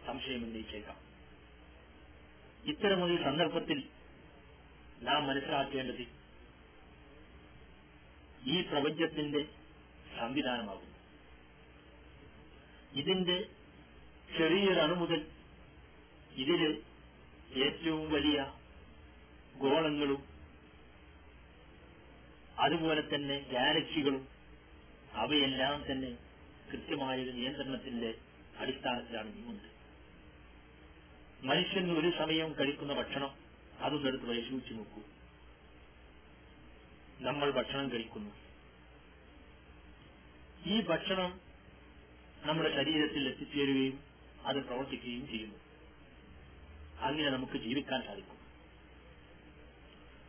സംശയം 0.06 0.44
ഉന്നയിച്ചേക്കാം. 0.44 0.98
ഇത്തരമൊരു 2.66 3.24
സന്ദർഭത്തിൽ 3.24 3.84
നാം 5.02 5.28
മനസ്സിലാക്കേണ്ടത് 5.28 6.08
ഈ 8.50 8.62
പ്രപഞ്ചത്തിന്റെ 8.62 9.48
സംവിധാനമാകുന്നു. 10.20 10.92
ഇതിന്റെ 13.00 13.48
ചെറിയൊരണു 14.38 14.94
മുതൽ 14.94 15.28
ഇതിൽ 16.32 16.82
ഏറ്റവും 17.64 18.12
വലിയ 18.12 18.54
ഗോളങ്ങളും 19.58 20.31
അതുപോലെ 22.62 23.16
തന്നെ 23.16 23.46
ഗാലക്സികളും 23.52 24.28
അവയെല്ലാം 25.14 25.92
തന്നെ 25.92 26.18
കൃത്യമായ 26.72 27.24
ഒരു 27.24 27.32
നിയന്ത്രണത്തിന്റെ 27.32 28.14
അടിസ്ഥാനത്തിലാണ് 28.58 29.36
നീങ്ങുന്നത്. 29.36 29.72
മനുഷ്യൻ 31.46 32.00
ഒരു 32.00 32.12
സമയം 32.18 32.54
കഴിക്കുന്ന 32.54 32.94
ഭക്ഷണം 32.94 33.36
അതൊന്നെടുത്ത് 33.80 34.26
പരിശോധിച്ചു 34.26 34.74
നോക്കൂ. 34.74 35.02
നമ്മൾ 37.20 37.52
ഭക്ഷണം 37.52 37.92
കഴിക്കുന്നു. 37.92 38.32
ഈ 40.68 40.82
ഭക്ഷണം 40.82 41.40
നമ്മുടെ 42.42 42.84
ശരീരത്തിൽ 42.84 43.28
എത്തിച്ചേരുകയും 43.28 44.00
അത് 44.46 44.58
പ്രവർത്തിക്കുകയും 44.58 45.28
ചെയ്യുന്നു. 45.28 45.56
അങ്ങനെ 47.00 47.30
നമുക്ക് 47.30 47.58
ജീവിക്കാൻ 47.58 48.02
സാധിക്കും. 48.02 48.42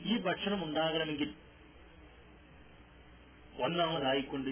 ഈ 0.07 0.19
ഭക്ഷണം 0.19 0.65
ഉണ്ടാകണമെങ്കിൽ 0.65 1.42
ഒന്നാമതായിക്കൊണ്ട് 3.59 4.51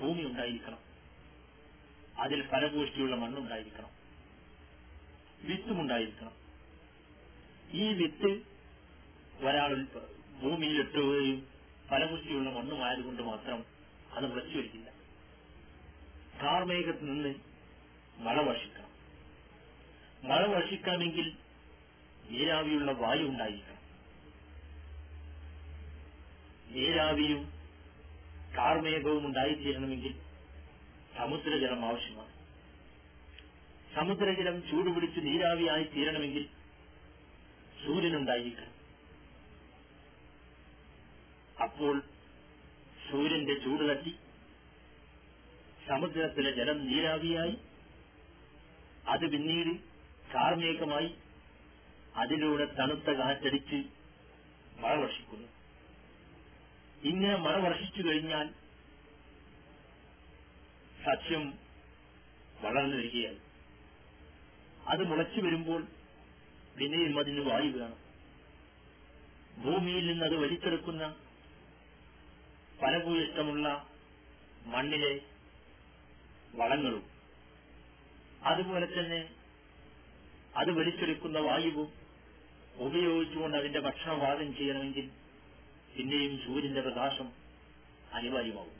ഭൂമി 0.00 0.22
ഉണ്ടായിരിക്കണം. 0.22 0.78
അതിൽ 2.18 2.48
ഫലപുഷ്ടിയുള്ള 2.48 3.16
മണ്ണുണ്ടായിരിക്കണം 3.16 3.90
വിത്തുമുണ്ടായിരിക്കണം 5.42 6.32
ഈ 7.70 7.92
വിത്ത് 7.92 8.42
ഒരാൾ 9.44 9.86
ഭൂമിയിൽ 10.42 10.80
ഇട്ടുകയും 10.80 11.48
ഫലപുഷ്ടിയുള്ള 11.88 12.50
മണ്ണുമായതുകൊണ്ട് 12.50 13.22
മാത്രം 13.22 13.64
അത് 14.12 14.26
മുളച്ചു 14.30 14.58
വരില്ല 14.58 14.90
കാർമേഘത്തിൽ 16.42 17.04
നിന്ന് 17.04 17.34
മഴ 18.18 18.40
വർഷിക്കണം. 18.40 18.90
മഴ 20.28 20.46
വർഷിക്കാമെങ്കിൽ 20.46 21.36
നീരാവിയുള്ള 22.30 22.92
വായു 22.92 23.22
ഉണ്ടായിരിക്കണം. 23.22 23.80
നീരാവിയും 26.66 27.59
കാർമേഘവും 28.60 29.26
ഉണ്ടായിത്തീരണമെങ്കിൽ 29.26 30.14
സമുദ്രജലം 31.16 31.84
ആവശ്യമാണ്. 31.84 32.32
സമുദ്രജലം 33.94 34.56
ചൂടുപിടിച്ച് 34.70 35.20
നീരാവിയായി 35.20 35.84
തീരണമെങ്കിൽ 35.84 36.44
സൂര്യനുണ്ടായിരിക്കണം. 37.84 38.74
അപ്പോൾ 41.62 42.02
സൂര്യന്റെ 43.10 43.54
ചൂട് 43.54 43.84
തട്ടി 43.90 44.12
സമുദ്രത്തിലെ 45.88 46.50
ജലം 46.50 46.86
നീരാവിയായി 46.86 47.56
അത് 49.06 49.24
പിന്നീട് 49.30 49.72
കാർമേഘമായി 50.34 51.10
അതിലൂടെ 52.16 52.64
തണുത്ത 52.78 53.10
കാറ്റടിച്ച് 53.10 53.80
മഴ 54.80 54.94
വർഷിക്കുന്നു. 54.96 55.48
ഇങ്ങനെ 57.00 57.36
മറവർഷിച്ചു 57.44 58.02
കഴിഞ്ഞാൽ 58.02 58.46
സത്യം 60.98 61.44
വളർന്നു 62.56 62.96
വരികയാണ് 62.96 63.40
അത് 64.86 65.02
മുളച്ചു 65.04 65.40
വരുമ്പോൾ 65.40 65.80
പിന്നെയും 66.76 67.18
അതിന് 67.20 67.42
വായു 67.48 67.70
വേണം. 67.76 67.98
ഭൂമിയിൽ 69.62 70.04
നിന്ന് 70.06 70.24
അത് 70.26 70.36
വലിച്ചെടുക്കുന്ന 70.36 71.04
ഫലഭൂയിഷ്ടമുള്ള 72.78 73.66
മണ്ണിലെ 74.66 75.12
വളങ്ങളും 76.54 77.04
അതുപോലെ 78.42 78.86
തന്നെ 78.86 79.20
അത് 80.54 80.70
വലിച്ചെടുക്കുന്ന 80.78 81.38
വായുവും 81.40 81.88
ഉപയോഗിച്ചുകൊണ്ട് 82.80 83.56
അതിന്റെ 83.58 83.80
ഭക്ഷണം 83.80 84.18
പാകം 84.20 84.48
ചെയ്യണമെങ്കിൽ 84.54 85.06
പിന്നെയും 85.96 86.38
സൂര്യന്റെ 86.46 86.80
പ്രകാശം 86.80 87.28
അനിവാര്യമാവും 88.12 88.76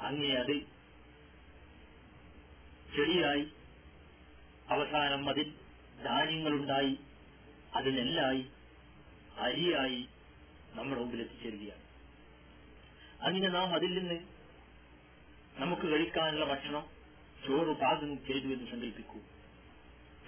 അങ്ങനെ 0.00 0.34
അത് 0.34 0.54
ചെടിയായി 2.94 3.44
അവസാനം 4.68 5.28
അതിൽ 5.28 5.48
ധാന്യങ്ങളുണ്ടായി 6.04 6.98
അത് 7.74 7.98
നെല്ലായി 7.98 8.42
അരിയായി 9.38 10.08
നമ്മുടെ 10.74 11.00
മുമ്പിൽ 11.00 11.20
എത്തിച്ചേരുകയാണ്. 11.20 11.84
അങ്ങനെ 13.20 13.48
നാം 13.48 13.74
അതിൽ 13.74 13.94
നിന്ന് 13.98 14.18
നമുക്ക് 15.58 15.82
കഴിക്കാനുള്ള 15.82 16.44
ഭക്ഷണം 16.44 16.84
ചോറ് 17.46 17.80
പാകം 17.80 18.26
ചെയ്തു 18.26 18.48
എന്ന് 18.48 18.70
സങ്കല്പിക്കൂ 18.70 19.20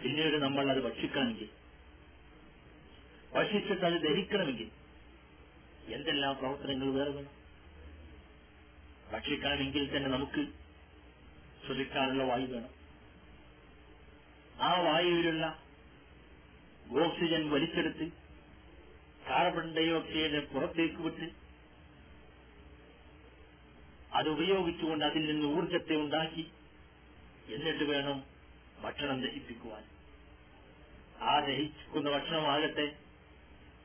പിന്നീട് 0.03 0.37
നമ്മൾ 0.37 0.71
അത് 0.71 0.81
ഭക്ഷിക്കണമെങ്കിൽ 0.81 1.49
ഭക്ഷിച്ചിട്ട് 3.33 3.85
അത് 3.85 4.03
ധരിക്കണമെങ്കിൽ 4.03 4.69
എന്തെല്ലാം 5.95 6.37
പ്രവർത്തനങ്ങൾ 6.37 6.91
വേറെ 6.91 7.11
വേണം? 7.11 7.41
ഭക്ഷിക്കാനെങ്കിൽ 9.13 9.97
തന്നെ 9.97 10.11
നമുക്ക് 10.11 10.47
ശ്വസിക്കാനുള്ള 11.67 12.25
വായു 12.25 12.47
വേണം. 12.47 12.69
ആ 14.61 14.81
വായുവിലുള്ള 14.81 15.63
ഓക്സിജൻ 17.05 17.51
വലിച്ചെടുത്ത് 17.51 18.11
കാർബൺ 19.29 19.77
ഡൈ 19.77 19.91
ഓക്സൈഡ് 19.91 20.53
പുറത്തേക്ക് 20.53 20.95
വിട്ട് 20.95 21.31
അത് 24.15 24.29
ഉപയോഗിച്ചുകൊണ്ട് 24.29 25.05
അതിൽ 25.05 25.27
നിന്ന് 25.27 25.47
ഊർജത്തെ 25.47 25.97
ഉണ്ടാക്കി 25.97 26.51
എന്നിട്ട് 27.49 27.85
വേണം 27.85 28.25
ഭക്ഷണം 28.83 29.21
ദഹിപ്പിക്കുവാൻ. 29.21 29.85
ആ 31.23 31.41
ദഹിക്കുന്ന 31.41 32.11
ഭക്ഷണമാകട്ടെ 32.11 33.10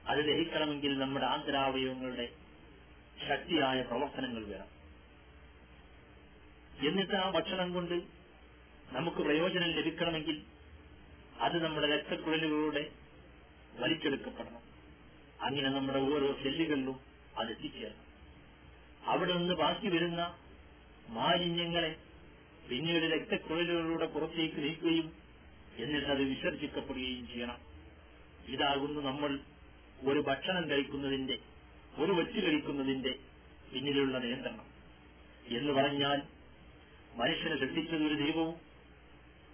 അത് 0.08 0.20
ദഹിക്കണമെങ്കിൽ 0.20 1.00
നമ്മുടെ 1.00 1.26
ആന്തരാവയവങ്ങളുടെ 1.26 2.34
ശക്തിയായ 3.30 3.82
പ്രവർത്തനങ്ങൾ 3.82 4.46
വേണം. 4.46 4.76
എന്നിട്ട് 6.88 7.14
ആ 7.14 7.30
ഭക്ഷണം 7.30 7.74
കൊണ്ട് 7.74 7.96
നമുക്ക് 8.92 9.18
പ്രയോജനം 9.18 9.72
ലഭിക്കണമെങ്കിൽ 9.72 10.44
അത് 11.40 11.64
നമ്മുടെ 11.64 11.88
രക്തക്കുഴലുകളിലൂടെ 11.88 12.92
വലിച്ചെടുക്കപ്പെടണം. 13.74 14.62
അങ്ങനെ 15.42 15.70
നമ്മുടെ 15.70 16.00
ഓരോ 16.00 16.34
സെല്ലുകളിലും 16.44 17.00
അത് 17.38 17.52
എത്തിച്ചേരണം. 17.52 18.06
അവിടെ 19.06 19.34
നിന്ന് 19.34 19.54
ബാക്കി 19.54 19.88
വരുന്ന 19.88 20.38
മാലിന്യങ്ങളെ 21.10 21.96
പിന്നീട് 22.70 23.04
രക്തക്കുഴലുകളിലൂടെ 23.04 24.06
പുറത്തേക്ക് 24.06 24.58
നീക്കുകയും 24.58 25.14
എന്നിട്ട് 25.78 26.08
അത് 26.08 26.22
വിസർജിക്കപ്പെടുകയും 26.22 27.28
ചെയ്യണം. 27.28 27.58
ഇതാകുന്നു 28.48 29.02
നമ്മൾ 29.02 29.40
ഒരു 30.04 30.20
ഭക്ഷണം 30.20 30.70
കഴിക്കുന്നതിന്റെ 30.70 31.40
ഒരു 31.98 32.12
വെച്ച് 32.12 32.40
കഴിക്കുന്നതിന്റെ 32.46 33.16
പിന്നിലുള്ള 33.74 34.20
നിയന്ത്രണം. 34.20 34.66
എന്ന് 35.46 35.74
പറഞ്ഞാൽ 35.74 36.22
മനുഷ്യനെ 37.16 37.60
സൃഷ്ടിച്ചത് 37.60 38.04
ഒരു 38.04 38.16
ദൈവവും 38.16 38.56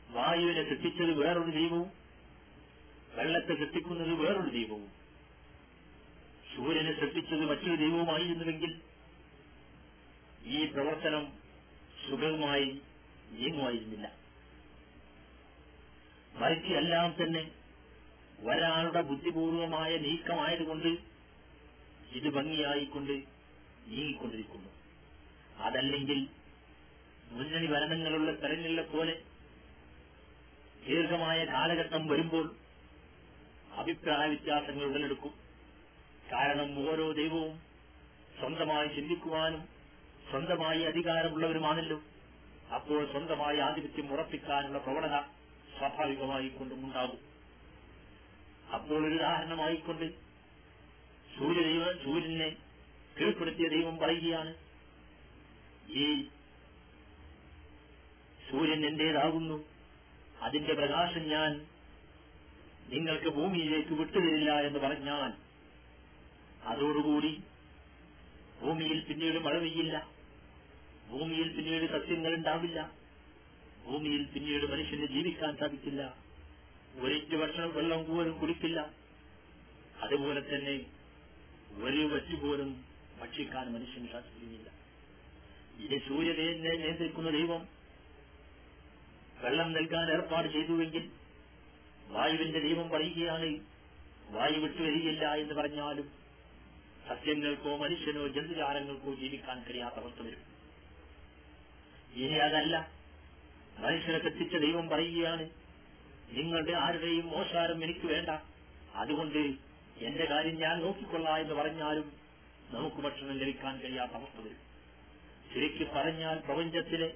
വായുവിനെ 0.09 0.69
സൃഷ്ടിച്ചത് 0.69 1.13
വേറൊരു 1.13 1.51
ദൈവവും 1.51 1.91
വെള്ളത്തെ 3.15 3.55
സൃഷ്ടിക്കുന്നത് 3.55 4.13
വേറൊരു 4.13 4.49
ദൈവവും. 4.49 4.91
സൂര്യനെ 6.55 6.99
സൃഷ്ടിച്ചത് 6.99 7.45
മറ്റൊരു 7.45 7.75
ദൈവവുമായിരുന്നുവെങ്കിൽ 7.75 8.81
ഈ 10.45 10.65
പ്രവർത്തനം 10.65 11.33
സുഖമായി 12.09 12.81
നീങ്ങുമായിരുന്നില്ല. 13.31 14.15
മറിച്ച് 16.33 16.73
എല്ലാം 16.73 17.15
തന്നെ 17.21 17.51
ഒരാളുടെ 18.43 19.01
ബുദ്ധിപൂർവമായ 19.01 19.97
നീക്കമായതുകൊണ്ട് 19.97 20.87
ഇത് 22.11 22.29
ഭംഗിയായിക്കൊണ്ട് 22.29 23.13
നീങ്ങിക്കൊണ്ടിരിക്കുന്നു. 23.87 24.69
അതല്ലെങ്കിൽ 25.57 26.27
മുന്നണി 27.31 27.65
ഭരണങ്ങളുള്ള 27.65 28.35
സ്ഥലങ്ങളിലെ 28.35 28.83
പോലെ 28.83 29.21
ദീർഘമായ 30.87 31.45
കാലഘട്ടം 31.45 32.07
വരുമ്പോൾ 32.07 32.55
അഭിപ്രായ 33.77 34.27
വ്യത്യാസങ്ങൾ 34.27 34.85
ഉടലെടുക്കും. 34.85 35.33
കാരണം 36.31 36.89
ഓരോ 36.89 37.11
ദൈവവും 37.11 37.57
സ്വന്തമായി 38.39 38.87
ചിന്തിക്കുവാനും 38.87 39.61
സ്വന്തമായി 40.31 40.83
അധികാരമുള്ളവരുമാണല്ലോ. 40.83 42.01
അപ്പോൾ 42.75 43.11
സ്വന്തമായി 43.11 43.57
ആധിപത്യം 43.57 44.13
ഉറപ്പിക്കാനുള്ള 44.13 44.77
പ്രവണത 44.77 45.17
സ്വാഭാവികമായി 45.77 46.49
കൊണ്ടും 46.49 46.85
ഉണ്ടാകും 46.85 47.30
അപ്പോൾ 48.73 49.07
ഒരു 49.07 49.15
ഉദാഹരണമായിക്കൊണ്ട് 49.15 50.05
സൂര്യദൈവ 51.37 52.03
സൂര്യനെ 52.03 52.49
കീഴ്പ്പെടുത്തിയ 53.17 53.67
ദൈവം 53.67 53.97
പറയുകയാണ് 53.97 54.55
ഈ 55.89 56.05
സൂര്യൻ 58.49 58.85
എന്റേതാകുന്നു. 58.85 59.65
അതിന്റെ 60.41 60.73
പ്രകാശം 60.73 61.23
ഞാൻ 61.27 61.67
നിങ്ങൾക്ക് 62.89 63.29
ഭൂമിയിലേക്ക് 63.29 63.93
വിട്ടുതരില്ല 63.93 64.51
എന്ന് 64.59 64.79
പറഞ്ഞാൽ 64.79 65.31
അതോടുകൂടി 66.63 67.43
ഭൂമിയിൽ 68.61 68.99
പിന്നീട് 69.03 69.37
മഴ 69.37 69.59
പെയ്യില്ല 69.59 70.07
ഭൂമിയിൽ 71.09 71.55
പിന്നീട് 71.55 71.85
സസ്യങ്ങൾ 71.91 72.33
ഉണ്ടാവില്ല. 72.33 72.91
ഭൂമിയിൽ 73.85 74.25
പിന്നീട് 74.33 74.65
മനുഷ്യന് 74.71 75.05
ജീവിക്കാൻ 75.05 75.57
സാധിക്കില്ല. 75.57 76.20
ഒരിറ്റ് 76.99 77.35
ഭക്ഷണം 77.35 77.73
വെള്ളം 77.73 78.05
പോലും 78.05 78.39
കുടിക്കില്ല. 78.39 78.93
അതുപോലെ 80.01 80.41
തന്നെ 80.41 80.85
ഒരു 81.83 82.15
വച്ചു 82.15 82.35
പോലും 82.35 82.85
ഭക്ഷിക്കാൻ 83.19 83.73
മനുഷ്യന് 83.73 84.07
സാധിക്കുകയില്ല 84.07 84.69
ഇത് 85.79 86.01
സൂര്യനെ 86.07 86.53
നിയന്ത്രിക്കുന്ന 86.53 87.29
ദൈവം 87.29 87.69
വെള്ളം 89.41 89.71
നൽകാൻ 89.71 90.11
ഏർപ്പാട് 90.11 90.47
ചെയ്തുവെങ്കിൽ 90.47 91.11
വായുവിന്റെ 92.07 92.59
ദൈവം 92.59 92.89
പറയുകയാണ് 92.89 93.59
വായു 94.29 94.59
വിട്ടുവരികയില്ല 94.59 95.33
എന്ന് 95.33 95.53
പറഞ്ഞാലും 95.53 96.11
സസ്യങ്ങൾക്കോ 97.07 97.77
മനുഷ്യനോ 97.77 98.27
ജന്തുജാലങ്ങൾക്കോ 98.27 99.13
ജീവിക്കാൻ 99.13 99.63
കഴിയാത്ത 99.63 99.95
അവസ്ഥ 99.95 100.21
വരും. 100.21 100.39
ഇനി 102.13 102.33
അതല്ല. 102.33 102.91
മനുഷ്യനെ 103.79 104.19
തെറ്റിച്ച 104.19 104.55
ദൈവം 104.55 104.89
പറയുകയാണ് 104.89 105.60
നിങ്ങളുടെ 106.31 106.71
ആരുടെയും 106.71 107.27
മോശാരം 107.27 107.83
എനിക്ക് 107.83 108.05
വേണ്ട. 108.05 108.29
അതുകൊണ്ട് 108.95 109.55
എന്റെ 109.97 110.25
കാര്യം 110.25 110.55
ഞാൻ 110.55 110.81
നോക്കിക്കൊള്ളാം 110.81 111.41
എന്ന് 111.41 111.53
പറഞ്ഞാലും 111.53 112.13
നമുക്ക് 112.69 112.95
ഭക്ഷണം 112.95 113.37
ലഭിക്കാൻ 113.37 113.79
കഴിയാത്ത 113.79 114.11
അവസ്ഥ 114.11 114.41
വരും. 114.41 114.59
ശരിക്ക് 115.53 115.91
പറഞ്ഞാൽ 115.91 116.37
പ്രപഞ്ചത്തിലെ 116.37 117.13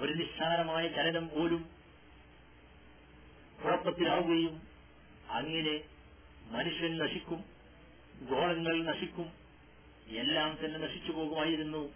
ഒരു 0.00 0.12
നിസ്സാരമായ 0.12 0.88
ചലനം 0.88 1.28
പോലും 1.28 1.70
കുഴപ്പത്തിലാവുകയും 3.62 4.62
അങ്ങനെ 5.28 5.80
മനുഷ്യൻ 6.44 6.98
നശിക്കും 6.98 7.44
ഗോളങ്ങൾ 8.22 8.84
നശിക്കും 8.84 9.32
എല്ലാം 10.06 10.58
തന്നെ 10.64 10.78
നശിച്ചു 10.78 11.12
പോകുമായിരുന്നു 11.12 11.94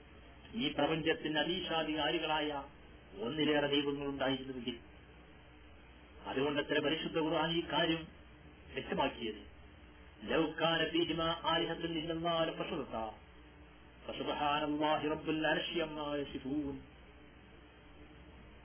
ഈ 0.55 0.69
പ്രപഞ്ചത്തിന് 0.69 1.39
അതീശാധികാരികളായ 1.39 2.63
ഒന്നിലേറെ 3.21 3.67
ദൈവങ്ങളുണ്ടായിരുന്നുവെങ്കിൽ. 3.67 4.94
അതുകൊണ്ടത്ര 6.27 6.79
പരിശുദ്ധ 6.79 7.19
ഖുർആൻ 7.19 7.51
ഈ 7.53 7.63
കാര്യം 7.73 8.03
വ്യക്തമാക്കിയത്. 8.75 9.41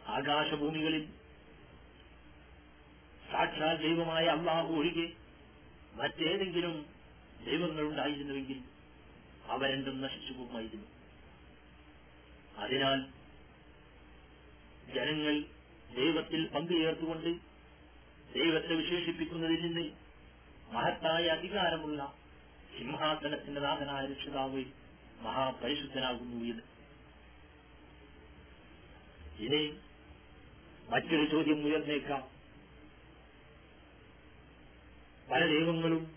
ആകാശഭൂമികളിൽ 0.08 1.04
സാക്ഷാൽ 3.32 3.76
ദൈവമായ 3.82 4.26
അള്ളാഹു 4.26 4.74
ഒഴികെ 4.74 5.08
മറ്റേതെങ്കിലും 5.94 6.76
ദൈവങ്ങളുണ്ടായിരുന്നുവെങ്കിൽ 7.46 8.60
അവരെന്തും 9.48 10.02
നശിച്ചു 10.02 10.34
പോകുമായിരുന്നു 10.34 10.88
അതിനാൽ 12.58 13.00
ജനങ്ങൾ 14.94 15.36
ദൈവത്തിൽ 15.96 16.48
പങ്കുചേർത്തുകൊണ്ട് 16.48 17.49
ദൈവത്തെ 18.36 18.76
വിശേഷിപ്പിക്കുന്നതിൽ 18.76 19.62
നിന്ന് 19.62 19.92
മഹത്തായ 20.74 21.26
അധികാരമുള്ള 21.28 22.14
സിംഹാസനത്തിന്റെ 22.78 23.62
നാഥനായ 23.62 24.06
രക്ഷിതാവ് 24.06 24.66
മഹാപരിശുദ്ധനാകുന്നു 25.22 26.46
എന്ന്. 26.46 26.64
ഇനി 29.40 29.78
മറ്റൊരു 30.90 31.32
ചോദ്യം 31.32 31.66
ഉയർന്നേക്കാം. 31.66 32.28
പല 35.32 35.46
ദൈവങ്ങളും 35.46 36.16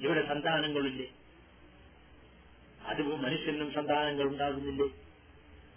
ഇവിടെ 0.00 0.28
സന്താനങ്ങളില്ലേ? 0.28 1.12
അതുപോലെ 2.82 3.16
മനുഷ്യനും 3.16 3.72
സന്താനങ്ങൾ 3.72 4.22
ഉണ്ടാകുന്നില്ലേ 4.22 4.88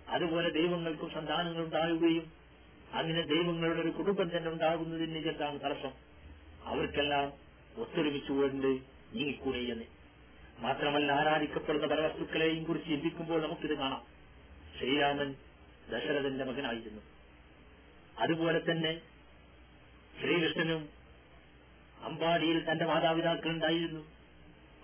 അതുപോലെ 0.08 0.50
ദൈവങ്ങൾക്കും 0.50 1.10
സന്താനങ്ങൾ 1.10 1.64
ഉണ്ടാകുകയും 1.64 2.32
അങ്ങനെ 2.94 3.22
ദൈവങ്ങളുടെ 3.22 3.82
ഒരു 3.82 3.90
കുടുംബം 3.90 4.38
തന്നെ 4.38 4.52
ഉണ്ടാകുന്നതിന് 4.52 5.18
എന്താണ് 5.18 5.60
തടസ്സം. 5.62 5.92
അവർക്കെല്ലാം 6.64 7.34
ഒത്തൊരുമിച്ചുകൊണ്ട് 7.78 8.68
നീങ്ങിക്കൂടെ 9.14 9.58
എന്ന് 9.58 9.86
മാത്രമല്ല 10.60 11.12
ആരാധിക്കപ്പെടുന്ന 11.12 11.88
പല 11.88 12.00
വസ്തുക്കളെയും 12.00 12.64
കുറിച്ച് 12.64 12.90
ചിന്തിക്കുമ്പോൾ 12.90 13.42
നമുക്കിത് 13.42 13.78
കാണാം. 13.78 14.06
ശ്രീരാമൻ 14.80 15.36
ദശരഥന്റെ 15.90 16.46
മകനായിരുന്നു. 16.46 17.02
അതുപോലെ 18.20 18.72
തന്നെ 18.72 19.02
ശ്രീകൃഷ്ണനും 20.22 20.90
അമ്പാടിയിൽ 22.04 22.72
തന്റെ 22.72 22.86
മാതാപിതാക്കൾ 22.86 23.50
ഉണ്ടായിരുന്നു. 23.50 24.12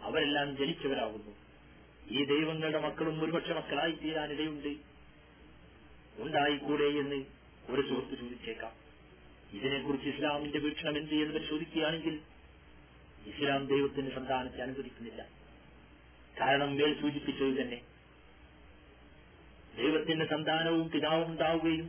അവരെല്ലാം 0.02 0.58
ജനിച്ചവരാകുന്നു. 0.58 1.36
ഈ 2.10 2.24
ദൈവങ്ങളുടെ 2.26 2.80
മക്കളും 2.80 3.24
ഒരുപക്ഷെ 3.24 3.54
മക്കളായി 3.54 3.92
തീരാനിടയുണ്ട് 3.92 4.76
ഉണ്ടായിക്കൂടെ 6.22 6.84
എന്ന് 6.84 7.43
ഒരു 7.68 7.82
സുഹൃത്ത് 7.82 8.16
ചോദിച്ചേക്കാം 8.22 8.74
ഇതിനെക്കുറിച്ച് 9.52 10.08
ഇസ്ലാമിന്റെ 10.10 10.60
വീക്ഷണം 10.60 10.98
എന്ത് 10.98 11.16
എന്ന് 11.16 11.34
പരിശോധിക്കുകയാണെങ്കിൽ 11.34 12.16
ഇസ്ലാം 13.26 13.68
ദൈവത്തിന്റെ 13.68 14.12
സന്താനത്തെ 14.16 14.62
അനുവദിക്കുന്നില്ല. 14.62 15.22
കാരണം 16.36 16.72
മേൽ 16.76 16.94
സൂചിപ്പിച്ചത് 17.02 17.54
തന്നെ 17.60 17.80
ദൈവത്തിന്റെ 19.74 20.26
സന്താനവും 20.26 20.88
പിതാവും 20.92 21.28
ഉണ്ടാവുകയും 21.32 21.88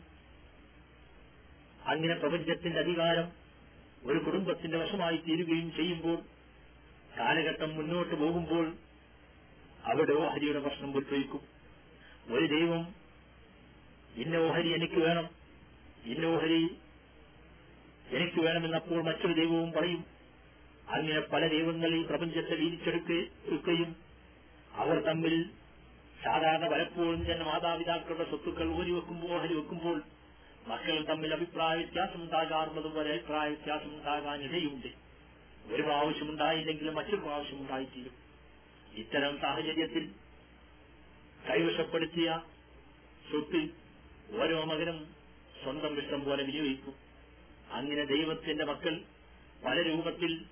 അങ്ങനെ 1.86 2.14
പ്രപഞ്ചത്തിന്റെ 2.14 2.78
അധികാരം 2.80 3.26
ഒരു 4.02 4.18
കുടുംബത്തിന്റെ 4.18 4.76
വശമായി 4.78 5.16
തീരുകയും 5.26 5.68
ചെയ്യുമ്പോൾ 5.76 6.18
കാലഘട്ടം 7.18 7.70
മുന്നോട്ട് 7.76 8.14
പോകുമ്പോൾ 8.14 8.66
അവിടെ 9.84 10.12
ഓഹരിയുടെ 10.14 10.60
പ്രശ്നം 10.60 10.96
ഉത്ഭവിക്കും. 10.96 11.42
ഒരു 12.30 12.46
ദൈവം 12.46 12.82
ഇന്ന 14.14 14.36
ഓഹരി 14.38 14.68
എനിക്ക് 14.74 14.98
വേണം 14.98 15.26
ഇന്ന 16.04 16.24
ഓഹരി 16.26 16.62
എനിക്ക് 18.10 18.40
വേണമെന്നപ്പോൾ 18.46 19.02
മറ്റൊരു 19.04 19.32
ദൈവവും 19.32 19.72
പറയും. 19.72 20.02
അങ്ങനെ 20.88 21.20
പല 21.32 21.42
ദൈവങ്ങൾ 21.48 21.90
ഈ 21.94 22.02
പ്രപഞ്ചത്തെ 22.02 22.54
വീതിച്ചെടുക്കുകയും 22.54 23.90
അവർ 24.74 24.96
തമ്മിൽ 25.04 25.34
സാധാരണ 26.24 26.66
പലപ്പോഴും 26.72 27.22
തന്നെ 27.30 27.44
മാതാപിതാക്കളുടെ 27.44 28.24
സ്വത്തുക്കൾ 28.24 28.68
ഊരി 28.78 28.90
വെക്കുമ്പോൾ 28.90 29.32
ഓഹരി 29.36 29.54
വെക്കുമ്പോൾ 29.54 29.96
മക്കൾ 30.66 31.04
തമ്മിൽ 31.04 31.32
അഭിപ്രായ 31.34 31.74
വ്യത്യാസം 31.76 32.20
ഉണ്ടാകാറുള്ളത് 32.22 32.90
പോലെ 32.94 33.10
അഭിപ്രായ 33.10 33.48
വ്യത്യാസം 33.48 33.90
ഉണ്ടാകാൻ 33.94 34.38
ഇടയുണ്ട് 34.42 34.90
ഒരു 35.72 35.82
പ്രാവശ്യം 35.82 36.30
ഉണ്ടായില്ലെങ്കിലും 36.30 36.94
മറ്റൊരു 36.94 37.16
പ്രാവശ്യം 37.16 37.58
ഉണ്ടായിത്തീരും. 37.60 38.14
ഇത്തരം 38.94 39.34
സാഹചര്യത്തിൽ 39.40 40.04
കൈവശപ്പെടുത്തിയ 41.48 42.28
സ്വത്ത് 43.30 43.62
ഓരോ 44.40 44.64
മകനും 44.64 44.98
സ്വന്തം 45.64 45.98
ഇഷ്ടം 45.98 46.24
പോലെ 46.24 46.44
വിനിയോഗിക്കും. 46.44 46.94
അങ്ങനെ 47.70 48.04
ദൈവത്തിന്റെ 48.04 48.64
മക്കൾ 48.64 49.02
പല 49.64 49.82
രൂപത്തിൽ 49.82 50.44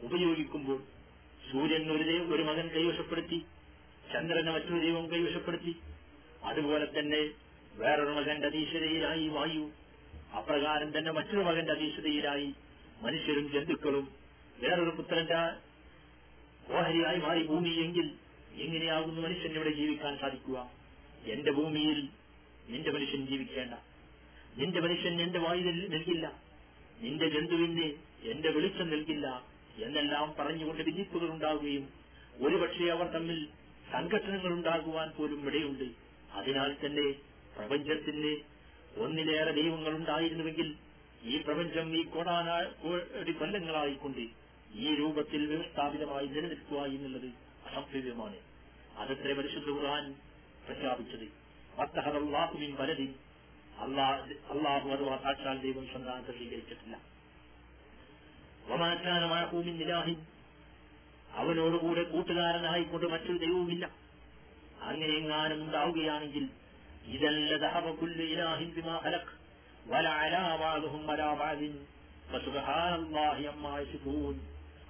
ഉപയോഗിക്കുമ്പോൾ 0.00 0.82
സൂര്യൻ 1.52 1.92
ഒരു 1.92 2.02
ദൈവം 2.02 2.34
ഒരു 2.34 2.42
മകൻ 2.42 2.68
കൈവശപ്പെടുത്തി 2.68 3.42
ചന്ദ്രനെ 4.12 4.52
മറ്റൊരു 4.52 4.80
ദൈവം 4.80 5.10
കൈവശപ്പെടുത്തി. 5.10 5.76
അതുപോലെ 6.44 6.98
തന്നെ 6.98 7.30
വേറൊരു 7.74 8.08
മകന്റെ 8.08 8.46
അധീശതയിലായി 8.46 9.28
വായു. 9.28 9.70
അപ്രകാരം 10.36 10.98
തന്നെ 10.98 11.10
മറ്റൊരു 11.10 11.36
മകന്റെ 11.36 11.72
അധീശതയിലായി 11.72 12.54
മനുഷ്യരും 13.02 13.52
ജന്തുക്കളും 13.52 14.08
വേറൊരു 14.60 14.90
പുത്രന്റെ 14.90 15.36
ഓഹരിയായി 16.72 17.16
മാറി 17.16 17.46
ഭൂമിയെങ്കിൽ 17.46 18.10
എങ്ങനെയാകുന്നു 18.52 19.20
മനുഷ്യൻ 19.20 19.52
ഇവിടെ 19.52 19.70
ജീവിക്കാൻ 19.70 20.18
സാധിക്കുക? 20.18 20.70
എന്റെ 21.24 21.52
ഭൂമിയിൽ 21.52 22.08
നിന്റെ 22.68 22.90
മനുഷ്യൻ 22.90 23.26
ജീവിക്കേണ്ട. 23.26 23.89
നിന്റെ 24.60 24.80
മനുഷ്യൻ 24.80 25.22
എന്റെ 25.22 25.38
വായു 25.38 25.60
നൽകില്ല 25.62 26.26
നിന്റെ 27.00 27.28
ജന്തുവിന് 27.28 27.86
എന്റെ 28.22 28.50
വെളിച്ചം 28.50 28.90
നൽകില്ല 28.90 29.26
എന്നെല്ലാം 29.76 30.34
പറഞ്ഞുകൊണ്ട് 30.38 30.82
വിധിപ്പുകൾ 30.82 31.26
ഉണ്ടാവുകയും 31.26 31.88
ഒരുപക്ഷെ 32.34 32.84
അവർ 32.84 33.06
തമ്മിൽ 33.06 33.48
സംഘടനകൾ 33.92 34.52
ഉണ്ടാകുവാൻ 34.52 35.08
പോലും 35.10 35.46
ഇടയുണ്ട്. 35.46 35.84
അതിനാൽ 36.32 36.76
തന്നെ 36.86 37.06
പ്രപഞ്ചത്തിന് 37.56 38.32
ഒന്നിലേറെ 39.00 39.52
ദൈവങ്ങൾ 39.52 39.92
ഉണ്ടായിരുന്നുവെങ്കിൽ 39.94 40.74
ഈ 41.22 41.36
പ്രപഞ്ചം 41.36 41.96
ഈ 41.96 42.02
കോടാനാടി 42.04 43.32
കൊല്ലങ്ങളായിക്കൊണ്ട് 43.32 44.24
ഈ 44.74 44.94
രൂപത്തിൽ 44.94 45.46
വ്യവസ്ഥാപിതമായി 45.46 46.26
നിലനിൽക്കുക 46.26 46.78
എന്നുള്ളത് 46.78 47.28
അസംഭവ്യമാണ്. 47.66 48.38
അതത്രേ 48.96 49.32
പരിശുദ്ധ 49.32 49.68
ഖുർആൻ 49.68 50.14
പ്രഖ്യാപിച്ചത്. 50.66 51.26
അത്തഹദാഹുവിൻ 51.80 52.76
പലതി 52.76 53.08
അള്ളാഹു 53.80 54.88
അത് 54.88 55.22
സാക്ഷാൽ 55.22 55.60
ദൈവം 55.60 55.86
സന്താനത്തെ 55.86 56.32
സ്വീകരിച്ചിട്ടില്ല. 56.32 56.98
വമാറ്റാനമാഹൂമിൻ 58.66 59.78
നിലാഹിൻ 59.78 60.26
അവനോടുകൂടെ 61.32 62.02
കൂട്ടുകാരനായിക്കൊണ്ട് 62.02 63.06
മറ്റൊരു 63.06 63.38
ദൈവവുമില്ല. 63.38 63.90
അങ്ങനെ 64.80 65.12
എങ്ങാനും 65.16 65.62
ഉണ്ടാവുകയാണെങ്കിൽ 65.62 66.48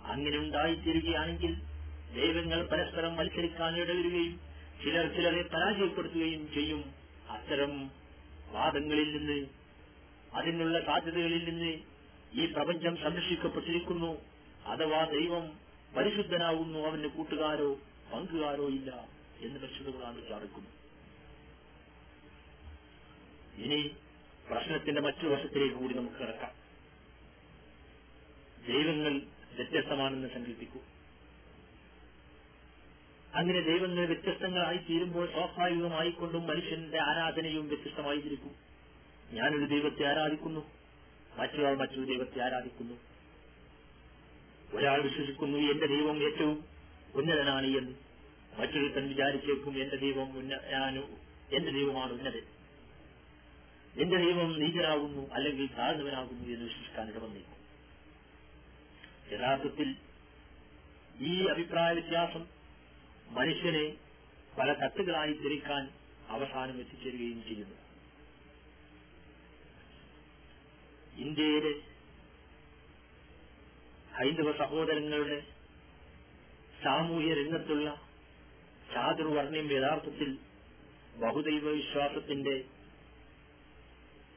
അങ്ങനെ 0.04 0.38
ഉണ്ടായിത്തീരുകയാണെങ്കിൽ 0.38 1.54
ദൈവങ്ങൾ 2.14 2.66
പരസ്പരം 2.66 3.16
മത്സരിക്കാൻ 3.16 3.76
ഇടവരുകയും 3.76 4.40
ചിലർ 4.84 5.14
ചിലരെ 5.14 5.42
പരാജയപ്പെടുത്തുകയും 5.42 6.52
ചെയ്യും. 6.54 6.94
അത്തരം 7.30 7.99
വാദങ്ങളിൽ 8.50 9.16
നിന്ന് 9.16 9.48
അതിനുള്ള 10.34 10.84
സാധ്യതകളിൽ 10.84 11.44
നിന്ന് 11.44 11.78
ഈ 12.32 12.46
പ്രപഞ്ചം 12.46 12.96
സംരക്ഷിക്കപ്പെട്ടിരിക്കുന്നു. 12.96 14.20
അഥവാ 14.66 15.04
ദൈവം 15.04 15.58
പരിശുദ്ധനാകുന്നു 15.96 16.78
അവന് 16.78 17.06
കൂട്ടുകാരോ 17.06 17.74
പങ്കുകാരോ 18.12 18.68
ഇല്ല 18.68 19.08
എന്ന് 19.40 19.60
പരിശുദ്ധങ്ങളാണ് 19.60 20.24
വിചാരിക്കുന്നു. 20.24 20.70
ഇനി 23.62 23.90
പ്രശ്നത്തിന്റെ 24.48 25.00
മറ്റു 25.00 25.26
വശത്തിലേക്ക് 25.26 25.74
കൂടി 25.74 25.94
നമുക്ക് 25.94 26.16
കിടക്കാം. 26.16 26.52
ദൈവങ്ങൾ 28.66 29.20
വ്യത്യസ്തമാണെന്ന് 29.56 30.28
സങ്കല്പിക്കൂ. 30.28 30.80
അങ്ങനെ 33.34 33.60
ദൈവങ്ങൾ 33.60 34.06
വ്യത്യസ്തങ്ങളായി 34.06 34.76
തീരുമ്പോൾ 34.76 35.26
സ്വാഭാവികമായിക്കൊണ്ടും 35.32 36.46
മനുഷ്യന്റെ 36.46 36.98
ആരാധനയും 37.02 37.68
വ്യത്യസ്തമായിരിക്കും. 37.68 38.54
ഞാനൊരു 39.30 39.64
ദൈവത്തെ 39.64 40.04
ആരാധിക്കുന്നു 40.04 40.70
മറ്റൊരാൾ 41.36 41.76
മറ്റൊരു 41.76 42.04
ദൈവത്തെ 42.04 42.42
ആരാധിക്കുന്നു. 42.42 42.94
ഒരാൾ 44.76 45.00
വിശ്വസിക്കുന്നു 45.02 45.58
എന്റെ 45.58 45.86
ദൈവം 45.86 46.22
ഏറ്റവും 46.22 46.64
ഉന്നതനാണ് 47.14 47.66
എന്ന്. 47.66 47.94
മറ്റൊരുത്തൻ 48.60 49.08
വിചാരിച്ചേക്കും 49.08 49.82
എന്റെ 49.82 49.96
ദൈവം 49.96 50.38
ഉന്ന 50.38 50.54
എന്റെ 51.52 51.70
ദൈവമാണ് 51.70 52.12
ഉന്നതൻ. 52.12 52.42
എന്റെ 53.98 54.16
ദൈവം 54.16 54.60
നീചനാകുന്നു 54.60 55.30
അല്ലെങ്കിൽ 55.32 55.66
താഴ്ന്നവനാകുന്നു 55.66 56.44
എന്ന് 56.44 56.64
വിശ്വസിക്കാൻ 56.64 57.10
ഇടവന്നേക്കും 57.10 57.60
യഥാർത്ഥത്തിൽ 59.32 59.94
ഈ 61.20 61.46
അഭിപ്രായ 61.46 61.92
വ്യത്യാസം 61.92 62.59
മനുഷ്യനെ 63.30 63.96
പല 64.58 64.72
തട്ടുകളായി 64.72 65.32
തിരിക്കാൻ 65.32 65.90
അവസാനം 66.28 66.78
എത്തിച്ചേരുകയും 66.78 67.42
ചെയ്യുന്നു. 67.42 67.76
ഇന്ത്യയിലെ 71.16 71.80
ഹൈന്ദവ 74.14 74.52
സഹോദരങ്ങളുടെ 74.58 75.46
സാമൂഹ്യ 76.84 77.34
രംഗത്തുള്ള 77.34 78.00
ചാതുർവർണയം 78.94 79.72
യഥാർത്ഥത്തിൽ 79.72 80.38
ബഹുദൈവ 81.16 81.70
വിശ്വാസത്തിന്റെ 81.70 82.64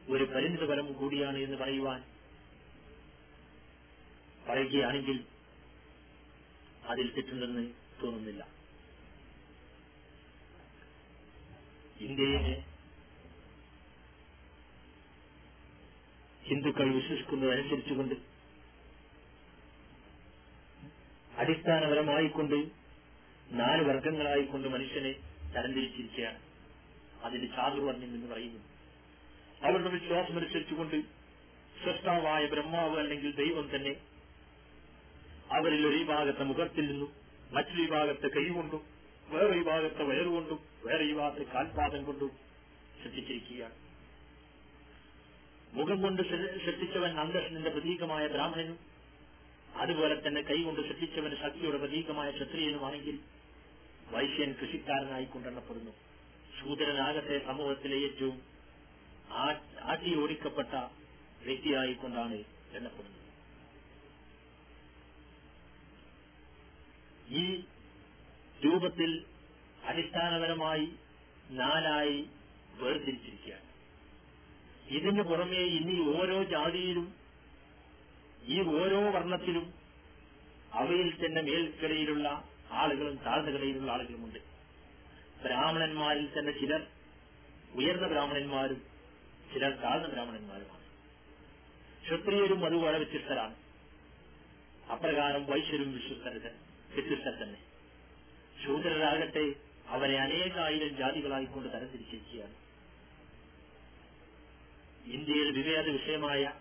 ഒരു 0.10 0.24
പരിണിത 0.24 0.68
ഫലം 0.68 0.94
കൂടിയാണ് 0.94 1.38
എന്ന് 1.38 1.58
പറയുവാൻ 1.58 2.04
പറയുകയാണെങ്കിൽ 4.48 5.26
അതിൽ 6.86 7.14
തെറ്റുണ്ടെന്ന് 7.14 7.74
തോന്നുന്നില്ല. 8.02 8.53
ഇന്ത്യയിലെ 12.04 12.64
ഹിന്ദുക്കൾ 16.44 16.94
വിശ്വസിക്കുന്നതനുസരിച്ചുകൊണ്ട് 16.96 18.16
അടിസ്ഥാനപരമായിക്കൊണ്ട് 21.38 22.56
നാല് 23.52 23.84
വർഗങ്ങളായിക്കൊണ്ട് 23.84 24.68
മനുഷ്യനെ 24.68 25.12
തരംതിരിച്ചിരിക്കുകയാണ്. 25.56 26.40
അതിന്റെ 27.24 27.48
ചാതുർവർണം 27.48 28.04
എന്ന് 28.04 28.28
പറയുന്നു. 28.28 28.60
അവരുടെ 29.68 29.90
വിശ്വാസമനുസരിച്ചുകൊണ്ട് 29.90 31.02
സൃഷ്ടാവായ 31.86 32.46
ബ്രഹ്മാവ് 32.46 33.00
അല്ലെങ്കിൽ 33.00 33.36
ദൈവം 33.36 33.76
തന്നെ 33.76 33.96
അവരിൽ 35.52 35.88
ഒരു 35.88 35.98
വിഭാഗത്തെ 35.98 36.44
മുഖത്തിൽ 36.44 36.88
നിന്നും 36.88 37.14
മറ്റൊരു 37.52 37.82
വിഭാഗത്തെ 37.82 38.28
കൈകൊണ്ടും 38.28 38.84
വേറെ 39.30 39.58
വിഭാഗത്തെ 39.60 40.04
വയറുകൊണ്ടും 40.04 40.73
വേറെ 40.86 41.06
യുവാക്കൾ 41.10 41.44
കാൽപാദം 41.54 42.02
കൊണ്ടും 42.06 42.32
സൃഷ്ടിച്ചിരിക്കുകയാണ് 43.02 43.78
മുഖം 45.74 46.00
കൊണ്ട് 46.02 46.22
സൃഷ്ടിച്ചവൻ 46.66 47.14
അന്തസ്സിന്റെ 47.20 47.70
പ്രതീകമായ 47.70 48.24
ബ്രാഹ്മണനും 48.28 48.80
അതുപോലെ 49.84 50.16
തന്നെ 50.16 50.42
കൈകൊണ്ട് 50.42 50.82
സൃഷ്ടിച്ചവൻ 50.82 51.32
ശക്തിയുടെ 51.44 51.78
പ്രതീകമായ 51.78 52.32
ക്ഷത്രിയനുമാണെങ്കിൽ 52.32 53.16
വൈശ്യൻ 54.12 54.52
കൃഷിക്കാരനായി 54.60 55.26
കൊണ്ടെണ്ണപ്പെടുന്നു 55.26 55.94
ശൂദ്രനാകത്തെ 56.58 57.38
സമൂഹത്തിലെ 57.48 57.98
ഏറ്റവും 58.08 58.36
ആട്ടിയോടിക്കപ്പെട്ട 59.92 60.74
വ്യക്തിയായിക്കൊണ്ടാണ് 61.46 62.38
എണ്ണപ്പെടുന്നത്. 62.78 63.20
ഈ 67.42 67.44
രൂപത്തിൽ 68.66 69.12
അടിസ്ഥാനപരമായി 69.86 70.88
നാലായി 71.50 72.30
വേർതിരിച്ചിരിക്കുകയാണ്. 72.74 73.68
ഇതിന് 74.88 75.24
പുറമെ 75.24 75.62
ഇനി 75.78 76.18
ഓരോ 76.18 76.44
ജാതിയിലും 76.44 77.16
ഈ 78.44 78.62
ഓരോ 78.62 79.12
വർണത്തിലും 79.12 79.74
അവയിൽ 80.74 81.26
തന്നെ 81.26 81.42
മേൽക്കടയിലുള്ള 81.42 82.50
ആളുകളും 82.72 83.16
താഴ്ന്ന 83.16 83.52
കടയിലുള്ള 83.52 83.92
ആളുകളുമുണ്ട്. 83.92 84.40
ബ്രാഹ്മണന്മാരിൽ 85.44 86.40
തന്നെ 86.40 86.52
ചിലർ 86.52 86.88
ഉയർന്ന 87.74 88.08
ബ്രാഹ്മണന്മാരും 88.08 88.82
ചിലർ 89.54 89.76
താഴ്ന്ന 89.76 90.08
ബ്രാഹ്മണന്മാരുമാണ്. 90.08 90.84
ക്ഷത്രിയരും 92.04 92.66
അതുപോലെ 92.66 92.98
വ്യത്യസ്തരാണ്. 92.98 93.56
അപ്രകാരം 94.92 95.46
വൈശ്യരും 95.46 95.94
വിശ്വസ്തര 95.94 96.50
വ്യത്യസ്തർ 96.94 97.44
തന്നെ 97.44 97.60
ശൂദ്രരാകട്ടെ 98.66 99.73
അവരെ 99.88 100.20
അനേകായിരം 100.20 100.98
ജാതികളായിക്കൊണ്ട് 100.98 101.70
തരംതിരിച്ചിരിക്കുകയാണ്. 101.74 102.54
ഇന്ത്യയിൽ 105.06 105.52
വിവേദ 105.52 105.90
വിഷയമായ 105.90 106.52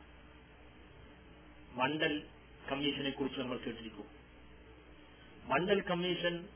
മണ്ഡൽ 1.72 2.22
കമ്മീഷനെ 2.70 3.10
കുറിച്ച് 3.10 3.40
നമ്മൾ 3.40 3.58
കേട്ടിരിക്കും. 3.58 4.08
മണ്ഡൽ 5.44 5.80
കമ്മീഷൻ 5.80 6.48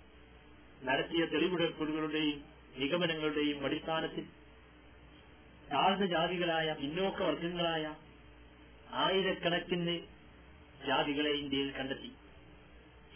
നടത്തിയ 0.82 1.24
തെളിവെടുപ്പുകളുടെയും 1.24 2.44
നിഗമനങ്ങളുടെയും 2.76 3.64
അടിസ്ഥാനത്തിൽ 3.64 4.24
താഴ്ന്ന 5.72 6.06
ജാതികളായ 6.06 6.72
പിന്നോക്ക 6.72 7.22
വർഗങ്ങളായ 7.22 7.94
ആയിരക്കണക്കിന് 8.92 9.98
ജാതികളെ 10.86 11.30
ഇന്ത്യയിൽ 11.30 11.70
കണ്ടെത്തി. 11.70 12.12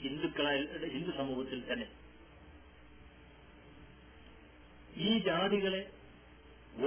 ഹിന്ദുക്കളെ 0.01 0.89
ഹിന്ദു 0.89 1.11
സമൂഹത്തിൽ 1.17 1.73
തന്നെ. 1.73 2.00
ഈ 5.01 5.11
ജാതികളെ 5.27 5.83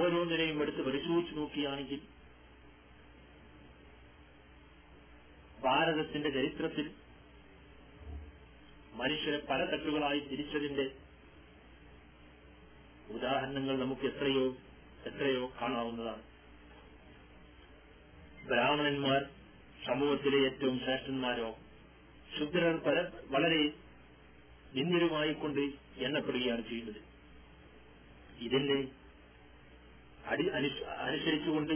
ഓരോന്നിനെയും 0.00 0.58
എടുത്ത് 0.62 0.82
പരിശോധിച്ചു 0.88 1.32
നോക്കുകയാണെങ്കിൽ 1.38 2.00
ഭാരതത്തിന്റെ 5.64 6.30
ചരിത്രത്തിൽ 6.30 6.86
മനുഷ്യരെ 9.00 9.38
പല 9.50 9.60
തട്ടുകളായി 9.64 10.20
തിരിച്ചതിന്റെ 10.20 10.86
ഉദാഹരണങ്ങൾ 13.14 13.76
നമുക്ക് 13.78 14.06
എത്രയോ 14.10 14.44
എത്രയോ 15.08 15.52
കാണാവുന്നതാണ്. 15.60 16.22
ബ്രാഹ്മണന്മാർ 18.50 19.22
സമൂഹത്തിലെ 19.86 20.38
ഏറ്റവും 20.48 20.76
ശ്രേഷ്ഠന്മാരോ 20.84 21.48
ശുദ്രർ 22.36 22.76
വളരെ 23.34 23.62
നിന്ദ്യരുമായിക്കൊണ്ട് 24.76 25.64
എണ്ണപ്പെടുകയാണ് 26.06 26.62
ചെയ്യുന്നത്. 26.68 27.00
ഇതിന്റെ 28.38 28.78
അടി 30.26 30.44
അനുസരിച്ചുകൊണ്ട് 31.06 31.74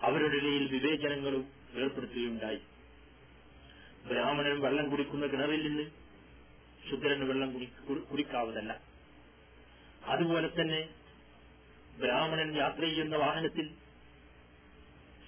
അവരുടെ 0.00 0.36
ഇടയിൽ 0.36 0.64
വിവേചനങ്ങളും 0.68 1.42
ഏർപ്പെടുത്തുകയുണ്ടായി. 1.82 2.60
ബ്രാഹ്മണൻ 4.08 4.56
വെള്ളം 4.60 4.90
കുടിക്കുന്ന 4.90 5.26
കിണറിൽ 5.26 5.62
നിന്ന് 5.68 5.84
ശുദ്രന് 6.88 7.24
വെള്ളം 7.24 7.50
കുടിക്കാവതല്ല 8.10 8.72
അതുപോലെ 10.02 10.48
തന്നെ 10.48 10.80
ബ്രാഹ്മണൻ 11.98 12.56
യാത്ര 12.56 12.80
ചെയ്യുന്ന 12.80 13.16
വാഹനത്തിൽ 13.16 13.66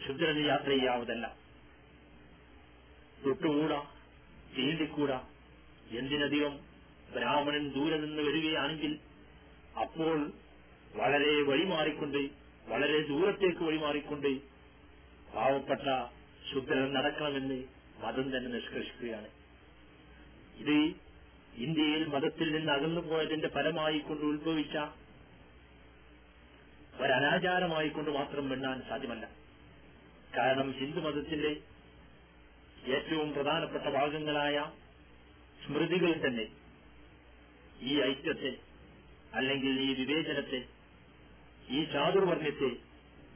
ശുദ്രന് 0.07 0.44
യാത്ര 0.46 0.68
ചെയ്യാവതല്ല 0.68 1.26
തൊട്ടുകൂടാ 3.24 3.80
തീണ്ടിക്കൂടാ. 4.57 5.18
എന്തിനധികം 6.00 6.55
ബ്രാഹ്മണൻ 7.12 7.72
ദൂരെ 7.72 7.96
നിന്ന് 7.96 8.22
വരികയാണെങ്കിൽ 8.22 8.92
അപ്പോൾ 9.80 10.32
വളരെ 10.94 11.42
വഴിമാറിക്കൊണ്ട് 11.42 12.18
വളരെ 12.68 12.98
ദൂരത്തേക്ക് 13.02 13.62
വഴിമാറിക്കൊണ്ട് 13.64 14.32
പാവപ്പെട്ട 15.34 15.86
ശുദ്ധരൻ 16.52 16.92
നടക്കണമെന്ന് 16.92 17.64
മതം 18.02 18.36
തന്നെ 18.36 18.50
നിഷ്കർഷിക്കുകയാണ്. 18.50 19.28
ഇത് 20.58 20.76
ഇന്ത്യയിൽ 21.56 22.06
മതത്തിൽ 22.06 22.52
നിന്ന് 22.52 22.72
അകന്നു 22.72 23.00
പോയതിന്റെ 23.00 23.48
ഫലമായി 23.48 23.98
കൊണ്ട് 23.98 24.24
ഉത്ഭവിച്ച 24.24 24.76
ഒരനാചാരമായി 27.00 27.88
കൊണ്ട് 27.88 28.10
മാത്രം 28.10 28.48
വെണ്ണാൻ 28.48 28.82
സാധ്യമല്ല. 28.88 29.24
കാരണം 30.36 30.72
ഹിന്ദു 30.72 31.00
മതത്തിന്റെ 31.00 31.52
ഏറ്റവും 32.86 33.32
പ്രധാനപ്പെട്ട 33.32 33.84
ഭാഗങ്ങളായ 33.84 34.70
സ്മൃതികൾ 35.64 36.12
തന്നെ 36.26 36.46
ഈ 37.82 38.00
ഐക്യത്തെ 38.00 38.52
അല്ലെങ്കിൽ 39.34 39.80
ഈ 39.80 40.04
വിവേചനത്തെ 40.04 40.64
ഈ 41.68 41.84
ചാതുർവർണത്തെ 41.84 42.70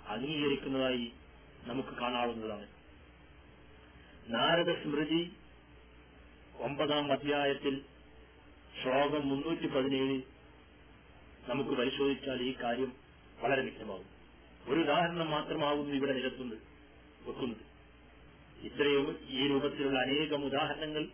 അംഗീകരിക്കുന്നതായി 0.07 1.13
നമുക്ക് 1.65 1.89
കാണാവുന്നതാണ്. 1.89 2.67
നാരദ 4.29 4.83
സ്മൃതി 4.83 5.33
ഒമ്പതാം 6.55 7.13
അധ്യായത്തിൽ 7.13 7.81
ശ്ലോകം 8.83 9.29
മുന്നൂറ്റി 9.29 9.67
പതിനേഴ് 9.67 10.23
നമുക്ക് 11.51 11.71
പരിശോധിച്ചാൽ 11.71 12.43
ഈ 12.43 12.55
കാര്യം 12.63 12.93
വളരെ 13.41 13.63
വ്യക്തമാകും. 13.63 14.07
ഒരു 14.69 14.81
ഉദാഹരണം 14.81 15.31
മാത്രമാകുന്നു 15.31 15.95
ഇവിടെ 15.95 16.13
നിരത്തുന്നത് 16.13 16.59
വെക്കുന്നത്. 17.29 17.77
ഇത്രയും 18.67 19.19
ഈ 19.29 19.49
രൂപത്തിലുള്ള 19.49 20.01
അനേകം 20.01 20.45
ഉദാഹരണങ്ങൾ 20.45 21.09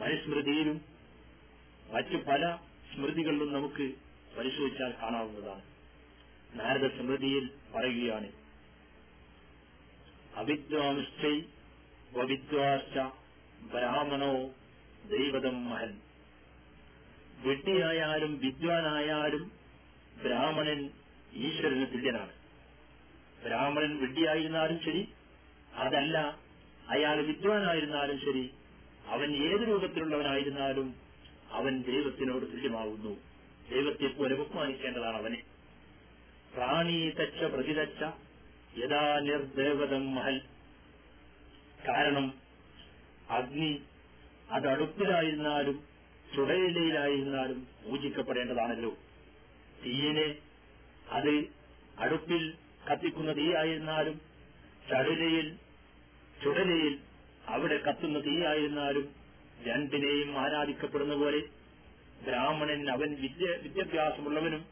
മനുസ്മൃതിയിലും 0.00 0.80
മറ്റു 1.90 2.16
പല 2.16 2.67
സ്മൃതികളിലും 2.98 3.52
നമുക്ക് 3.52 3.94
പരിശോധിച്ചാൽ 4.38 4.92
കാണാവുന്നതാണ്. 5.02 5.62
നാരദ 6.58 6.86
സ്മൃതിയിൽ 6.86 7.50
പറയുകയാണ് 7.74 8.32
അവിദ്വാംശ്ചൈ 10.34 11.40
വവിദ്വാശ്ച 12.12 12.98
ബ്രാഹ്മണോ 13.72 14.50
ദൈവതം 15.08 15.70
മഹൻ. 15.70 16.00
വിഡ്ഢിയായാലും 17.44 18.38
വിദ്വാനായാലും 18.38 19.52
ബ്രാഹ്മണൻ 20.24 20.90
ഈശ്വരന് 21.32 21.86
തുല്യനാണ്. 21.86 22.32
ബ്രാഹ്മണൻ 23.44 24.00
വിഡ്ഢിയായിരുന്നാലും 24.00 24.80
ശരി 24.84 25.12
അതല്ല 25.74 26.38
അയാൾ 26.88 27.22
വിദ്വാനായിരുന്നാലും 27.22 28.18
ശരി 28.20 28.50
അവൻ 29.06 29.36
ഏത് 29.36 29.68
രൂപത്തിലുള്ളവനായിരുന്നാലും 29.68 31.07
അവൻ 31.50 31.82
ദൈവത്തിനോട് 31.82 32.44
തുല്യമാകുന്നു. 32.44 33.20
ദൈവത്തെ 33.70 34.06
പോലെ 34.06 34.34
ബഹുമാനിക്കേണ്ടതാണ് 34.34 35.16
അവനെ. 35.16 35.42
പ്രാണീതച്ച 36.54 37.44
പ്രതിതച്ച 37.44 38.02
യഥാ 38.78 39.20
നിർദേവതം 39.22 40.14
മഹൽ. 40.14 40.40
കാരണം 41.88 42.34
അഗ്നി 43.30 43.82
അത് 44.50 44.66
അടുപ്പിലായിരുന്നാലും 44.66 45.84
ചുടയിലയിലായിരുന്നാലും 46.36 47.66
പൂജിക്കപ്പെടേണ്ടതാണല്ലോ. 47.84 48.90
തീയിനെ 49.84 50.38
അത് 51.08 51.44
അടുപ്പിൽ 51.98 52.54
കത്തിക്കുന്ന 52.92 53.36
തീയായിരുന്നാലും 53.36 54.20
ചടുലയിൽ 54.90 55.56
ചുടലയിൽ 56.44 56.98
അവിടെ 57.46 57.78
കത്തുന്ന 57.78 58.18
തീയായിരുന്നാലും 58.18 59.17
രണ്ടിനെയും 59.66 60.38
ആരാധിക്കപ്പെടുന്ന 60.38 61.14
പോലെ 61.14 61.40
ബ്രാഹ്മണൻ 62.26 62.90
അവൻ 62.90 63.10
വിദ്യ 63.20 63.46
വിദ്യാഭ്യാസമുള്ളവനും 63.62 64.62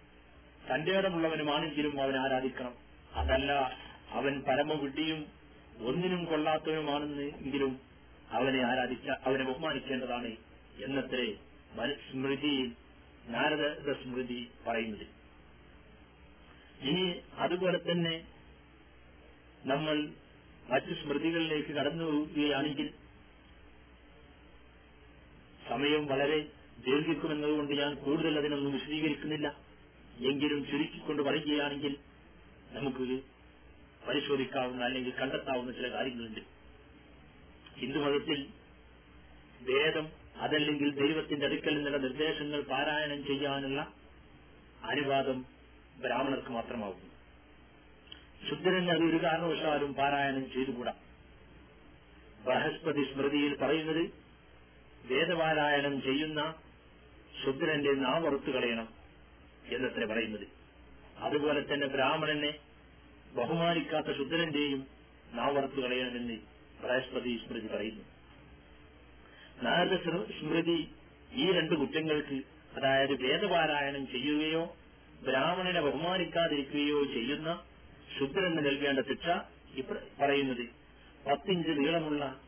തന്റെ 0.69 0.93
ഇടമുള്ളവനുമാണെങ്കിലും 0.99 2.03
അവൻ 2.03 2.17
ആരാധിക്കണം. 2.17 2.75
അതല്ല 3.15 3.53
അവൻ 4.11 4.41
പരമവിഡ്ഢിയും 4.41 5.27
ഒന്നിനും 5.87 6.25
കൊള്ളാത്തവനുമാണെന്ന് 6.25 7.23
എങ്കിലും 7.23 7.81
അവനെ 8.31 8.61
ആരാധിച്ച 8.65 9.09
അവനെ 9.09 9.45
ബഹുമാനിക്കേണ്ടതാണ് 9.45 10.31
എന്നത്രേ 10.79 11.27
സ്മൃതിയിൽ 12.11 12.69
നാരദ 13.29 13.93
സ്മൃതി 14.03 14.51
പറയുന്നത്. 14.67 15.07
ഇനി 16.81 17.05
അതുപോലെ 17.39 17.79
തന്നെ 17.79 18.15
നമ്മൾ 19.65 20.09
മറ്റു 20.69 20.93
സ്മൃതികളിലേക്ക് 21.03 21.69
കടന്നു 21.69 22.05
പോവുകയാണെങ്കിൽ 22.05 22.89
സമയം 25.69 26.07
വളരെ 26.07 26.49
ദീർഘിക്കുമെന്നതുകൊണ്ട് 26.87 27.75
ഞാൻ 27.75 27.95
കൂടുതൽ 27.95 28.39
അതിനൊന്നും 28.39 28.73
വിശദീകരിക്കുന്നില്ല. 28.73 29.57
എങ്കിലും 30.19 30.67
ചുരുക്കിക്കൊണ്ട് 30.67 31.23
പറയുകയാണെങ്കിൽ 31.23 31.97
നമുക്ക് 32.71 33.23
പരിശോധിക്കാവുന്ന 34.09 34.85
അല്ലെങ്കിൽ 34.85 35.13
കണ്ടെത്താവുന്ന 35.15 35.73
ചില 35.73 35.91
കാര്യങ്ങളുണ്ട്. 35.93 36.41
ഹിന്ദുമതത്തിൽ 37.79 38.47
വേദം 39.63 40.09
അതല്ലെങ്കിൽ 40.37 40.95
ദൈവത്തിന്റെ 40.95 41.47
അടുക്കൽ 41.47 41.75
നിന്നുള്ള 41.75 41.99
നിർദ്ദേശങ്ങൾ 41.99 42.61
പാരായണം 42.63 43.27
ചെയ്യാനുള്ള 43.27 43.93
അനുവാദം 44.83 45.47
ബ്രാഹ്മണർക്ക് 45.99 46.49
മാത്രമാകുന്നു 46.49 47.07
ശുദ്ധരൻ 48.49 48.91
അത് 48.91 49.03
ഒരു 49.03 49.23
കാരണവശാലും 49.23 49.95
പാരായണം 49.95 50.53
ചെയ്തുകൂടാ. 50.53 50.95
ബൃഹസ്പതി 52.45 53.13
സ്മൃതിയിൽ 53.13 53.57
പറയുന്നത് 53.57 54.26
വേദപാരായണം 55.11 56.03
ചെയ്യുന്ന 56.03 56.55
ശുദ്രന്റെ 57.45 57.93
നാമറുത്തു 57.95 58.51
കളയണം 58.51 58.89
എന്നത്ര 59.65 60.05
പറയുന്നത്. 60.05 60.47
അതുപോലെ 61.19 61.61
തന്നെ 61.61 61.87
ബ്രാഹ്മണനെ 61.87 62.55
ബഹുമാനിക്കാത്ത 63.35 64.07
ശുദ്രന്റെയും 64.07 64.87
നാമറുത്തു 65.35 65.81
കളയണമെന്ന് 65.81 66.37
ബൃഹസ്പതി 66.83 67.41
സ്മൃതി 67.47 67.67
പറയുന്നു. 67.67 68.05
നാരദ 69.63 69.95
സ്മൃതി 70.41 70.79
ഈ 71.35 71.53
രണ്ട് 71.53 71.75
കുറ്റങ്ങൾക്ക് 71.75 72.39
അതായത് 72.77 73.15
വേദപാരായണം 73.23 74.07
ചെയ്യുകയോ 74.07 74.77
ബ്രാഹ്മണനെ 75.23 75.81
ബഹുമാനിക്കാതിരിക്കുകയോ 75.81 77.05
ചെയ്യുന്ന 77.05 77.63
ശുദ്രന് 78.19 78.59
നൽകേണ്ട 78.59 79.01
ശിക്ഷ 79.01 79.29
പറയുന്നത് 80.21 80.65
പത്തിഞ്ച് 81.27 81.71
നീളമുള്ള 81.71 82.41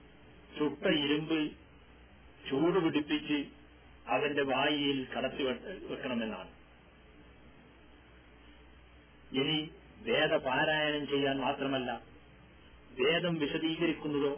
ചുട്ട 0.59 0.87
ഇരുമ്പ് 0.87 1.68
ചൂട് 2.49 2.79
പിടിപ്പിച്ച് 2.85 3.39
അവന്റെ 4.15 4.45
വായിയിൽ 4.51 4.99
കടത്തി 5.15 5.43
വെക്കണമെന്നാണ്. 5.91 6.51
ഇനി 9.41 9.57
വേദപാരായണം 10.07 11.05
ചെയ്യാൻ 11.13 11.37
മാത്രമല്ല 11.47 11.91
വേദം 13.01 13.35
വിശദീകരിക്കുന്നതോ 13.39 14.33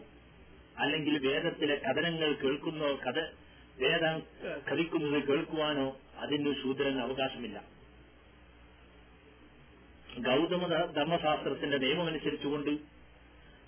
അല്ലെങ്കിൽ 0.76 1.14
വേദത്തിലെ 1.26 1.76
കഥനങ്ങൾ 1.86 2.30
കേൾക്കുന്നോ 2.42 2.88
കഥ 3.04 3.18
വേദം 3.82 4.16
കഥിക്കുന്നത് 4.68 5.20
കേൾക്കുവാനോ 5.28 5.86
അതിന് 6.22 6.52
ശൂദ്രന് 6.62 7.00
അവകാശമില്ല. 7.06 7.58
ഗൗതമ 10.26 10.62
ധർമ്മശാസ്ത്രത്തിന്റെ 10.96 11.78
നിയമമനുസരിച്ചുകൊണ്ട് 11.84 12.72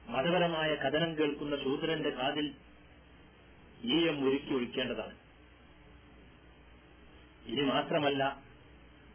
മതപരമായ 0.09 0.70
കഥനം 0.74 1.11
കേൾക്കുന്ന 1.18 1.55
ശൂദ്രന്റെ 1.64 2.11
കാതിൽ 2.11 2.47
ഈയം 3.85 4.28
ഒരുക്കി 4.28 4.55
ഒഴിക്കേണ്ടതാണ്. 4.55 5.16
ഇനി 7.47 7.61
മാത്രമല്ല 7.61 8.43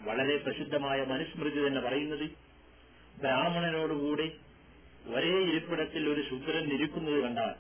വളരെ 0.02 0.38
പ്രസിദ്ധമായ 0.38 1.04
മനുസ്മൃതി 1.04 1.68
തന്നെ 1.68 1.82
പറയുന്നത് 1.82 2.32
ബ്രാഹ്മണനോടുകൂടി 3.18 4.32
ഒരേ 5.08 5.44
ഇരിപ്പിടത്തിൽ 5.44 6.10
ഒരു 6.10 6.30
ശൂദ്രൻ 6.30 6.74
ഇരിക്കുന്നത് 6.74 7.24
കണ്ടാൽ 7.24 7.56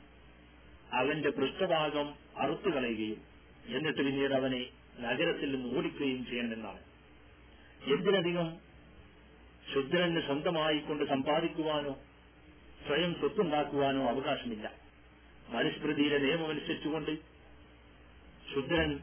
അവന്റെ 0.94 1.30
പൃഷ്ഠഭാഗം 1.30 2.14
അറുത്തു 2.38 2.70
കളയുകയും 2.70 3.22
എന്നിട്ട് 3.66 4.02
പിന്നീട് 4.02 4.34
അവനെ 4.34 4.70
നഗരത്തിൽ 5.00 5.52
നിന്ന് 5.52 5.78
ഓടിക്കുകയും 5.78 6.26
ചെയ്യണമെന്നാണ്. 6.26 6.80
എന്തിനധികം 7.94 8.58
ശുദ്രന് 9.74 10.22
സ്വന്തമായിക്കൊണ്ട് 10.22 11.04
സമ്പാദിക്കുവാനോ 11.04 11.94
സ്വയം 12.88 13.14
സ്വത്തുണ്ടാക്കുവാനോ 13.14 14.08
അവകാശമില്ല. 14.08 14.87
മനുസ്മൃതിയിലെ 15.50 16.18
നിയമമനുസരിച്ചുകൊണ്ട് 16.18 17.12
ശുദ്ധൻ 18.54 19.00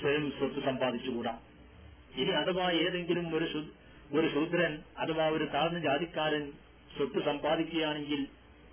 സ്വയം 0.00 0.30
സ്വത്ത് 0.38 0.64
സമ്പാദിച്ചുകൂടാ. 0.64 1.40
ഇനി 2.16 2.30
അഥവാ 2.30 2.70
ഏതെങ്കിലും 2.70 3.36
ഒരു 3.36 3.66
ഒരു 4.12 4.34
ശൂദ്രൻ 4.34 4.82
അഥവാ 4.98 5.30
ഒരു 5.30 5.44
താഴ്ന്ന 5.44 5.78
ജാതിക്കാരൻ 5.78 6.52
സ്വത്ത് 6.96 7.24
സമ്പാദിക്കുകയാണെങ്കിൽ 7.24 8.26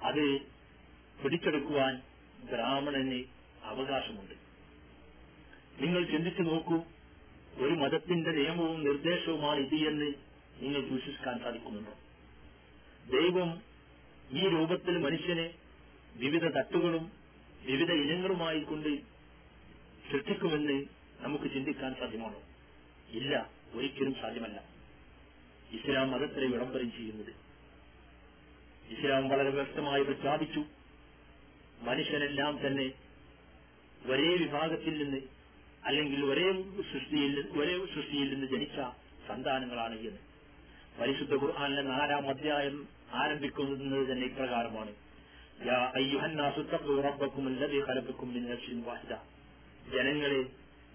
അത് 0.03 0.39
പിടിച്ചെടുക്കുവാൻ 1.23 2.01
ബ്രാഹ്മണന് 2.43 3.23
അവകാശമുണ്ട്. 3.63 4.33
നിങ്ങൾ 5.81 6.03
ചിന്തിച്ചു 6.03 6.41
നോക്കൂ 6.41 6.81
ഒരു 7.57 7.73
മതത്തിന്റെ 7.73 8.31
നിയമവും 8.31 8.83
നിർദ്ദേശവുമാണ് 8.83 9.59
ഇത് 9.59 9.75
എന്ന് 9.75 10.13
നിങ്ങൾക്ക് 10.57 10.89
വിശ്വസിക്കാൻ 10.89 11.39
സാധിക്കുന്നുണ്ടോ? 11.39 11.91
ദൈവം 13.17 13.61
ഈ 14.31 14.47
രൂപത്തിൽ 14.47 14.97
മനുഷ്യനെ 14.97 15.53
വിവിധ 16.15 16.43
തട്ടുകളും 16.43 17.11
വിവിധ 17.65 17.91
ഇനങ്ങളുമായി 17.91 18.59
കൊണ്ട് 18.59 19.01
സൃഷ്ടിക്കുമെന്ന് 20.11 20.85
നമുക്ക് 21.19 21.43
ചിന്തിക്കാൻ 21.43 21.95
സാധ്യമാണോ? 21.99 22.41
ഇല്ല 23.09 23.49
ഒരിക്കലും 23.73 24.15
സാധ്യമല്ല. 24.21 24.63
ഇസ്ലാം 25.71 26.11
മതത്തിലെ 26.11 26.47
വിളംബരം 26.47 26.91
ചെയ്യുന്നത്. 26.91 27.33
ഇസ്ലാം 28.89 29.29
വളരെ 29.29 29.49
വ്യക്തമായി 29.49 30.03
പ്രഖ്യാപിച്ചു. 30.03 30.65
മനുഷ്യനെല്ലാം 31.79 32.67
തന്നെ 32.67 32.91
ഒരേ 34.05 34.37
വിഭാഗത്തിൽ 34.37 35.03
നിന്ന് 35.03 35.21
അല്ലെങ്കിൽ 35.85 36.25
ഒരേ 36.25 36.63
സൃഷ്ടിയിൽ 36.93 37.39
ഒരേ 37.39 37.85
സൃഷ്ടിയിൽ 37.95 38.33
നിന്ന് 38.33 38.47
ജനിച്ച 38.47 38.75
സന്താനങ്ങളാണ് 39.27 39.99
എന്ന് 39.99 40.19
പരിശുദ്ധ 41.01 41.33
ഖുർആാനിലെ 41.33 41.81
നാലാം 41.81 42.29
അധ്യായം 42.29 42.87
ആരംഭിക്കുന്നത് 43.13 44.11
തന്നെ 44.11 44.25
ഇപ്രകാരമാണ്. 44.27 45.08
യാ 45.67 45.79
الناس 46.25 46.55
اتقوا 46.57 47.01
ربكم 47.01 47.43
الذي 47.47 47.79
خلقكم 47.87 48.27
من 48.35 48.43
نفس 48.51 48.67
ജനങ്ങളെ 49.93 50.41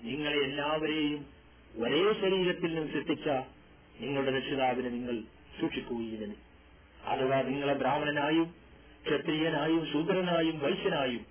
നിങ്ങളെ 0.08 0.38
എല്ലാവരെയും 0.48 1.20
ഒരേ 1.82 2.02
ശരീരത്തിൽ 2.22 2.70
നിന്ന് 2.74 2.90
സൃഷ്ടിച്ച 2.94 3.26
നിങ്ങളുടെ 4.02 4.32
രക്ഷിതാവിനെ 4.36 4.90
നിങ്ങൾ 4.96 5.16
സൂക്ഷിക്കുകയില്ലെന്ന് 5.58 6.38
അഥവാ 7.12 7.38
നിങ്ങളെ 7.48 7.74
ബ്രാഹ്മണനായും 7.82 8.48
ക്ഷത്രിയനായും 9.06 9.82
ശൂദ്രനായും 9.92 10.56
വൈശ്യനായും 10.64 11.24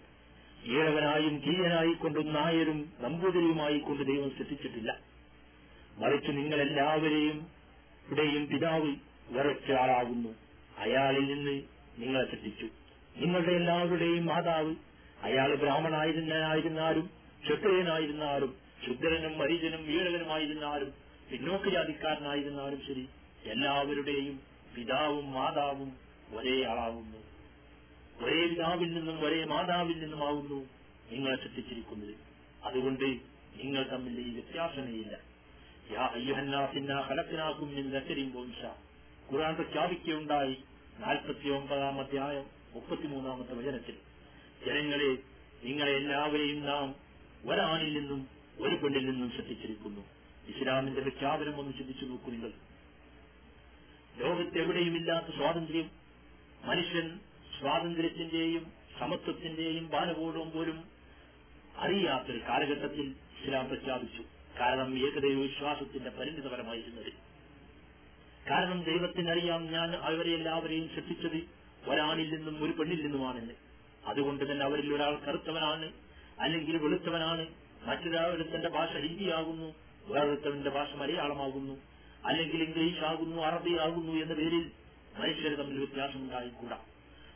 ഈഴവനായും 0.73 1.36
കീയനായി 1.45 1.93
കൊണ്ടും 2.03 2.27
നായരും 2.38 2.79
നമ്പൂതിരിയുമായി 3.05 3.79
കൊണ്ട് 3.79 4.03
ദൈവം 4.11 4.29
സൃഷ്ടിച്ചിട്ടില്ല. 4.38 4.91
മറിച്ച് 6.01 6.31
നിങ്ങളെല്ലാവരെയും 6.39 7.39
ഇവിടെയും 8.05 8.45
പിതാവ് 8.53 8.91
വരച്ചാളാകുന്നു 9.36 10.31
അയാളിൽ 10.86 11.25
നിന്ന് 11.34 11.55
നിങ്ങളെ 12.01 12.25
സൃഷ്ടിച്ചു. 12.31 12.67
നിങ്ങളുടെ 13.16 13.51
എല്ലാവരുടെയും 13.51 14.26
മാതാവ്. 14.26 14.76
അയാൾ 15.22 15.55
ബ്രാഹ്മണായിരുന്നായിരുന്നാലും 15.55 17.09
ക്ഷത്രിയനായിരുന്നാലും 17.43 18.55
ശുദ്ധരനും 18.88 19.38
മരീജനും 19.38 19.86
വീരകനുമായിരുന്നാലും 19.86 20.93
പിന്നോക്ക 21.32 21.70
ജാതിക്കാരനായിരുന്നാലും 21.70 22.82
ശരി. 22.88 23.09
എല്ലാവരുടെയും 23.45 24.39
പിതാവും 24.76 25.32
മാതാവും 25.32 25.97
ഒരേ 26.36 26.64
ആളാവുന്നു. 26.64 27.18
ഒരേ 28.26 28.47
പിതാവിൽ 28.47 28.93
നിന്നും 28.93 29.26
ഒരേ 29.26 29.43
മാതാവിൽ 29.43 29.99
നിന്നുമാവുന്നു 29.99 30.70
നിങ്ങളെ 31.11 31.36
സൃഷ്ടിച്ചിരിക്കുന്നത് 31.36 32.16
അതുകൊണ്ട് 32.64 33.05
നിങ്ങൾ 33.64 33.84
തമ്മിൽ 33.84 34.20
ഈ 34.28 34.34
വ്യത്യാസമേയില്ല. 34.34 35.18
ഖലത്തിനാക്കും 37.09 37.76
ഖുറാൻ 39.34 39.55
പ്രഖ്യാപിക്കുകയുണ്ടായി. 39.55 40.57
നാൽപ്പത്തി 40.99 41.49
ഒമ്പതാം 41.49 41.99
അധ്യായം. 41.99 42.62
മുപ്പത്തിമൂന്നാമത്തെ 42.74 43.53
വചനത്തിൽ 43.53 43.95
ജനങ്ങളെ 44.65 45.17
നിങ്ങളെ 45.63 45.91
എല്ലാവരെയും 45.91 46.65
നാം 46.65 46.95
ഒരാണിൽ 47.49 47.93
നിന്നും 47.93 48.28
ഒരു 48.59 48.76
പെണ്ണിൽ 48.76 49.05
നിന്നും 49.05 49.32
ശ്രദ്ധിച്ചിരിക്കുന്നു. 49.32 50.01
ഇസ്ലാമിന്റെ 50.47 51.01
പ്രഖ്യാപനം 51.01 51.59
ഒന്ന് 51.59 51.74
ചിന്തിച്ചു 51.74 52.05
നോക്കൂ 52.05 52.32
നിങ്ങൾ. 52.32 52.51
ലോകത്തെവിടെയുമില്ലാത്ത 54.17 55.36
സ്വാതന്ത്ര്യം 55.36 55.91
മനുഷ്യൻ 56.63 57.19
സ്വാതന്ത്ര്യത്തിന്റെയും 57.59 58.71
സമത്വത്തിന്റെയും 58.99 59.89
ബാലബോധവും 59.89 60.51
പോലും 60.51 60.84
അറിയാത്തൊരു 61.78 62.41
കാലഘട്ടത്തിൽ 62.49 63.15
ഇസ്ലാം 63.43 63.67
പ്രഖ്യാപിച്ചു. 63.67 64.24
കാരണം 64.59 65.07
ഏകദൈവ 65.07 65.39
വിശ്വാസത്തിന്റെ 65.41 66.09
പരിണിതപരമായിരുന്നത് 66.09 67.11
കാരണം 68.51 68.84
ദൈവത്തിനറിയാം 68.84 69.71
ഞാൻ 69.71 69.95
അവരെ 69.95 70.32
എല്ലാവരെയും 70.34 70.89
ശ്രദ്ധിച്ചത്. 70.89 71.62
ഒരാണിൽ 71.88 72.36
നിന്നും 72.36 72.63
ഒരു 72.63 72.71
പെണ്ണിൽ 72.71 73.03
നിന്നുമാണെന്ന് 73.03 73.53
അതുകൊണ്ട് 74.05 74.51
തന്നെ 74.51 74.65
അവരിൽ 74.65 74.93
ഒരാൾ 74.93 75.15
കറുത്തവനാണ് 75.15 75.93
അല്ലെങ്കിൽ 76.39 76.77
വെളുത്തവനാണ്. 76.77 77.47
മറ്റൊരാളുടെ 77.84 78.69
ഭാഷ 78.69 78.91
ഹിന്ദിയാകുന്നു 78.97 79.73
വേറൊരുത്തവന്റെ 80.07 80.69
ഭാഷ 80.69 80.93
മലയാളമാകുന്നു 80.95 81.75
അല്ലെങ്കിൽ 82.25 82.63
ഇംഗ്ലീഷ് 82.63 83.03
ആകുന്നു 83.03 83.41
അറബി 83.41 83.77
ആകുന്നു 83.77 84.11
എന്ന 84.11 84.34
പേരിൽ 84.34 84.71
മനുഷ്യർ 85.19 85.53
തമ്മിൽ 85.55 85.77
വ്യത്യാസം 85.77 86.19
വ്യത്യാസമുണ്ടായിക്കൂടാ. 86.19 86.79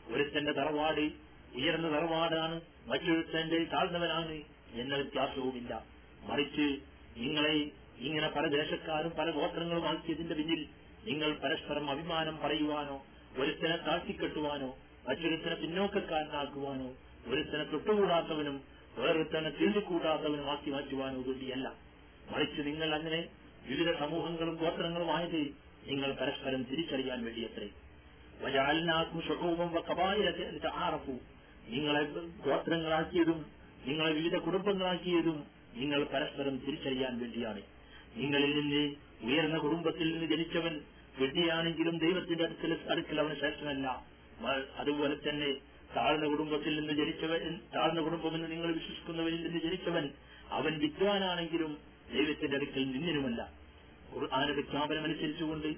ഒരുത്തന്റെ 0.06 0.52
തറവാട് 0.52 1.10
ഉയർന്ന 1.54 1.88
തറവാടാണ് 1.88 2.60
മറ്റൊരുത്തന്റെ 2.86 3.64
താഴ്ന്നവനാണ് 3.64 4.42
എന്ന 4.72 4.94
വ്യത്യാസവുമില്ല. 4.94 5.84
മറിച്ച് 6.22 6.66
നിങ്ങളെ 7.16 7.70
ഇങ്ങനെ 7.98 8.28
പല 8.28 8.46
ദേശക്കാരും 8.46 9.10
പല 9.10 9.30
ഗോത്രങ്ങളും 9.30 9.88
ആക്കിയതിന്റെ 9.88 10.34
പിന്നിൽ 10.34 10.66
നിങ്ങൾ 11.04 11.38
പരസ്പരം 11.44 11.90
അഭിമാനം 11.90 12.38
പറയുവാനോ 12.38 13.04
ഒരുത്തനെ 13.36 13.76
താഴ്ത്തിക്കെട്ടുവാനോ 13.76 14.78
മറ്റൊരുത്തനെ 15.08 15.54
പിന്നോക്കക്കാരനാക്കുവാനോ 15.54 16.94
ഒരുത്തനെ 17.26 17.64
തൊട്ടുകൂടാത്തവനും 17.64 18.62
വേറൊരുത്തനെ 18.98 19.50
തീണ്ടിക്കൂടാത്തവനുമാക്കി 19.50 20.70
മാറ്റുവാനോ 20.70 21.20
വേണ്ടിയല്ല. 21.20 21.74
മറിച്ച് 22.30 22.60
നിങ്ങൾ 22.60 22.94
അങ്ങനെ 22.94 23.28
വിവിധ 23.68 23.98
സമൂഹങ്ങളും 23.98 24.54
ഗോത്രങ്ങളുമായത് 24.54 25.54
നിങ്ങൾ 25.86 26.12
പരസ്പരം 26.12 26.62
തിരിച്ചറിയാൻ 26.62 27.24
വേണ്ടിയത്രേ. 27.24 27.68
വജാലിനാക്കും 28.40 29.22
ഷുഹൂബം 29.22 29.82
കബായിരത്തെ 29.90 30.68
ആറപ്പു 30.68 31.12
നിങ്ങളെ 31.68 32.04
ഗോത്രങ്ങളാക്കിയതും 32.44 33.46
നിങ്ങളെ 33.84 34.12
വിവിധ 34.12 34.36
കുടുംബങ്ങളാക്കിയതും 34.36 35.46
നിങ്ങൾ 35.74 36.04
പരസ്പരം 36.04 36.58
തിരിച്ചറിയാൻ 36.58 37.18
വേണ്ടിയാണ്. 37.18 37.62
നിങ്ങളിൽ 38.16 38.60
നിന്ന് 38.60 38.96
ഉയർന്ന 39.26 39.58
കുടുംബത്തിൽ 39.58 40.12
നിന്ന് 40.12 40.26
ജനിച്ചവൻ 40.26 40.80
വെട്ടിയാണെങ്കിലും 41.20 41.98
ദൈവത്തിന്റെ 41.98 42.44
അടുക്കൽ 42.44 42.72
അടുക്കൽ 42.92 43.20
അവന് 43.20 43.34
ശ്രേഷ്ഠനല്ല. 43.34 43.86
അതുപോലെ 44.80 45.14
തന്നെ 45.18 45.50
താഴ്ന്ന 45.96 46.26
കുടുംബത്തിൽ 46.26 46.72
നിന്ന് 46.78 46.94
ജനിച്ചവൻ 47.00 47.42
താഴ്ന്ന 47.74 48.00
കുടുംബമെന്ന് 48.00 48.48
നിങ്ങൾ 48.50 48.70
വിശ്വസിക്കുന്നവരിൽ 48.78 49.40
നിന്ന് 49.44 49.60
ജനിച്ചവൻ 49.66 50.04
അവൻ 50.58 50.72
വിദ്വാനാണെങ്കിലും 50.84 51.72
ദൈവത്തിന്റെ 52.12 52.56
അടുക്കൽ 52.56 52.84
നിന്നിനുമല്ല 52.92 53.40
വിജ്ഞാപനം 54.58 55.04
അനുസരിച്ചുകൊണ്ട് 55.04 55.68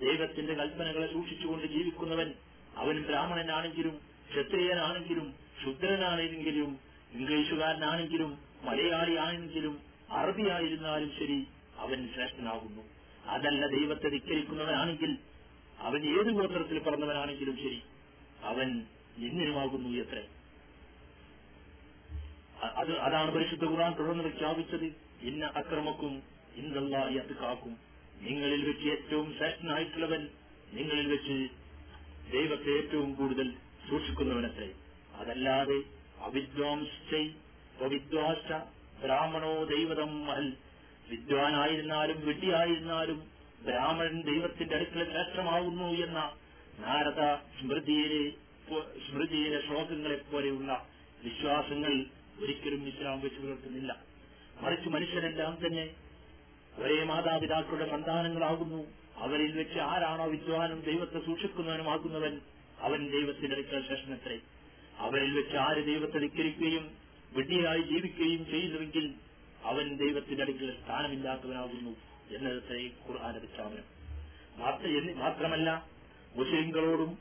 ദൈവത്തിന്റെ 0.00 0.54
കൽപ്പനകളെ 0.54 1.06
സൂക്ഷിച്ചുകൊണ്ട് 1.12 1.66
ജീവിക്കുന്നവൻ 1.66 2.28
അവൻ 2.76 2.96
ബ്രാഹ്മണനാണെങ്കിലും 3.02 3.94
ക്ഷത്രിയനാണെങ്കിലും 4.30 5.28
ശുദ്രനാണെങ്കിലും 5.62 6.70
ഇംഗ്ലീഷുകാരനാണെങ്കിലും 7.12 8.30
മലയാളിയാണെങ്കിലും 8.64 9.74
അറബിയായിരുന്നാലും 10.12 11.10
ശരി 11.18 11.38
അവൻ 11.78 11.98
ശ്രേഷ്ഠനാകുന്നു. 12.14 12.82
അതല്ല 13.28 13.66
ദൈവത്തെ 13.66 14.08
ധിക്കരിക്കുന്നവനാണെങ്കിൽ 14.08 15.12
അവൻ 15.78 16.02
ഏത് 16.14 16.30
ഗോത്രത്തിൽ 16.30 16.78
പറഞ്ഞവനാണെങ്കിലും 16.78 17.56
ശരി 17.56 17.80
അവൻ 18.42 18.68
നിന്നിനുമാകുന്നു 19.18 19.90
എത്ര? 19.98 20.18
അത് 22.78 22.92
അതാണ് 22.98 23.30
പരിശുദ്ധ 23.30 23.64
ഖുർആൻ 23.64 23.92
തുടർന്ന് 23.92 24.22
പ്രഖ്യാപിച്ചത് 24.22 24.86
ഇന്ന 25.22 25.44
അക്രമക്കും 25.54 26.14
ഇന്നല്ലായി 26.56 27.16
അത് 27.16 27.32
കാക്കും 27.36 27.74
നിങ്ങളിൽ 28.20 28.62
വെച്ച് 28.68 28.86
ഏറ്റവും 28.88 29.34
ശ്രേഷ്ഠനായിട്ടുള്ളവൻ 29.36 30.22
നിങ്ങളിൽ 30.72 31.06
വെച്ച് 31.06 31.36
ദൈവത്തെ 32.32 32.70
ഏറ്റവും 32.78 33.14
കൂടുതൽ 33.14 33.48
സൂക്ഷിക്കുന്നവനത്രേ. 33.88 34.68
അതല്ലാതെ 35.14 35.78
അവിദ്വാംശ്ചൈ 36.22 37.24
വിദ്വാശ 37.84 38.46
ബ്രാഹ്മണോ 39.02 39.64
ദൈവതം 39.64 40.12
മഹൽ 40.26 40.48
വിദ്വാനായിരുന്നാലും 41.10 42.26
വിഡ്ഢിയായിരുന്നാലും 42.26 43.18
ബ്രാഹ്മണൻ 43.64 44.22
ദൈവത്തിന്റെ 44.22 44.74
അടുക്കള 44.76 45.04
ശ്രേഷ്ഠമാകുന്നു 45.04 45.88
എന്ന 46.06 46.18
നാരദ 46.78 47.20
സ്മൃതിയിലെ 47.58 48.22
സ്മൃതിയിലെ 49.06 49.60
ശ്ലോകങ്ങളെ 49.66 50.16
പോലെയുള്ള 50.32 50.70
വിശ്വാസങ്ങൾ 51.24 51.92
ഒരിക്കലും 52.42 52.88
ഇസ്ലാം 52.88 53.20
വെച്ച് 53.20 53.40
പുലർത്തുന്നില്ല. 53.40 53.92
മറിച്ച് 54.62 54.88
മനുഷ്യരെല്ലാം 54.88 55.58
തന്നെ 55.66 55.86
ഒരേ 56.78 57.04
മാതാപിതാക്കളുടെ 57.04 57.86
സന്താനങ്ങളാകുന്നു. 57.90 58.80
അവരിൽ 59.16 59.52
വെച്ച് 59.52 59.78
ആരാണോ 59.92 60.26
വിദ്വാനും 60.26 60.80
ദൈവത്തെ 60.80 61.18
സൂക്ഷിക്കുന്നവനുമാകുന്നവൻ 61.26 62.34
അവൻ 62.78 63.00
ദൈവത്തിന്റെ 63.10 63.54
അടുക്കൽ 63.56 63.82
ശേഷനത്രേ 63.88 64.36
അവരിൽ 64.98 65.30
വെച്ച് 65.32 65.56
ആര് 65.56 65.84
ദൈവത്തെ 65.84 66.18
ധിക്കരിക്കുകയും 66.18 66.84
വിഡ്ഢിയായി 67.32 67.82
ജീവിക്കുകയും 67.82 68.46
ചെയ്യുന്നുവെങ്കിൽ 68.50 69.06
അവൻ 69.68 69.96
ദൈവത്തിന്റെ 69.96 70.42
അടുക്കൽ 70.42 70.76
സ്ഥാനമില്ലാത്തവനാകുന്നു 70.84 71.90
എന്നതത്തെ 72.36 72.90
ഖുർആൻ 73.08 73.38
പ്രഖ്യാപനം 73.38 73.98
മാത്ര- 74.56 75.16
മാത്രമല്ല 75.16 75.86
മുസ്ലിങ്ങളോടും 76.36 77.18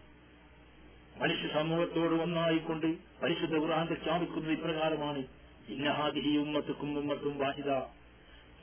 മനുഷ്യ 1.17 1.47
സമൂഹത്തോടും 1.53 2.21
ഒന്നായിക്കൊണ്ട് 2.21 2.97
പരിശുദ്ധ 3.23 3.55
ഖുർആൻ 3.55 3.87
പ്രഖ്യാപിക്കുന്നത് 3.87 4.51
ഇപ്രകാരമാണ്. 4.51 5.23
ഇന്നഹാദിഹി 5.69 6.37
ഉമ്മത്തുക്കും 6.37 6.99
ഉമ്മത്തും 6.99 7.37
വാഹിദ. 7.37 7.81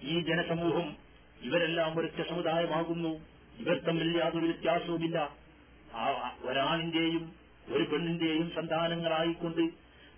ഈ 0.02 0.20
ജനസമൂഹം 0.20 0.97
ഇവരെല്ലാം 1.43 1.98
ഒരൊറ്റ 1.98 2.28
സമുദായമാകുന്നു. 2.28 3.09
ഇവർ 3.59 3.78
തമ്മിൽ 3.78 4.19
യാതൊരു 4.19 4.44
വ്യത്യാസവുമില്ല. 4.44 5.36
ആ 5.94 6.36
ഒരാണിന്റെയും 6.43 7.32
ഒരു 7.69 7.85
പെണ്ണിന്റെയും 7.85 8.51
സന്താനങ്ങളായിക്കൊണ്ട് 8.51 9.61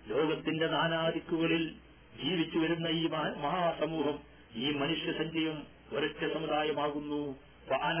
ലോകത്തിന്റെ 0.07 0.67
നാനാദിക്കുകളിൽ 0.67 1.86
ജീവിച്ചു 2.23 2.57
വരുന്ന 2.57 2.87
ഈ 2.87 3.07
മഹാസമൂഹം 3.41 4.19
ഈ 4.55 4.71
മനുഷ്യസഞ്ചയം 4.71 5.63
ഒരൊറ്റ 5.91 6.33
സമുദായമാകുന്നു. 6.33 7.35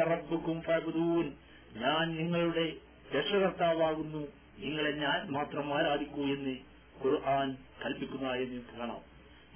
റബ്ബുക്കും 0.03 0.61
ഫഅബ്ദൂൻ. 0.61 1.31
ഞാൻ 1.73 2.15
നിങ്ങളുടെ 2.15 2.73
രക്ഷകർത്താവാകുന്നു. 3.17 4.27
നിങ്ങളെ 4.57 4.91
ഞാൻ 4.91 5.31
മാത്രം 5.31 5.73
ആരാധിക്കൂ 5.73 6.21
എന്ന് 6.21 6.57
ഖുർആൻ 7.03 7.57
കൽപ്പിക്കുന്നതായി 7.85 8.45
നിങ്ങൾക്ക് 8.45 8.77
കാണാം. 8.77 8.99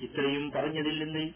ഇത്രയും 0.03 0.51
പറഞ്ഞതിൽ 0.51 1.03
നിന്ന് 1.03 1.29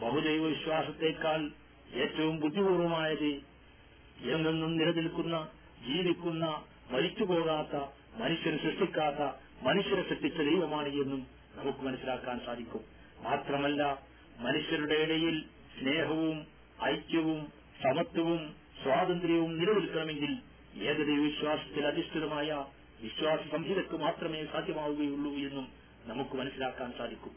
ബഹുദൈവ 0.00 0.46
വിശ്വാസത്തെക്കാൾ 0.46 1.50
ഏറ്റവും 1.94 2.40
ബുദ്ധിപൂർവമായത് 2.40 3.56
എന്നെന്നും 4.32 4.76
നിലനിൽക്കുന്ന 4.76 5.48
ജീവിക്കുന്ന 5.86 6.62
മരിച്ചുപോകാത്ത 6.90 7.76
മനുഷ്യരെ 8.16 8.56
സൃഷ്ടിക്കാത്ത 8.56 9.36
മനുഷ്യരെ 9.62 10.02
സൃഷ്ടിച്ച 10.02 10.38
ദൈവമാണ് 10.38 10.88
എന്നും 10.88 11.35
നമുക്ക് 11.56 11.78
മനസ്സിലാക്കാൻ 11.78 12.40
സാധിക്കും. 12.46 12.80
മാത്രമല്ല 13.22 14.02
മനുഷ്യരുടെ 14.38 14.94
ഇടയിൽ 14.94 15.42
സ്നേഹവും 15.78 16.46
ഐക്യവും 16.84 17.52
സമത്വവും 17.82 18.54
സ്വാതന്ത്ര്യവും 18.82 19.58
നിലനിൽക്കണമെങ്കിൽ 19.58 20.32
ഏതൊരു 20.82 21.10
വിശ്വാസത്തിൽ 21.10 21.86
അധിഷ്ഠിതമായ 21.86 22.64
വിശ്വാസ 23.00 23.38
സംഹിതക്ക് 23.52 23.96
മാത്രമേ 23.96 24.44
സാധ്യമാവുകയുള്ളൂ 24.44 25.32
എന്നും 25.32 25.68
നമുക്ക് 26.04 26.36
മനസ്സിലാക്കാൻ 26.36 26.92
സാധിക്കും. 26.98 27.32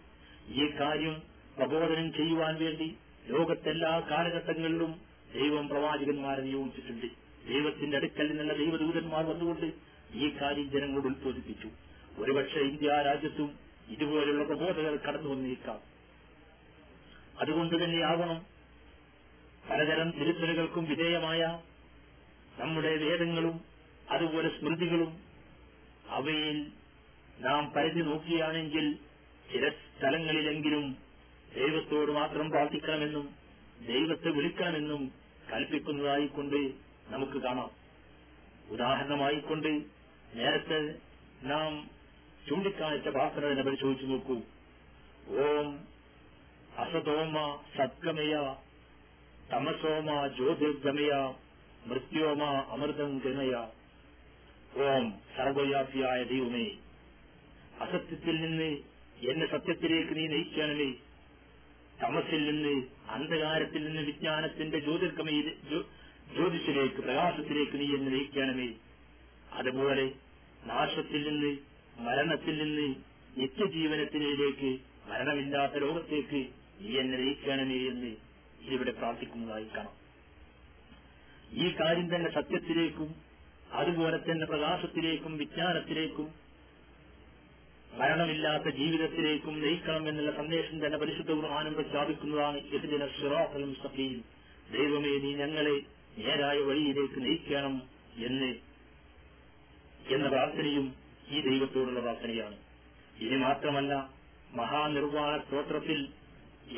ഈ 0.47 0.79
കാര്യം 0.79 1.21
പ്രബോധനം 1.57 2.13
ചെയ്യുവാൻ 2.13 2.55
വേണ്ടി 2.55 2.97
ലോകത്തെല്ലാ 3.27 3.99
കാലഘട്ടങ്ങളിലും 3.99 5.01
ദൈവം 5.33 5.67
പ്രവാചകന്മാരെ 5.67 6.41
നിയോഗിച്ചിട്ടുണ്ട്. 6.41 7.05
ദൈവത്തിന്റെ 7.47 7.97
അടുക്കൽ 7.97 8.27
നിന്നുള്ള 8.27 8.53
ദൈവദൂതന്മാർ 8.53 9.25
വന്നുകൊണ്ട് 9.25 9.73
ഈ 10.13 10.37
കാര്യം 10.41 10.71
ജനങ്ങളോട് 10.71 11.07
ഉത്ബോധിപ്പിച്ചു. 11.07 11.69
ഒരുപക്ഷെ 12.21 12.59
ഇന്ത്യ 12.59 12.89
രാജ്യത്തും 12.89 13.68
ഇതുപോലുള്ള 13.89 14.43
പ്രബോധകർ 14.43 14.95
കടന്നു 14.95 15.29
വന്നേക്കാം 15.29 15.79
അതുകൊണ്ട് 17.39 17.75
തന്നെയാവണം 17.83 18.39
പലതരം 19.69 20.09
തിരുത്തലുകൾക്കും 20.11 20.85
വിധേയമായ 20.85 21.41
നമ്മുടെ 22.57 22.97
വേദങ്ങളും 22.97 23.55
അതുപോലെ 24.09 24.49
സ്മൃതികളും 24.49 25.11
അവയിൽ 26.09 26.71
നാം 27.39 27.71
പരിധി 27.71 27.99
നോക്കുകയാണെങ്കിൽ 27.99 28.85
ചില 29.51 29.69
സ്ഥലങ്ങളിലെങ്കിലും 29.69 30.85
ദൈവത്തോട് 31.55 32.11
മാത്രം 32.11 32.49
പ്രാർത്ഥിക്കണമെന്നും 32.49 33.35
ദൈവത്തെ 33.85 34.29
വിളിക്കണമെന്നും 34.29 35.11
കൽപ്പിക്കുന്നതായിക്കൊണ്ട് 35.51 36.59
നമുക്ക് 37.09 37.37
കാണാം. 37.41 37.69
ഉദാഹരണമായിക്കൊണ്ട് 38.69 39.69
നേരത്തെ 40.35 40.79
നാം 41.43 41.71
ചൂണ്ടിക്കാണിച്ച 42.45 43.07
പ്രാർത്ഥന 43.09 43.43
തന്നെ 43.51 43.63
പരിശോധിച്ചു 43.63 44.05
നോക്കൂ. 44.05 44.35
ഓം 45.39 45.67
അസതോമ 46.77 47.35
സദ്ഗമയ 47.75 48.33
തമസോമ 49.49 50.07
ജ്യോതിർഗമയ 50.35 51.11
മൃത്യോമ 51.85 52.41
അമൃതം 52.73 53.11
ഗമയ 53.23 53.53
ഓം 54.85 55.05
സർവവ്യാപിയായ 55.35 56.19
ദൈവമേ 56.31 56.67
അസത്യത്തിൽ 57.81 58.35
നിന്ന് 58.41 58.69
എന്നെ 59.23 59.45
സത്യത്തിലേക്ക് 59.53 60.13
നീ 60.17 60.25
നയിക്കാനല്ലേ 60.33 60.89
തമസിൽ 61.99 62.41
നിന്ന് 62.49 62.75
അന്ധകാരത്തിൽ 63.15 63.81
നിന്ന് 63.87 64.01
വിജ്ഞാനത്തിന്റെ 64.09 64.77
ജ്യോതിർഗമയിൽ 64.79 65.47
ജ്യോതിഷിലേക്ക് 66.29 67.01
പ്രകാശത്തിലേക്ക് 67.01 67.77
നീ 67.81 67.87
എന്നെ 67.97 68.11
നയിക്കാനേ 68.11 68.69
അതുപോലെ 69.59 70.05
നാശത്തിൽ 70.63 71.21
നിന്ന് 71.29 71.51
മരണത്തിൽ 71.99 72.55
നിന്ന് 72.63 72.95
നിത്യജീവനത്തിലേക്ക് 73.37 74.79
മരണമില്ലാത്ത 75.09 75.73
ലോകത്തേക്ക് 75.73 76.47
നീ 76.79 76.97
എന്നെ 76.97 77.17
നയിക്കണമേ 77.17 77.79
എന്ന് 77.87 78.11
ഇവിടെ 78.71 78.91
പ്രാർത്ഥിക്കുന്നതായി 78.91 79.67
കാണാം. 79.75 79.95
ഈ 81.51 81.75
കാര്യം 81.81 82.15
തന്നെ 82.15 82.29
സത്യത്തിലേക്കും 82.31 83.09
അതുപോലെ 83.71 84.17
തന്നെ 84.17 84.45
പ്രകാശത്തിലേക്കും 84.45 85.37
വിജ്ഞാനത്തിലേക്കും 85.37 86.29
മരണമില്ലാത്ത 87.93 88.69
ജീവിതത്തിലേക്കും 88.75 89.61
നയിക്കണം 89.61 90.09
എന്നുള്ള 90.09 90.31
സന്ദേശം 90.31 90.85
തന്നെ 90.85 90.97
പരിശുദ്ധ 90.97 91.31
ഖുർആാനും 91.31 91.73
പ്രഖ്യാപിക്കുന്നതാണ്. 91.73 92.57
ഇതിന്റെ 92.57 93.07
സിറാത്തലും 93.07 93.75
സഭയും 93.83 94.23
ദൈവമേ 94.71 95.13
നീ 95.19 95.33
ഞങ്ങളെ 95.33 95.75
നേരായ 96.17 96.57
വഴിയിലേക്ക് 96.59 97.21
നയിക്കണം 97.25 97.81
എന്ന് 98.17 98.51
എന്ന 100.13 100.27
പ്രാർത്ഥനയും 100.27 101.08
ഈ 101.31 101.39
ദൈവത്തോടുള്ള 101.47 101.99
പ്രാർത്ഥനയാണ്. 101.99 102.57
ഇനി 103.25 103.37
മാത്രമല്ല 103.45 103.93
മഹാനിർവാണ 104.55 105.33
സ്തോത്രത്തിൽ 105.45 105.99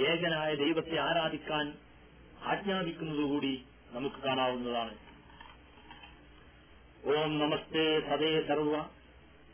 ഏകനായ 0.07 0.49
ദൈവത്തെ 0.63 0.97
ആരാധിക്കാൻ 1.07 1.65
ആജ്ഞാപിക്കുന്നതുകൂടി 2.51 3.53
നമുക്ക് 3.91 4.19
കാണാവുന്നതാണ്. 4.25 4.93
ഓം 7.13 7.31
നമസ്തേ 7.39 7.85
സദേ 8.09 8.31
സർവ 8.49 8.73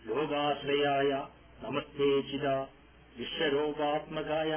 ലോകാശ്രയായ 0.07 1.11
നമസ്തേ 1.63 2.09
ചിത 2.31 2.47
വിശ്വരോഗാത്മകായ 3.17 4.51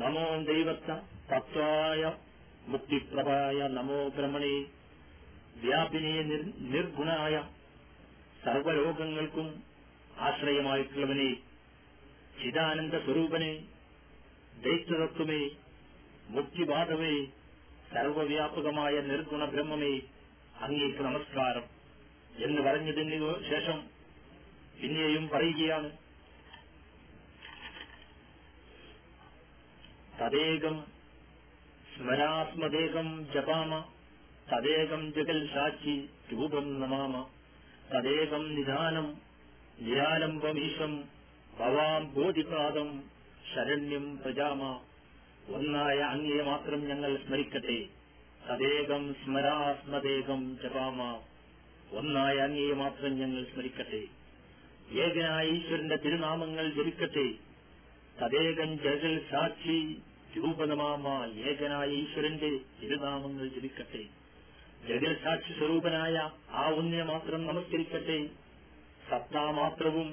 നമോ 0.00 0.28
ദൈവത്ത 0.52 0.88
തത്വായ 1.30 2.02
മുക്തിപ്രഭായ 2.68 3.58
നമോ 3.76 3.98
ബ്രഹ്മണേ 4.16 4.54
വ്യാപിനെ 5.62 6.14
നിർഗുണായ 6.72 7.34
സർവലോകങ്ങൾക്കും 8.46 9.46
ആശ്രയമായിട്ടുള്ളവനെ 10.26 11.30
ചിദാനന്ദ 12.40 12.96
സ്വരൂപനെ 13.06 13.52
ദൈത്യതത്വമേ 14.64 15.40
മുക്തിബാധവേ 16.34 17.14
സർവവ്യാപകമായ 17.92 18.94
നിർഗുണ 19.10 19.42
ബ്രഹ്മമേ 19.52 19.94
അങ്ങേക്ക് 20.64 21.02
നമസ്കാരം 21.08 21.66
എന്ന് 22.46 22.60
പറഞ്ഞതിന് 22.66 23.18
ശേഷം 23.50 23.78
പിന്നെയും 24.80 25.24
പറയുകയാണ്. 25.34 25.90
തദേകം 30.20 30.76
സ്മരാസ്മദേകം 31.94 33.08
ജപാമ 33.34 33.72
തദേകം 34.50 35.02
ജഗൽ 35.16 35.40
സാക്ഷി 35.54 35.96
രൂപം 36.32 36.66
നമാമ. 36.82 37.14
തദേകം 37.94 38.54
നിധാനം 38.54 39.16
നിരാലംബമീശം 39.80 41.04
ഭവാം 41.58 42.14
ബോധിപാദം 42.14 43.02
ശരണ്യം 43.54 44.18
പ്രജാമ. 44.18 44.80
ഒന്നായ 45.48 45.98
അങ്ങയെ 45.98 46.42
മാത്രം 46.42 46.88
ഞങ്ങൾ 46.88 47.16
സ്മരിക്കട്ടെ. 47.16 47.86
തദേകം 48.48 49.14
സ്മരാസ്മദേകം 49.14 50.58
ജപാമ. 50.62 51.20
ഒന്നായ 51.92 52.36
അങ്ങയെ 52.36 52.72
മാത്രം 52.72 53.18
ഞങ്ങൾ 53.18 53.44
സ്മരിക്കട്ടെ. 53.44 54.02
ഏകനായ 54.92 55.46
ഈശ്വരന്റെ 55.48 55.96
തിരുനാമങ്ങൾ 55.96 56.70
ജപിക്കട്ടെ. 56.70 57.32
തദേകം 58.22 58.78
ജഗൽ 58.78 59.24
സാക്ഷി 59.30 60.02
രൂപനമാമ 60.36 61.32
ഏകനായ 61.34 61.88
ഈശ്വരന്റെ 61.88 62.60
തിരുനാമങ്ങൾ 62.82 63.48
ജപിക്കട്ടെ. 63.48 64.15
ജഗൽ 64.88 65.14
സാക്ഷി 65.24 65.52
സ്വരൂപനായ 65.52 66.16
ആ 66.50 66.64
ഒന്നിനെ 66.70 67.04
മാത്രം 67.04 67.46
നമസ്കരിക്കട്ടെ. 67.46 68.18
സത്താമാത്രവും 69.10 70.08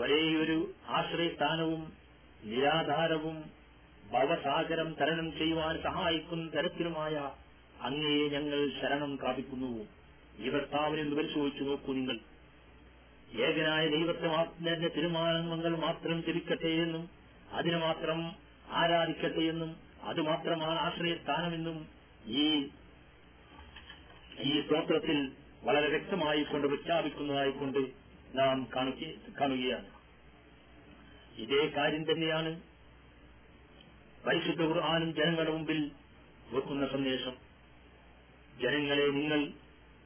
ഒരേയൊരു 0.00 0.56
ആശ്രയസ്ഥാനവും 0.98 1.82
നിരാധാരവും 2.44 3.36
ഭവസാഗരം 4.12 4.88
തരണം 5.00 5.28
ചെയ്യുവാൻ 5.38 5.82
സഹായിക്കുന്ന 5.82 6.50
തരത്തിലുമായ 6.54 7.14
അങ്ങയെ 7.80 8.24
ഞങ്ങൾ 8.28 8.60
ശരണം 8.80 9.16
പ്രാപിക്കുന്നു. 9.16 9.72
ഈ 10.38 10.50
ഭർത്താവിനെ 10.50 11.04
പരിശോധിച്ചു 11.14 11.62
നോക്കൂ 11.64 11.92
നിങ്ങൾ. 11.92 12.18
ഏകനായ 13.46 13.82
ദൈവത്തെ 13.88 14.88
തീരുമാനങ്ങൾ 14.96 15.72
മാത്രം 15.86 16.18
ജപിക്കട്ടെ 16.22 16.72
എന്നും 16.84 17.04
അതിനെ 17.52 17.78
മാത്രം 17.78 18.20
ആരാധിക്കട്ടെ 18.72 19.42
എന്നും 19.52 19.70
അതുമാത്രമാണ് 20.02 20.78
ആശ്രയസ്ഥാനമെന്നും 20.78 21.78
ഈ 22.42 22.46
ഈ 24.42 24.60
സ്തോത്രത്തിൽ 24.60 25.32
വളരെ 25.62 25.88
വ്യക്തമായി 25.88 26.42
വ്യക്തമായിക്കൊണ്ട് 26.42 26.66
പ്രഖ്യാപിക്കുന്നതായിക്കൊണ്ട് 26.68 27.78
നാം 28.34 28.68
കാണുകയാണ്. 29.40 29.88
ഇതേ 31.36 31.72
കാര്യം 31.76 32.12
തന്നെയാണ് 32.12 32.60
പരിശുദ്ധ 34.26 34.62
ഖുർആാനും 34.62 35.14
ജനങ്ങളുടെ 35.14 35.52
മുമ്പിൽ 35.52 35.90
വെക്കുന്ന 36.52 36.86
സന്ദേശം. 36.86 37.36
ജനങ്ങളെ 38.60 39.06
നിങ്ങൾ 39.06 39.52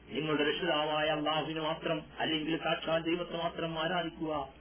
നിങ്ങളുടെ 0.09 0.43
രക്ഷിതാവായ 0.43 1.07
അള്ളാഹുവിന് 1.07 1.59
മാത്രം 1.59 2.01
അല്ലെങ്കിൽ 2.19 2.57
സാക്ഷാൽ 2.57 3.01
ദൈവത്തെ 3.01 3.37
മാത്രം 3.37 3.79
ആരാധിക്കുക. 3.79 4.53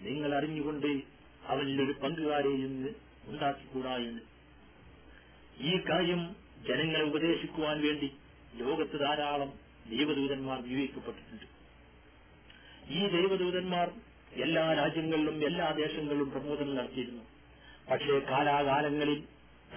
നിങ്ങൾ 0.00 0.34
അറിഞ്ഞുകൊണ്ട് 0.34 1.02
അവനിലൊരു 1.46 1.92
പങ്കുകാരെയും 1.92 2.94
ഉണ്ടാക്കിക്കൂടാ 3.24 3.96
എന്ന്. 3.96 4.35
ഈ 5.56 5.78
കാര്യം 5.90 6.22
ജനങ്ങളെ 6.68 7.04
ഉപദേശിക്കുവാൻ 7.04 7.80
വേണ്ടി 7.80 8.08
ലോകത്ത് 8.56 9.00
ധാരാളം 9.00 9.52
ദൈവദൂതന്മാർ 9.90 10.58
നിയോഗിക്കപ്പെട്ടിട്ടുണ്ട് 10.60 11.46
ഈ 12.90 13.00
ദൈവദൂതന്മാർ 13.06 13.88
എല്ലാ 14.32 14.72
രാജ്യങ്ങളിലും 14.72 15.44
എല്ലാ 15.44 15.70
ദേശങ്ങളിലും 15.70 16.30
പ്രബോധനം 16.30 16.74
നടത്തിയിരുന്നു. 16.74 17.24
പക്ഷേ 17.90 18.18
കാലാകാലങ്ങളിൽ 18.30 19.24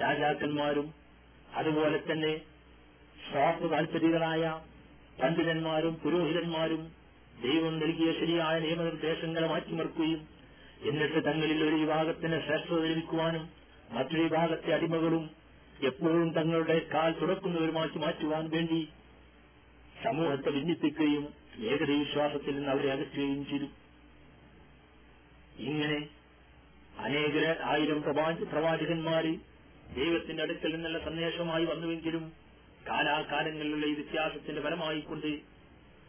രാജാക്കന്മാരും 0.01 0.93
അതുപോലെ 1.55 1.97
തന്നെ 2.11 2.33
സ്വാർത്ഥ 3.31 3.65
താൽപര്യങ്ങളായ 3.65 4.43
പണ്ഡിതന്മാരും 5.21 5.93
പുരോഹിതന്മാരും 5.95 6.91
ദൈവം 7.41 7.79
നൽകിയ 7.79 8.11
ശരിയായ 8.11 8.59
നിയമനിർദ്ദേശങ്ങളെ 8.59 9.47
മാറ്റിമറക്കുകയും 9.47 10.21
എന്നിട്ട് 10.83 11.25
തങ്ങളിൽ 11.25 11.63
ഒരു 11.63 11.75
വിഭാഗത്തിന് 11.75 12.39
ശ്രേഷ്ഠത 12.39 12.83
ലഭിക്കുവാനും 12.85 13.49
മറ്റൊരു 13.93 14.21
വിഭാഗത്തെ 14.21 14.73
അടിമകളും 14.73 15.29
എപ്പോഴും 15.87 16.33
തങ്ങളുടെ 16.33 16.89
കാൽ 16.93 17.11
തുറക്കുന്നവരുമാക്കി 17.11 17.97
മാറ്റുവാൻ 17.97 18.49
വേണ്ടി 18.49 18.87
സമൂഹത്തെ 20.03 20.49
ഭിന്നിപ്പിക്കുകയും 20.49 21.33
ഏകദൈവിശ്വാസത്തിൽ 21.59 22.55
നിന്ന് 22.55 22.71
അവരെ 22.71 22.91
അകറ്റുകയും 22.91 23.45
ചെയ്തു. 23.45 23.65
ഇങ്ങനെ 25.59 26.07
അനേക 26.97 27.57
ആയിരം 27.61 28.01
പ്രവാച 28.01 28.43
പ്രവാചകന്മാര് 28.43 29.33
ദൈവത്തിന്റെ 29.95 30.43
അടുക്കൽ 30.43 30.73
നിന്നുള്ള 30.73 30.99
സന്ദേശമായി 30.99 31.65
വന്നുവെങ്കിലും 31.65 32.33
കാലാകാലങ്ങളിലുള്ള 32.87 33.85
ഈ 33.85 33.93
വ്യത്യാസത്തിന്റെ 33.93 34.61
ഫലമായിക്കൊണ്ട് 34.61 35.39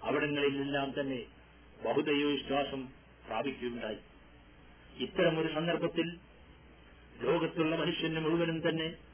അവിടങ്ങളിലെല്ലാം 0.03 0.95
തന്നെ 1.01 1.23
ബഹുദൈവ 1.85 2.27
വിശ്വാസം 2.27 2.89
പ്രാപിക്കുകയുണ്ടായി. 3.27 3.99
ഇത്തരമൊരു 4.99 5.55
സന്ദർഭത്തിൽ 5.55 6.19
ലോകത്തുള്ള 7.23 7.77
മനുഷ്യന് 7.77 8.21
മുഴുവനും 8.21 8.69
തന്നെ 8.69 9.10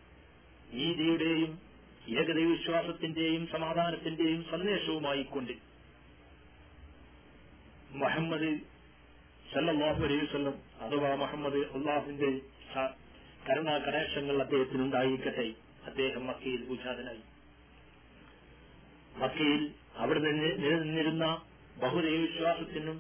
നീതിയുടെയും 0.74 1.52
ഏകദൈവ 2.20 2.48
വിശ്വാസത്തിന്റെയും 2.56 3.42
സമാധാനത്തിന്റെയും 3.52 4.40
സന്ദേശവുമായിക്കൊണ്ട് 4.50 5.54
മുഹമ്മദ് 8.00 8.50
സല്ലല്ലാഹു 9.52 10.00
അലൈഹി 10.06 10.22
വസല്ലം 10.26 10.56
അഥവാ 10.84 11.10
മുഹമ്മദ് 11.22 11.60
അള്ളാഹുവിന്റെ 11.76 12.30
കരുണാ 13.46 13.74
കടാക്ഷങ്ങൾ 13.78 14.36
അദ്ദേഹത്തിനുണ്ടായിരിക്കട്ടെ. 14.44 15.46
അദ്ദേഹം 15.88 16.22
മക്കയിൽ 16.26 16.62
പൂജാതനായി 16.68 17.22
മക്കയിൽ 19.22 19.62
അവിടെ 20.02 20.20
നിന്ന് 20.20 20.48
നിലനിന്നിരുന്ന 20.62 21.26
ബഹുദൈവ 21.82 22.16
വിശ്വാസത്തിനും 22.24 22.98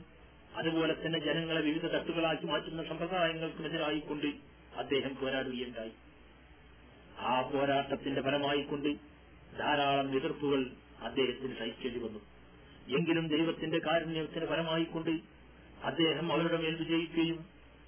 അതുപോലെ 0.60 0.94
തന്നെ 1.00 1.18
ജനങ്ങളെ 1.26 1.60
വിവിധ 1.60 1.86
തട്ടുകളാക്കി 1.94 2.46
മാറ്റുന്ന 2.52 2.82
സമ്പ്രദായങ്ങൾക്കുമെതിരായിക്കൊണ്ട് 2.90 4.28
അദ്ദേഹം 4.82 5.12
പോരാടുകയുണ്ടായി. 5.20 5.92
ആ 7.16 7.42
പോരാട്ടത്തിന്റെ 7.42 8.22
ഫലമായിക്കൊണ്ട് 8.22 8.90
ധാരാളം 9.58 10.16
എതിർപ്പുകൾ 10.16 10.60
അദ്ദേഹത്തിന് 11.02 11.54
സഹിക്കേണ്ടി 11.54 11.98
വന്നു. 11.98 12.20
എങ്കിലും 12.88 13.28
ദൈവത്തിന്റെ 13.28 13.78
കാരുണ്യത്തിന് 13.78 14.46
ഫലമായിക്കൊണ്ട് 14.46 15.10
അദ്ദേഹം 15.84 16.32
അവരുടെ 16.32 16.56
മേൽ 16.56 16.74
വിജയിക്കുകയും 16.74 17.38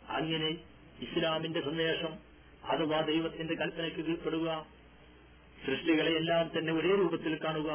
അങ്ങനെ 0.09 0.51
ഇസ്ലാമിന്റെ 1.01 1.61
സന്ദേശം 1.61 2.13
അഥവാ 2.69 3.01
ദൈവത്തിന്റെ 3.01 3.55
കൽപ്പനയ്ക്ക് 3.55 4.03
കീഴ്പ്പെടുക 4.05 4.67
സൃഷ്ടികളെയെല്ലാം 5.67 6.51
തന്നെ 6.59 6.73
ഒരേ 6.73 6.89
രൂപത്തിൽ 6.89 7.39
കാണുക 7.45 7.71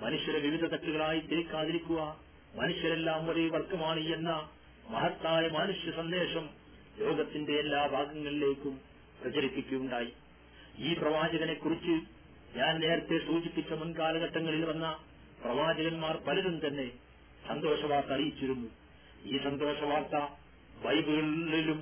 മനുഷ്യരെ 0.00 0.38
വിവിധ 0.38 0.64
തട്ടുകളായി 0.64 1.20
തിരിക്കാതിരിക്കുക 1.20 2.16
മനുഷ്യരെല്ലാം 2.56 3.30
ഒരേ 3.30 3.48
വർഗമാണ് 3.48 4.00
എന്ന 4.08 4.30
മഹത്തായ 4.90 5.48
മനുഷ്യ 5.48 5.90
സന്ദേശം 5.90 6.46
ലോകത്തിന്റെ 6.98 7.52
എല്ലാ 7.52 7.86
ഭാഗങ്ങളിലേക്കും 7.86 8.80
പ്രചരിപ്പിക്കുകയുണ്ടായി. 9.22 10.10
ഈ 10.86 10.90
പ്രവാചകനെ 10.94 11.54
കുറിച്ച് 11.54 11.94
ഞാൻ 12.56 12.72
നേരത്തെ 12.80 13.16
സൂചിപ്പിച്ച 13.26 13.72
മുൻകാലഘട്ടങ്ങളിൽ 13.72 14.64
വന്ന 14.64 14.86
പ്രവാചകന്മാർ 15.42 16.14
പലരും 16.26 16.56
തന്നെ 16.64 16.86
സന്തോഷവാർത്ത 17.48 18.12
അറിയിച്ചിരുന്നു. 18.12 18.68
ഈ 19.24 19.38
സന്തോഷവാർത്ത 19.38 20.16
ബൈബിളിലും 20.84 21.80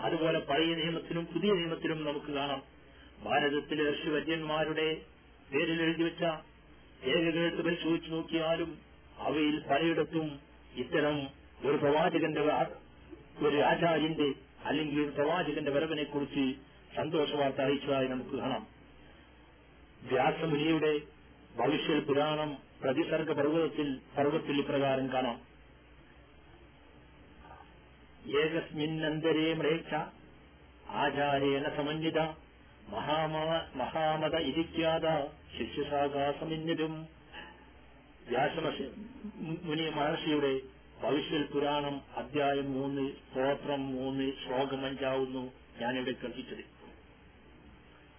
അതുപോലെ 0.00 0.38
പഴയ 0.50 0.70
നിയമത്തിലും 0.74 1.24
പുതിയ 1.32 1.50
നിയമത്തിലും 1.52 1.98
നമുക്ക് 2.04 2.32
കാണാം. 2.32 2.60
ഭാരതത്തിലെ 3.24 3.84
ഋഷിവര്യന്മാരുടെ 3.92 4.88
പേരിൽ 5.48 5.80
എഴുതി 5.82 6.02
വെച്ച 6.02 6.22
പരിശോധിച്ചു 7.66 8.10
നോക്കിയാലും 8.10 8.70
അവയിൽ 9.18 9.56
പലയിടത്തും 9.70 10.26
ഇത്തരം 10.82 11.16
ഒരു 11.64 11.76
പ്രവാചകന്റെ 11.76 12.42
ഒരു 13.46 13.58
ആചാര്യന്റെ 13.62 14.28
അല്ലെങ്കിൽ 14.64 14.98
ഒരു 15.04 15.10
പ്രവാചകന്റെ 15.10 15.70
വരവിനെ 15.70 16.04
കുറിച്ച് 16.04 16.44
സന്തോഷവാർത്ത 16.96 17.60
അറിയിച്ചതായി 17.60 18.08
നമുക്ക് 18.08 18.36
കാണാം. 18.36 18.62
വ്യാസമുനിയുടെ 20.02 20.92
ഭവിഷ്യ 21.56 21.98
പുരാണം 22.08 22.50
പ്രതിസർഗ 22.82 23.30
പർവതത്തിൽ 23.32 23.88
പർവത്തിൽ 24.16 24.56
ഇപ്രകാരം 24.60 25.06
കാണാം. 25.12 25.38
ഏകസ്മിന്നന്തരേ 28.42 29.48
മ്ലേച്ഛ 29.54 29.92
ആചാര്യേന 31.02 31.66
സമന്വിത 31.76 32.20
മഹാമത 33.80 34.36
ഇരിക്കാത 34.50 35.06
ശിഷ്യശാഖാസമിന്യതും 35.56 36.94
വ്യാസമശ 38.28 38.78
മുനി 39.66 39.86
മഹർഷിയുടെ 39.98 40.52
ഭവിഷ്യൽ 41.02 41.42
പുരാണം 41.52 41.94
അധ്യായം 42.16 42.68
മൂന്ന് 42.72 43.04
സ്തോത്രം 43.20 43.82
മൂന്ന് 43.94 44.26
ശ്ലോകം 44.42 44.82
അഞ്ചാവുന്നു 44.86 45.42
ഞാനിവിടെ 45.80 46.14
കൽപ്പിച്ചത് 46.22 46.64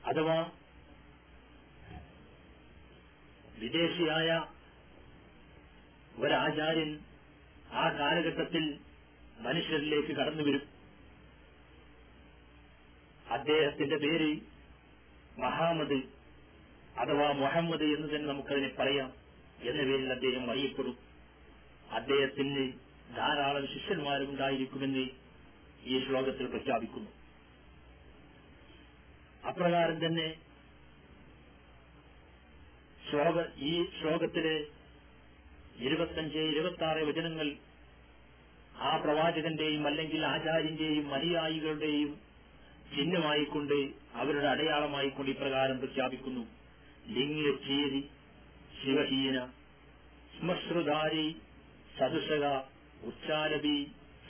അഥവാ 0.05 0.51
വിദേശിയായ 3.59 4.45
ഒരാചാര്യൻ 6.17 6.99
ആ 7.71 7.89
കാലഘട്ടത്തിൽ 7.89 8.79
മനുഷ്യരിലേക്ക് 9.39 10.07
കടന്നുവരും 10.07 10.61
അദ്ദേഹത്തിന്റെ 13.29 13.97
പേര് 13.97 14.39
മഹാമദ് 15.39 16.03
അഥവാ 16.99 17.31
മുഹമ്മദ് 17.31 17.83
എന്ന് 17.83 18.07
തന്നെ 18.07 18.27
നമുക്കതിനെ 18.27 18.75
പറയാം. 18.79 19.13
എന്ന 19.61 19.83
പേരിൽ 19.83 20.11
അദ്ദേഹം 20.13 20.51
അറിയപ്പെടും. 20.51 20.97
അദ്ദേഹത്തിന് 21.91 22.73
ധാരാളം 23.17 23.67
ശിഷ്യന്മാരുണ്ടായിരിക്കുമെന്ന് 23.67 25.09
ഈ 25.83 26.07
ശ്ലോകത്തിൽ 26.07 26.45
പ്രഖ്യാപിക്കുന്നു. 26.45 27.20
അപ്രകാരം 29.49 29.97
തന്നെ 30.05 30.27
ശ്ലോക 33.07 33.37
ഈ 33.69 33.71
ശ്ലോകത്തിലെ 33.97 34.57
ഇരുപത്തഞ്ച് 35.85 36.41
ഇരുപത്തി 36.51 36.83
ആറ് 36.83 37.01
വചനങ്ങൾ 37.09 37.47
ആ 38.81 38.91
പ്രവാചകന്റെയും 38.97 39.83
അല്ലെങ്കിൽ 39.87 40.21
ആചാര്യന്റെയും 40.25 41.07
അനുയായികളുടെയും 41.13 42.11
ചിഹ്നമായിക്കൊണ്ട് 42.93 43.77
അവരുടെ 44.15 44.47
അടയാളമായിക്കൊണ്ട് 44.47 45.31
ഇപ്രകാരം 45.31 45.77
പ്രഖ്യാപിക്കുന്നു. 45.79 46.43
ലിംഗച്ചേരി 47.15 48.01
ശിവഹീന 48.79 49.37
ശ്മശ്രുധാരി 50.35 51.27
സദൃശക 51.97 52.45
ഉച്ചാരബി 53.01 53.77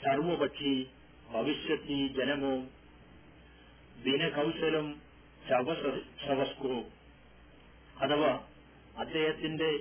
സർവപക്ഷി 0.02 0.74
ഭവിഷ്യത്തി 1.32 1.98
ജനമോ 2.18 2.54
ദിനകൗശലം 4.04 4.88
ശവസ്കോ 5.48 6.84
അഥവാ 8.00 8.40
അദ്ദേഹത്തിന്റെ 8.98 9.80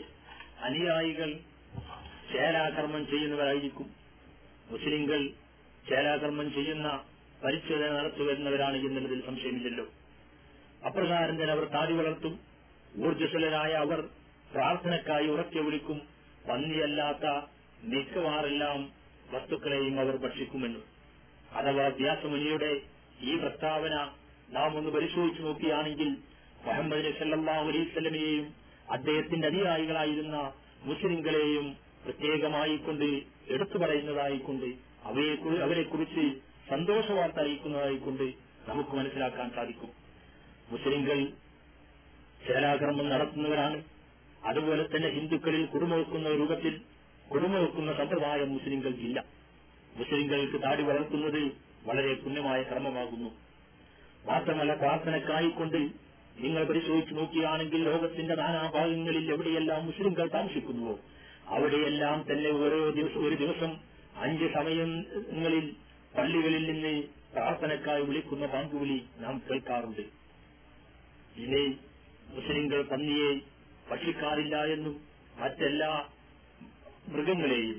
അനുയായികൾ 0.61 1.39
ചേലാകർമ്മം 2.33 3.07
ചെയ്യുന്നവരായിരിക്കും. 3.09 3.95
മുസ്ലിങ്ങൾ 4.69 5.29
ചേലാകർമ്മം 5.89 6.53
ചെയ്യുന്ന 6.53 7.03
പരിച്ഛേദന 7.43 7.89
നടത്തി 7.89 8.23
വരുന്നവരാണ് 8.23 8.77
എന്നുള്ളതിൽ 8.77 9.25
സംശയമില്ലല്ലോ. 9.25 9.85
അപ്രകാരം 10.85 11.41
തന്നെ 11.41 11.53
അവർ 11.53 11.63
താടി 11.63 11.93
വളർത്തും. 11.93 12.39
ഊർജസ്വലരായ 13.05 13.71
അവർ 13.71 14.01
പ്രാർത്ഥനക്കായി 14.51 15.27
ഉറക്കെ 15.27 15.59
വിളിക്കും. 15.59 16.01
പന്നിയല്ലാത്ത 16.49 17.45
മിക്കവാറെല്ലാം 17.83 18.91
വസ്തുക്കളെയും 19.31 19.99
അവർ 19.99 20.17
ഭക്ഷിക്കുമെന്ന്. 20.17 20.79
അഥവാ 21.55 21.87
വ്യാസമുനിയുടെ 21.87 22.81
ഈ 23.21 23.35
പ്രസ്താവന 23.35 24.20
നാം 24.51 24.77
ഒന്ന് 24.77 24.89
പരിശോധിച്ചു 24.89 25.41
നോക്കുകയാണെങ്കിൽ 25.41 26.09
മുഹമ്മദ് 26.65 26.99
നബി 27.05 27.11
സല്ലല്ലാഹു 27.19 27.65
അലൈഹി 27.69 27.85
വസല്ലമയെയും 27.89 28.47
അദ്ദേഹത്തിന്റെ 28.95 29.47
അനുയായികളായിരുന്ന 29.47 30.37
മുസ്ലിങ്ങളെയും 30.83 31.65
പ്രത്യേകമായി 32.05 32.75
കൊണ്ട് 32.77 33.09
എടുത്തു 33.53 33.77
പറയുന്നതായിക്കൊണ്ട് 33.77 34.69
അവയെ 35.09 35.33
അവരെക്കുറിച്ച് 35.65 36.23
സന്തോഷവാർത്ത 36.69 37.39
അറിയിക്കുന്നതായിക്കൊണ്ട് 37.39 38.25
നമുക്ക് 38.69 38.93
മനസ്സിലാക്കാൻ 38.97 39.47
സാധിക്കും. 39.55 39.91
മുസ്ലിംകൾ 40.71 41.19
ചേലാകർമ്മം 42.45 43.09
നടത്തുന്നവരാണ്. 43.09 43.77
അതുപോലെ 44.49 44.83
തന്നെ 44.83 45.09
ഹിന്ദുക്കളിൽ 45.09 45.65
കുടുംബവെക്കുന്ന 45.65 46.29
രൂപത്തിൽ 46.29 46.75
കുടുംബവെക്കുന്ന 47.31 47.93
സമ്പ്രദായം 47.93 48.49
മുസ്ലിങ്ങൾക്കില്ല 48.53 49.19
മുസ്ലിംകൾക്ക് 49.97 50.63
താടി 50.63 50.83
വളർത്തുന്നത് 50.83 51.41
വളരെ 51.87 52.13
പുണ്യമായ 52.13 52.63
കർമ്മമാകുന്നു. 52.63 53.29
മാത്രമല്ല 54.25 54.73
പ്രാർത്ഥനക്കായിക്കൊണ്ട് 54.73 55.79
നിങ്ങൾ 56.39 56.63
പരിശോധിച്ചു 56.63 57.13
നോക്കിയാണെങ്കിൽ 57.13 57.81
ലോകത്തിന്റെ 57.83 58.35
നാനാഭാഗങ്ങളിൽ 58.35 59.31
എവിടെയെല്ലാം 59.31 59.81
മുസ്ലിംകൾ 59.85 60.27
താമസിക്കുന്നുവോ 60.27 60.95
അവിടെയെല്ലാം 61.47 62.25
തന്നെ 62.31 62.51
ഓരോ 62.59 62.89
ദിവസം 62.89 63.25
ഒരു 63.25 63.35
ദിവസം 63.35 63.71
അഞ്ച് 64.21 64.47
സമയങ്ങളിൽ 64.53 65.65
പള്ളികളിൽ 66.13 66.63
നിന്ന് 66.71 66.93
പ്രാർത്ഥനക്കായി 67.33 68.01
വിളിക്കുന്ന 68.01 68.45
പാങ്കുവിളി 68.45 68.97
നാം 69.19 69.35
കേൾക്കാറുണ്ട്. 69.49 70.03
ഇനി 71.35 71.61
മുസ്ലിംകൾ 72.33 72.81
പന്നിയെ 72.83 73.29
ഭക്ഷിക്കാറില്ല 73.89 74.55
എന്നും 74.73 74.95
മറ്റെല്ലാ 75.39 75.91
മൃഗങ്ങളെയും 77.07 77.77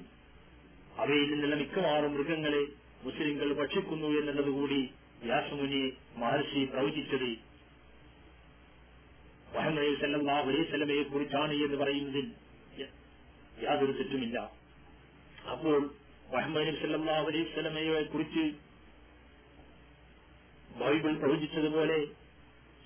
അവയിൽ 0.99 1.29
നിന്നുള്ള 1.33 1.57
മിക്കവാറും 1.57 2.13
മൃഗങ്ങളെ 2.15 2.63
മുസ്ലിംകൾ 3.05 3.53
ഭക്ഷിക്കുന്നു 3.53 4.09
എന്നുള്ളതുകൂടി 4.21 4.81
വ്യാസമുനിയെ 5.23 5.29
വ്യാസമുനി 5.29 5.83
മഹർഷി 6.21 6.61
പ്രവചിച്ചത്. 6.65 7.31
മുഹമ്മദ് 9.55 10.01
സല്ലല്ലാഹു 10.03 10.47
അലൈഹി 10.51 10.65
വസല്ലമയെ 10.67 11.03
കുറിച്ചാണ് 11.03 11.55
എന്ന് 11.65 11.77
പറയുന്നതിൽ 11.77 12.27
യാതൊരു 13.63 13.93
തെറ്റുമില്ല. 13.93 14.39
അപ്പോൾ 15.53 15.81
മുഹമ്മദ് 16.33 16.75
സല്ലല്ലാഹു 16.83 17.27
അലൈഹി 17.31 18.05
കുറിച്ച് 18.13 18.45
ബൈബിൾ 20.81 21.13
പ്രവചിച്ചതുപോലെ 21.23 21.99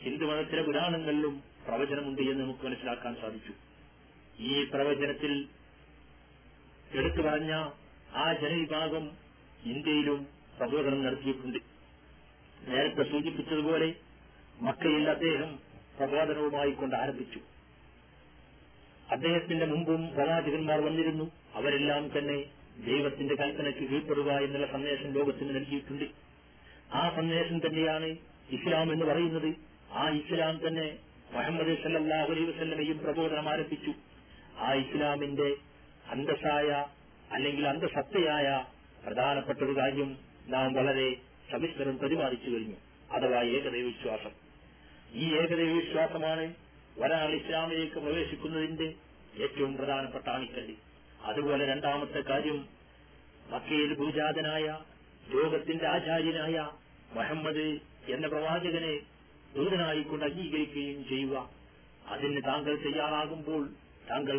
ഹിന്ദുമതത്തിലെ 0.02 0.62
പുരാണങ്ങളിലും 0.62 1.34
പ്രവചനമുണ്ട് 1.66 2.22
എന്ന് 2.22 2.42
നമുക്ക് 2.42 2.64
മനസ്സിലാക്കാൻ 2.66 3.14
സാധിച്ചു. 3.20 3.52
ഈ 4.38 4.64
പ്രവചനത്തിൽ 4.64 5.32
എടുത്തു 6.98 7.22
പറഞ്ഞ 7.28 7.52
ആ 8.22 8.24
ജനവിഭാഗം 8.42 9.04
ഇന്ത്യയിലും 9.72 10.20
പ്രബോധനം 10.58 11.00
നടത്തിയിട്ടുണ്ട്. 11.04 11.75
നേരത്തെ 12.64 13.10
സൂചിപ്പിച്ചതുപോലെ 13.10 13.94
മക്കയിൽ 14.60 15.10
അദ്ദേഹം 15.10 15.58
പ്രബോധനവുമായി 15.98 16.70
കൊണ്ട് 16.70 16.96
ആരംഭിച്ചു. 16.96 17.40
അദ്ദേഹത്തിന്റെ 19.10 19.66
മുമ്പും 19.66 20.14
പ്രവാചകന്മാർ 20.14 20.80
വന്നിരുന്നു. 20.80 21.30
അവരെല്ലാം 21.54 22.18
തന്നെ 22.18 22.44
ദൈവത്തിന്റെ 22.86 23.34
കൽപ്പനയ്ക്ക് 23.34 23.80
കീഴ്പ്പെടുക 23.80 24.30
എന്നുള്ള 24.32 24.66
സന്ദേശം 24.66 25.12
ലോകത്തിന് 25.12 25.56
നൽകിയിട്ടുണ്ട്. 25.56 26.04
ആ 26.92 27.12
സന്ദേശം 27.16 27.58
തന്നെയാണ് 27.58 28.04
ഇസ്ലാം 28.50 28.92
എന്ന് 28.92 29.06
പറയുന്നത്. 29.06 29.54
ആ 29.92 30.08
ഇസ്ലാം 30.08 30.68
തന്നെ 30.68 30.98
മുഹമ്മദ് 31.30 31.82
സല്ലാഹു 31.82 32.32
അലൈ 32.32 32.44
വസ്ലമയും 32.44 32.98
പ്രബോധനം 32.98 33.48
ആരംഭിച്ചു. 33.48 33.92
ആ 34.58 34.72
ഇസ്ലാമിന്റെ 34.72 35.56
അന്തസ്സായ 36.10 36.86
അല്ലെങ്കിൽ 37.32 37.68
അന്തസത്തയായ 37.68 38.64
പ്രധാനപ്പെട്ട 39.06 39.58
ഒരു 39.58 39.76
കാര്യം 39.78 40.16
നാം 40.46 40.72
വളരെ 40.72 41.16
സവിസ്തരം 41.50 41.98
പ്രതിപാദിച്ചു 41.98 42.50
കഴിഞ്ഞു. 42.50 42.76
അഥവാ 43.12 43.42
ഏകദൈവ 43.42 43.86
വിശ്വാസം. 43.86 44.30
ഈ 45.12 45.34
ഏകദൈവ 45.34 45.72
വിശ്വാസമാണ് 45.72 46.54
ഒരാൾ 46.98 47.34
ഇസ്ലാമിലേക്ക് 47.34 47.94
പ്രവേശിക്കുന്നതിന്റെ 47.94 48.94
ഏറ്റവും 49.42 49.76
പ്രധാനപ്പെട്ട 49.76 50.28
ആണിക്കല്ല് 50.28 50.74
അതുപോലെ 51.22 51.66
രണ്ടാമത്തെ 51.66 52.20
കാര്യം 52.20 52.58
മക്കയിൽ 53.50 53.94
പൂജാതനായ 53.94 54.66
ലോകത്തിന്റെ 55.28 55.86
ആചാര്യനായ 55.86 56.56
മുഹമ്മദ് 57.12 57.66
എന്ന 58.08 58.26
പ്രവാചകനെ 58.26 58.94
ദൂതനായിക്കൊണ്ട് 59.54 60.24
അംഗീകരിക്കുകയും 60.24 61.08
ചെയ്യുക. 61.08 61.50
അതിന് 62.06 62.40
താങ്കൾ 62.46 62.76
തയ്യാറാകുമ്പോൾ 62.76 63.62
താങ്കൾ 64.10 64.38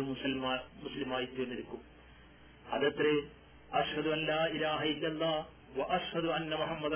മുസ്ലിമായി 0.82 1.26
തീർന്നിരിക്കും 1.26 1.80
അതത്രേ 2.68 3.14
അഷ്ഹദു 3.74 4.08
അല്ല 4.08 4.46
ഇലാഹ 4.46 4.82
ഇല്ലല്ലാ 4.84 5.32
അന്ന 5.76 6.54
മുഹമ്മദ് 6.54 6.94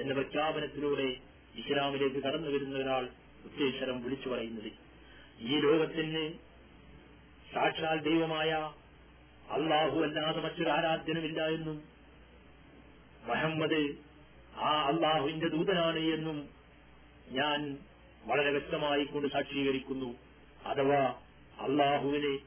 എന്ന 0.00 0.12
പ്രഖ്യാപനത്തിലൂടെ 0.12 1.16
ഇസ്ലാമിലേക്ക് 1.54 2.16
കടന്നു 2.16 2.50
വരുന്ന 2.50 2.78
ഒരാൾ 2.78 3.08
ഉത്തേശ്വരം 3.44 4.02
വിളിച്ചു 4.02 4.28
പറയുന്നത്. 4.28 4.72
ഈ 5.40 5.60
ലോകത്തിന് 5.60 6.32
സാക്ഷാൽ 7.54 8.00
ദൈവമായ 8.00 8.50
അള്ളാഹു 9.50 10.00
അല്ലാതെ 10.00 10.40
മറ്റൊരു 10.40 10.70
ആരാധ്യനുമില്ല 10.70 11.46
എന്നും 11.46 11.82
മുഹമ്മദ് 13.24 13.96
ആ 14.56 14.82
അള്ളാഹുവിന്റെ 14.82 15.48
ദൂതനാണ് 15.48 15.98
എന്നും 15.98 16.48
ഞാൻ 17.28 17.78
വളരെ 18.24 18.50
വ്യക്തമായി 18.50 19.04
കൊണ്ട് 19.04 19.28
സാക്ഷീകരിക്കുന്നു. 19.28 20.18
അഥവാ 20.66 21.14
അള്ളാഹുവിനെ 21.60 22.38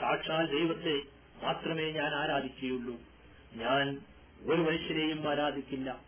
സാക്ഷാൽ 0.00 0.46
ദൈവത്തെ 0.46 1.02
മാത്രമേ 1.42 1.92
ഞാൻ 1.92 2.14
ആരാധിക്കുകയുള്ളൂ. 2.14 2.96
ഞാൻ 3.52 4.02
ഒരു 4.44 4.60
മനുഷ്യനെയും 4.62 5.28
ആരാധിക്കില്ല. 5.28 6.00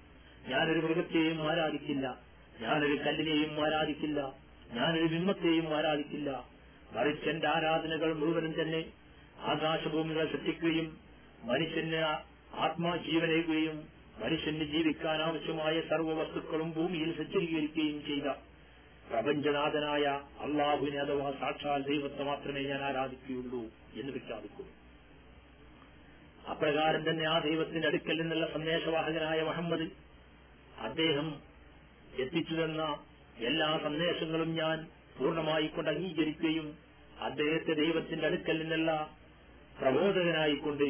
ഞാനൊരു 0.48 0.78
മൃഗത്തെയും 0.78 1.50
ആരാധിക്കില്ല. 1.50 2.18
ഞാനൊരു 2.60 2.94
കല്ലിനെയും 2.94 3.66
ആരാധിക്കില്ല. 3.66 4.34
ഞാനൊരു 4.72 5.06
ബിംബത്തെയും 5.06 5.76
ആരാധിക്കില്ല. 5.76 6.56
മറിച്ച് 6.92 7.28
എന്റെ 7.28 7.48
ആരാധനകൾ 7.48 8.14
മുഴുവനും 8.14 8.62
തന്നെ 8.62 8.84
ആകാശഭൂമികൾ 9.38 10.32
സൃഷ്ടിക്കുകയും 10.32 10.96
മനുഷ്യന് 11.42 12.02
ആത്മാജീവനേകുകയും 12.56 13.88
മനുഷ്യന് 14.24 14.64
ജീവിക്കാൻ 14.64 15.22
ആവശ്യമായ 15.22 15.80
സർവ 15.80 16.12
വസ്തുക്കളും 16.12 16.72
ഭൂമിയിൽ 16.72 17.16
സജ്ജീകരിക്കുകയും 17.16 18.04
ചെയ്ത 18.06 18.22
പ്രപഞ്ചനാഥനായ 19.10 20.20
അള്ളാഹുവിനെ 20.40 20.98
അഥവാ 20.98 21.32
സാക്ഷാൽ 21.40 21.82
ദൈവത്തെ 21.82 22.24
മാത്രമേ 22.24 22.62
ഞാൻ 22.62 22.80
ആരാധിക്കുകയുള്ളൂ 22.82 23.62
എന്ന് 24.00 24.12
പ്രഖ്യാപിക്കുന്നു. 24.12 24.85
അപ്രകാരം 26.50 27.02
തന്നെ 27.08 27.24
ആ 27.28 27.38
ദൈവത്തിന്റെ 27.38 27.88
അടുക്കൽ 27.88 28.16
നിന്നുള്ള 28.20 28.46
സന്ദേശവാഹകനായ 28.52 29.42
മുഹമ്മദ് 29.42 29.86
അദ്ദേഹം 30.80 31.28
എത്തിച്ചു 32.18 32.54
തന്ന 32.54 32.82
എല്ലാ 33.38 33.68
സന്ദേശങ്ങളും 33.82 34.54
ഞാൻ 34.54 34.76
പൂർണമായി 35.18 35.66
കൊണ്ട് 35.66 35.90
അംഗീകരിക്കുകയും 35.90 36.66
അദ്ദേഹത്തെ 37.20 37.72
ദൈവത്തിന്റെ 37.74 38.26
അടുക്കൽ 38.26 38.58
നിന്നുള്ള 38.58 38.90
പ്രബോധകനായിക്കൊണ്ട് 39.80 40.88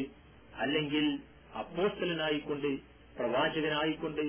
അല്ലെങ്കിൽ 0.57 1.05
അപ്പോസ്റ്റലനായിക്കൊണ്ട് 1.59 2.69
പ്രവാചകനായിക്കൊണ്ട് 3.17 4.25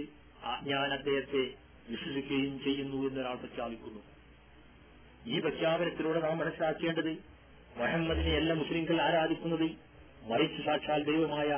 ഞാൻ 0.62 0.88
അദ്ദേഹത്തെ 0.92 1.42
വിശ്വസിക്കുകയും 1.88 2.55
ചെയ്യുന്നു 2.64 2.98
എന്നൊരാൾ 3.09 3.36
പ്രഖ്യാപിക്കുന്നു. 3.36 4.00
ഈ 5.26 5.38
പ്രഖ്യാപനത്തിലൂടെ 5.38 6.20
നാം 6.20 6.38
മനസ്സിലാക്കേണ്ടത് 6.38 7.12
മുഹമ്മദിനെ 7.76 8.32
എല്ലാ 8.36 8.55
മുസ്ലിംകൾ 8.55 8.96
ആരാധിക്കുന്നത്. 9.02 9.68
മറിച്ച് 10.28 10.62
സാക്ഷാൽ 10.62 11.05
ദൈവമായ 11.05 11.48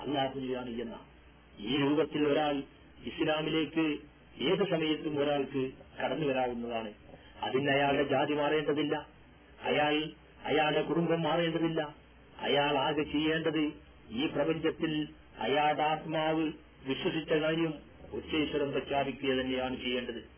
അള്ളാഹുലിയാണ് 0.00 0.70
എന്ന 0.70 1.00
ഈ 1.58 1.76
രൂപത്തിൽ 1.76 2.28
ഒരാൾ 2.28 2.62
ഇസ്ലാമിലേക്ക് 3.04 3.98
ഏത് 4.40 4.70
സമയത്തും 4.70 5.18
ഒരാൾക്ക് 5.18 5.70
കടന്നു 6.04 6.26
വരാവുന്നതാണ്. 6.26 6.94
അതിന് 7.42 7.70
അയാളുടെ 7.70 8.04
ജാതി 8.04 8.34
മാറേണ്ടതില്ല. 8.34 9.08
അയാൾ 9.62 10.10
അയാളുടെ 10.44 10.82
കുടുംബം 10.82 11.22
മാറേണ്ടതില്ല. 11.22 11.94
അയാൾ 12.38 12.78
ആകെ 12.78 13.02
ചെയ്യേണ്ടത് 13.02 13.72
ഈ 14.10 14.26
പ്രപഞ്ചത്തിൽ 14.26 15.08
അയാളുടെ 15.38 15.82
ആത്മാവ് 15.82 16.52
വിശ്വസിച്ച 16.86 17.32
കാര്യം 17.32 17.74
ഉച്ചേശ്വരം 18.12 18.70
പ്രഖ്യാപിക്കുക 18.70 19.28
തന്നെയാണ് 19.28 19.76
ചെയ്യേണ്ടത്. 19.76 20.28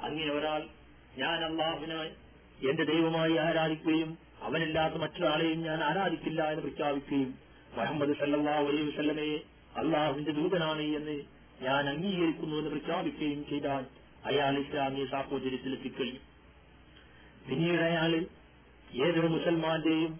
അങ്ങനെ 0.00 0.32
ഒരാൾ 0.32 0.66
ഞാൻ 1.16 1.44
അള്ളാഹുവിനെ 1.44 2.02
എന്റെ 2.70 2.84
ദൈവമായി 2.84 3.36
ആരാധിക്കുകയും 3.36 4.27
അവനില്ലാത്ത 4.46 4.96
മറ്റൊരാളെയും 5.02 5.60
ഞാൻ 5.68 5.80
ആരാധിക്കില്ല 5.84 6.40
എന്ന് 6.52 6.62
പ്രഖ്യാപിക്കുകയും 6.66 7.30
മുഹമ്മദ് 7.76 8.14
സല്ലാ 8.20 8.54
അലൈഹി 8.62 8.86
വസല്ലമയെ 8.90 9.38
അള്ളാഹുവിന്റെ 9.76 10.32
ദൂതനാണ് 10.32 10.84
എന്ന് 10.98 11.16
ഞാൻ 11.62 11.88
അംഗീകരിക്കുന്നു 11.88 12.56
എന്ന് 12.60 12.70
പ്രഖ്യാപിക്കുകയും 12.70 13.40
ചെയ്താൽ 13.50 13.84
അയാൾ 14.26 14.54
ഇസ്ലാമിക 14.58 15.04
സാഹോദര്യത്തിലെത്തിക്കഴിയും 15.10 16.22
പിന്നീട് 17.48 17.82
അയാൾ 17.90 18.12
ഏതൊരു 19.04 19.28
മുസൽമാന്റെയും 19.28 20.12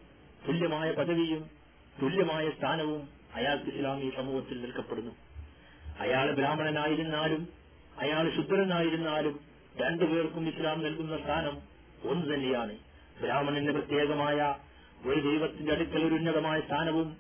തുല്യമായ 0.47 0.89
പദവിയും 0.93 1.43
തുല്യമായ 1.97 2.45
സ്ഥാനവും 2.51 3.03
അയാൾക്ക് 3.39 3.71
ഇസ്ലാമിയ 3.73 4.11
സമൂഹത്തിൽ 4.19 4.57
നിൽക്കപ്പെടുന്നു 4.65 5.13
അയാൾ 6.01 6.27
ബ്രാഹ്മണനായിരുന്നാലും 6.33 7.43
അയാൾ 7.99 8.25
ശുദ്ധരനായിരുന്നാലും 8.37 9.35
രണ്ടുപേർക്കും 9.77 10.45
ഇസ്ലാം 10.49 10.79
നൽകുന്ന 10.83 11.17
സ്ഥാനം 11.17 11.57
ഒന്ന് 12.11 12.27
തന്നെയാണ്. 12.35 12.75
ബ്രാഹ്മണന് 13.21 13.73
പ്രത്യേകമായ 13.73 14.55
ഒരു 15.07 15.21
ദൈവത്തിന്റെ 15.21 15.73
അടുക്കൽ 15.73 16.05
ഒരു 16.05 16.15
ഉന്നതമായ 16.15 16.61
സ്ഥാനവും 16.61 17.17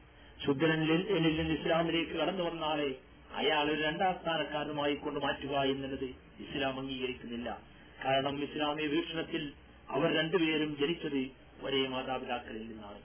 ശുദ്ധനൻ 0.46 0.80
എന്നിൽ 1.16 1.52
ഇസ്ലാമിലേക്ക് 1.60 2.10
കടന്നു 2.10 2.44
വന്നാലേ 2.44 2.94
അയാൾ 3.34 3.70
ഒരു 3.70 3.82
രണ്ടാം 3.82 4.14
സ്ഥാനക്കാരനുമായി 4.22 4.94
കൊണ്ട് 4.94 5.20
മാറ്റുക 5.20 5.50
എന്നുള്ളത് 5.50 6.04
ഇസ്ലാം 6.44 6.80
അംഗീകരിക്കുന്നില്ല. 6.80 7.62
കാരണം 8.04 8.42
ഇസ്ലാമിക 8.42 8.86
വീക്ഷണത്തിൽ 8.86 9.52
അവർ 9.88 10.16
രണ്ടുപേരും 10.16 10.76
ജനിച്ചത് 10.80 11.20
ഒരേ 11.62 11.88
മാതാപിതാക്കളിൽ 11.88 12.68
നിന്നാണ്. 12.68 13.00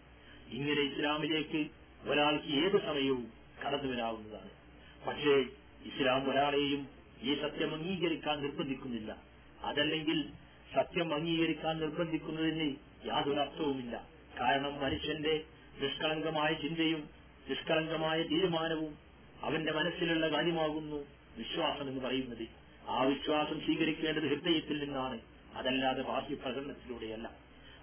ഇങ്ങനെ 0.53 0.81
ഇസ്ലാമിലേക്ക് 0.81 1.61
ഒരാൾക്ക് 2.09 2.47
ഏത് 2.47 2.77
സമയവും 2.85 3.33
കടന്നു 3.63 3.93
വരാവുന്നതാണ്. 3.93 4.49
പക്ഷേ 5.07 5.35
ഇസ്ലാം 5.85 6.31
ഒരാളെയും 6.31 6.87
ഈ 7.23 7.35
സത്യം 7.41 7.73
അംഗീകരിക്കാൻ 7.73 8.41
നിർബന്ധിക്കുന്നില്ല. 8.41 9.17
അതല്ലെങ്കിൽ 9.63 10.29
സത്യം 10.75 11.13
അംഗീകരിക്കാൻ 11.13 11.79
നിർബന്ധിക്കുന്നതിന് 11.79 12.75
യാതൊരു 13.05 13.39
അർത്ഥവുമില്ല. 13.39 14.07
കാരണം 14.41 14.81
മനുഷ്യന്റെ 14.81 15.43
നിഷ്കളങ്കമായ 15.81 16.53
ചിന്തയും 16.53 17.09
നിഷ്കളങ്കമായ 17.49 18.23
തീരുമാനവും 18.23 18.97
അവന്റെ 19.41 19.71
മനസ്സിലുള്ള 19.71 20.27
കാര്യമാകുന്നു 20.27 21.05
വിശ്വാസം 21.37 21.89
എന്ന് 21.89 22.01
പറയുന്നത്. 22.01 22.47
ആ 22.89 23.03
വിശ്വാസം 23.03 23.59
സ്വീകരിക്കേണ്ടത് 23.59 24.23
ഹൃദയത്തിൽ 24.23 24.83
നിന്നാണ്. 24.83 25.19
അതല്ലാതെ 25.55 26.01
ബാഹ്യ 26.01 26.35
പ്രകടനത്തിലൂടെയല്ല. 26.35 27.31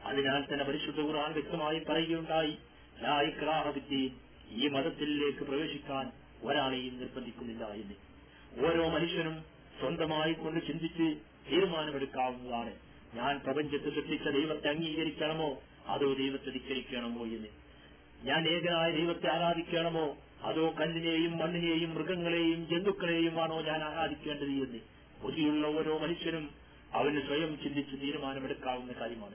അതിനാൽ 0.05 0.45
തന്നെ 0.53 0.65
പരിശുദ്ധ 0.65 1.01
ഖുർആൻ 1.01 1.33
വ്യക്തമായി 1.33 1.79
പറയുകയുണ്ടായി 1.89 2.57
ലായിക്രാഹവിദ്യയും 3.03 4.21
ഈ 4.51 4.69
മതത്തിലേക്ക് 4.69 5.39
പ്രവേശിക്കാൻ 5.39 6.13
ഒരാളെയും 6.43 6.99
നിർബന്ധിക്കുന്നില്ല 7.01 7.65
എന്ന്. 7.65 7.95
ഓരോ 8.67 8.89
മനുഷ്യനും 8.89 9.45
സ്വന്തമായി 9.81 10.33
കൊണ്ട് 10.33 10.67
ചിന്തിച്ച് 10.67 11.30
തീരുമാനമെടുക്കാവുന്നതാണ്. 11.51 12.75
ഞാൻ 13.15 13.41
പ്രപഞ്ചത്തെ 13.41 13.91
സൃഷ്ടിച്ച 13.91 14.29
ദൈവത്തെ 14.29 14.69
അംഗീകരിക്കണമോ? 14.69 15.63
അതോ 15.87 16.13
ദൈവത്തെ 16.13 16.51
ധിക്കരിക്കണമോ 16.51 17.25
എന്ന്? 17.25 17.49
ഞാൻ 18.23 18.49
ഏകനായ 18.49 18.91
ദൈവത്തെ 18.91 19.33
ആരാധിക്കണമോ? 19.33 20.17
അതോ 20.43 20.75
കല്ലിനെയും 20.81 21.39
മണ്ണിനെയും 21.39 21.95
മൃഗങ്ങളെയും 21.95 22.69
ജന്തുക്കളെയും 22.69 23.43
ആണോ 23.43 23.61
ഞാൻ 23.61 23.83
ആരാധിക്കേണ്ടത് 23.83 24.49
എന്ന്? 24.49 24.79
ബുദ്ധിയുള്ള 25.23 25.67
ഓരോ 25.67 25.99
മനുഷ്യനും 25.99 26.51
അവന് 26.95 27.23
സ്വയം 27.23 27.59
ചിന്തിച്ച് 27.63 27.97
തീരുമാനമെടുക്കാവുന്ന 28.03 28.93
കാര്യമാണ്. 28.93 29.35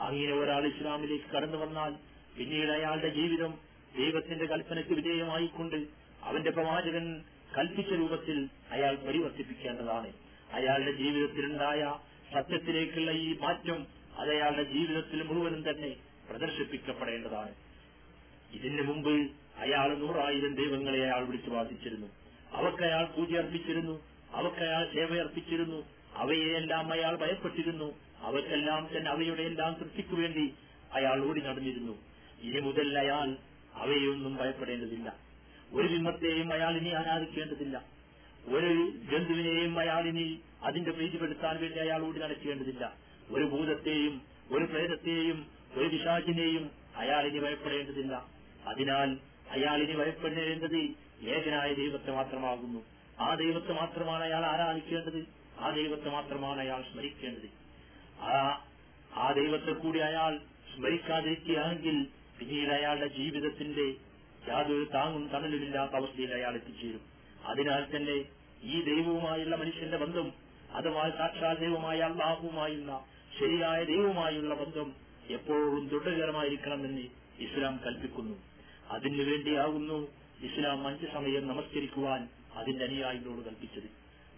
അങ്ങനെ 0.00 0.34
ഒരാൾ 0.34 0.66
ഇസ്ലാമിലേക്ക് 0.66 1.24
കടന്നു 1.24 1.56
വന്നാൽ 1.56 1.94
പിന്നീട് 2.38 2.70
അയാളുടെ 2.70 3.08
ജീവിതം 3.08 3.54
ദൈവത്തിന്റെ 3.96 4.44
കൽപ്പനയ്ക്ക് 4.44 4.92
വിധേയമായിക്കൊണ്ട് 4.92 5.86
അവന്റെ 6.22 6.50
പ്രവാചകൻ 6.50 7.24
കൽപ്പിച്ച 7.58 7.92
രൂപത്തിൽ 7.92 8.48
അയാൾ 8.70 8.96
പരിവർത്തിപ്പിക്കേണ്ടതാണ്. 8.96 10.12
അയാളുടെ 10.52 10.92
ജീവിതത്തിലുണ്ടായ 10.92 11.94
സത്യത്തിലേക്കുള്ള 12.32 13.10
ഈ 13.10 13.38
മാറ്റം 13.38 13.86
അത് 14.16 14.30
അയാളുടെ 14.30 14.62
ജീവിതത്തിൽ 14.62 15.22
മുഴുവനും 15.22 15.70
തന്നെ 15.70 15.96
പ്രദർശിപ്പിക്കപ്പെടേണ്ടതാണ്. 16.28 17.54
ഇതിന് 18.52 18.82
മുമ്പ് 18.82 19.30
അയാൾ 19.60 19.98
നൂറായിരം 19.98 20.54
ദൈവങ്ങളെ 20.54 20.98
അയാൾ 20.98 21.24
വിളിച്ചു 21.24 21.50
ബാധിച്ചിരുന്നു 21.50 22.06
അവർക്ക് 22.52 22.82
അയാൾ 22.82 23.04
പൂജ 23.04 23.36
അർപ്പിച്ചിരുന്നു. 23.36 24.04
അവർക്ക് 24.30 24.58
അയാൾ 24.58 24.84
സേവയർപ്പിച്ചിരുന്നു 24.94 25.88
അവയെല്ലാം 26.14 26.92
അയാൾ 26.92 27.16
ഭയപ്പെട്ടിരുന്നു. 27.16 27.88
അവർക്കെല്ലാം 28.20 28.88
തന്നെ 28.96 29.10
അവയുടെ 29.10 29.42
എല്ലാം 29.42 29.74
തൃപ്തിക്കു 29.74 30.16
വേണ്ടി 30.16 30.54
അയാൾ 30.92 31.24
ഓടി 31.24 31.40
നടന്നിരുന്നു. 31.40 31.94
ഇനി 32.42 32.60
മുതൽ 32.60 32.98
അയാൾ 32.98 33.36
അവയൊന്നും 33.74 34.36
ഭയപ്പെടേണ്ടതില്ല. 34.36 35.16
ഒരു 35.72 35.86
ബിംബത്തെയും 35.86 36.52
അയാൾ 36.52 36.76
ഇനി 36.76 36.88
ആരാധിക്കേണ്ടതില്ല. 36.88 37.99
ഒരു 38.46 38.90
ജന്തുവിനെയും 38.90 39.78
അയാളിനി 39.78 40.40
അതിന്റെ 40.62 40.90
പ്രീതിപ്പെടുത്താൻ 40.90 41.60
വേണ്ടി 41.60 41.78
അയാൾ 41.78 42.06
ഓടി 42.06 42.18
നടക്കേണ്ടതില്ല. 42.18 42.96
ഒരു 43.30 43.44
ഭൂതത്തെയും 43.44 44.22
ഒരു 44.50 44.64
പ്രേതത്തെയും 44.64 45.46
ഒരു 45.74 45.88
വിശാഖിനെയും 45.88 46.70
അയാൾ 46.96 47.26
ഇനി 47.26 47.38
ഭയപ്പെടേണ്ടതില്ല. 47.38 48.26
അതിനാൽ 48.66 49.18
അയാൾ 49.50 49.82
ഇനി 49.82 49.96
ഭയപ്പെടേണ്ടത് 49.96 50.94
ഏകനായ 51.22 51.74
ദൈവത്തെ 51.74 52.10
മാത്രമാകുന്നു. 52.10 52.84
ആ 53.20 53.34
ദൈവത്തെ 53.34 53.72
മാത്രമാണ് 53.72 54.22
അയാൾ 54.22 54.46
ആരാധിക്കേണ്ടത്? 54.46 55.26
ആ 55.58 55.70
ദൈവത്തെ 55.70 56.10
മാത്രമാണ് 56.10 56.60
അയാൾ 56.60 56.82
സ്മരിക്കേണ്ടത്. 56.82 57.50
ആ 58.20 58.64
ആ 59.14 59.32
ദൈവത്തെ 59.32 59.72
കൂടി 59.72 59.98
അയാൾ 59.98 60.38
സ്മരിക്കാതിരിക്കുകയാണെങ്കിൽ 60.76 62.06
പിന്നീട് 62.38 62.70
അയാളുടെ 62.70 63.06
ജീവിതത്തിന്റെ 63.06 63.94
യാതൊരു 64.48 64.90
താങ്ങും 64.94 65.28
തണലുമില്ലാത്ത 65.28 65.92
അവസ്ഥയിൽ 65.92 66.34
അയാൾ 66.34 66.54
എത്തിച്ചേരും. 66.54 67.09
അതിനാൽ 67.44 67.96
തന്നെ 67.96 68.16
ഈ 68.62 68.82
ദൈവവുമായുള്ള 68.82 69.56
മനുഷ്യന്റെ 69.56 69.96
ബന്ധം 69.96 70.32
അഥവാ 70.74 71.08
സാക്ഷാൽ 71.08 71.56
ദൈവമായ 71.58 71.98
അള്ളാഹുവുമായുള്ള 72.00 73.06
ശരിയായ 73.38 73.84
ദൈവവുമായുള്ള 73.84 74.54
ബന്ധം 74.54 74.94
എപ്പോഴും 75.28 75.88
ദൃഢകരമായിരിക്കണമെന്ന് 75.88 77.04
ഇസ്ലാം 77.38 77.80
കൽപ്പിക്കുന്നു. 77.86 78.36
അതിനുവേണ്ടിയാകുന്നു 78.90 80.08
ഇസ്ലാം 80.42 80.86
അഞ്ച് 80.86 81.06
സമയം 81.12 81.48
നമസ്കരിക്കുവാൻ 81.48 82.28
അതിന്റെ 82.54 82.84
അനുയായികളോട് 82.84 83.44
കൽപ്പിച്ചത്. 83.44 83.88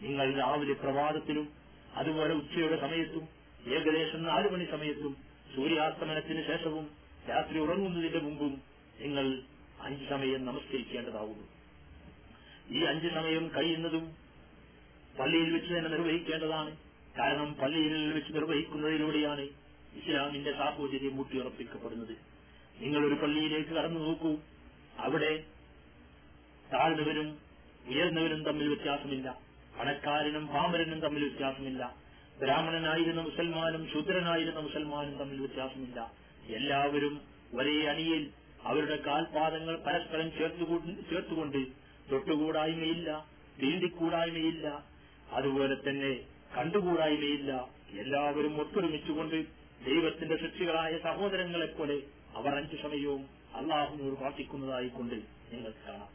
നിങ്ങൾ 0.02 0.38
രാവിലെ 0.38 0.72
പ്രഭാതത്തിലും 0.72 1.48
അതുപോലെ 1.96 2.34
ഉച്ചയുടെ 2.34 2.80
സമയത്തും 2.80 3.28
ഏകദേശം 3.66 4.22
നാലു 4.24 4.48
മണി 4.48 4.64
സമയത്തും 4.64 5.16
സൂര്യാസ്തമനത്തിന് 5.54 6.42
ശേഷവും 6.46 6.90
രാത്രി 7.30 7.58
ഉറങ്ങുന്നതിന്റെ 7.58 8.18
മുമ്പും 8.18 8.62
നിങ്ങൾ 9.00 9.42
അഞ്ച് 9.80 10.08
സമയം 10.08 10.44
നമസ്കരിക്കേണ്ടതാവുന്നു 10.44 11.51
ഈ 12.74 12.82
അഞ്ച് 12.84 13.08
സമയം 13.14 13.50
കഴിയുന്നതും 13.56 14.04
പള്ളിയിൽ 15.18 15.52
വെച്ച് 15.52 15.74
തന്നെ 15.74 15.90
നിർവഹിക്കേണ്ടതാണ്. 15.90 16.76
കാരണം 17.18 17.54
പള്ളിയിൽ 17.54 18.12
വെച്ച് 18.12 18.32
നിർവഹിക്കുന്നതിലൂടെയാണ് 18.32 19.40
ഇസ്ലാമിന്റെ 19.94 20.52
സാഹോചര്യം 20.52 21.18
ഊട്ടിയുറപ്പിക്കപ്പെടുന്നത്. 21.18 22.14
നിങ്ങൾ 22.80 23.06
ഒരു 23.06 23.14
പള്ളിയിലേക്ക് 23.14 23.68
കടന്നു 23.68 24.00
നോക്കൂ. 24.00 24.32
അവിടെ 24.98 25.44
താഴ്ന്നവരും 26.72 27.38
ഉയർന്നവരും 27.88 28.44
തമ്മിൽ 28.44 28.68
വ്യത്യാസമില്ല. 28.68 29.38
പണക്കാരനും 29.78 30.46
പാമരനും 30.46 31.00
തമ്മിൽ 31.00 31.28
വ്യത്യാസമില്ല. 31.28 31.94
ബ്രാഹ്മണനായിരുന്ന 32.40 33.20
മുസൽമാനും 33.20 33.82
ശൂദ്രനായിരുന്ന 33.92 34.60
മുസൽമാനും 34.60 35.18
തമ്മിൽ 35.18 35.38
വ്യത്യാസമില്ല. 35.38 36.12
എല്ലാവരും 36.48 37.20
ഒരേ 37.54 37.76
അണിയിൽ 37.86 38.30
അവരുടെ 38.64 38.96
കാൽപാദങ്ങൾ 38.96 39.76
പരസ്പരം 39.86 40.28
ചേർത്തുകൊണ്ട് 41.10 41.81
തൊട്ടുകൂടായ്മയില്ല 42.10 43.26
തീണ്ടിക്കൂടായ്മയില്ല 43.62 44.84
അതുപോലെ 45.30 45.76
തന്നെ 45.88 46.20
കണ്ടുകൂടായ്മയില്ല. 46.58 47.70
എല്ലാവരും 47.90 48.60
ഒത്തൊരുമിച്ചുകൊണ്ട് 48.60 49.44
ദൈവത്തിന്റെ 49.84 50.36
സൃഷ്ടികളായ 50.36 50.98
സഹോദരങ്ങളെ 50.98 51.66
പോലെ 51.66 52.02
അവർ 52.34 52.54
അഞ്ചു 52.54 52.76
സമയവും 52.76 53.22
അള്ളാഹുനോട് 53.54 54.14
പ്രാർത്ഥിക്കുന്നതായിക്കൊണ്ട് 54.14 55.14
നിങ്ങൾക്ക് 55.52 55.78
കാണാം. 55.88 56.08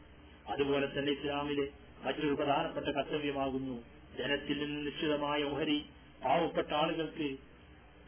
അതുപോലെ 0.48 0.98
തന്നെ 0.98 1.12
ഇസ്ലാമിലെ 1.12 1.68
മറ്റൊരു 2.04 2.34
പ്രധാനപ്പെട്ട 2.34 2.86
കർത്തവ്യമാകുന്നു. 2.86 3.84
ജനത്തിൽ 4.18 4.64
നിന്ന് 4.64 4.86
നിശ്ചിതമായ 4.86 5.44
ഓഹരി 5.44 5.86
പാവപ്പെട്ട 6.24 6.72
ആളുകൾക്ക് 6.72 7.36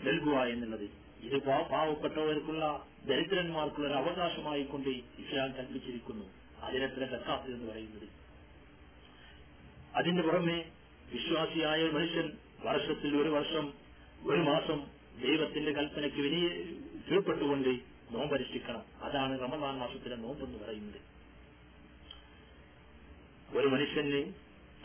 നൽകുക 0.07 0.43
എന്നുള്ളത്. 0.43 0.91
ഇത് 1.21 1.39
പാവപ്പെട്ടവർക്കുള്ള 1.43 2.87
ദരിദ്രന്മാർക്കുള്ള 3.07 3.89
ഒരു 3.89 3.95
അവകാശമായിക്കൊണ്ട് 3.95 4.89
ഇസ്ലാം 4.89 5.53
കൽപ്പിച്ചിരിക്കുന്നു. 5.53 6.40
അതിനെത്ര 6.63 7.07
സക്കാത്ത് 7.07 7.51
എന്ന് 7.51 7.67
പറയുന്നത് 7.71 8.09
അതിന്റെ 9.95 10.23
പുറമെ 10.23 10.59
വിശ്വാസിയായ 11.13 11.91
മനുഷ്യൻ 11.91 12.27
വർഷത്തിൽ 12.65 13.17
ഒരു 13.17 13.29
വർഷം 13.29 13.65
ഒരു 14.27 14.43
മാസം 14.43 14.79
ദൈവത്തിന്റെ 15.21 15.73
കൽപ്പനയ്ക്ക് 15.73 16.21
വിനിയ 16.21 16.47
കീഴ്പ്പെട്ടുകൊണ്ട് 17.09 17.71
നോമ്പരിഷ്ഠിക്കണം 18.11 18.83
അതാണ് 19.03 19.41
റമദാൻ 19.41 19.79
മാസത്തിലെ 19.79 20.17
നോമ്പെന്ന് 20.17 20.59
പറയുന്നത്. 20.59 21.01
ഒരു 23.57 23.69
മനുഷ്യന് 23.69 24.21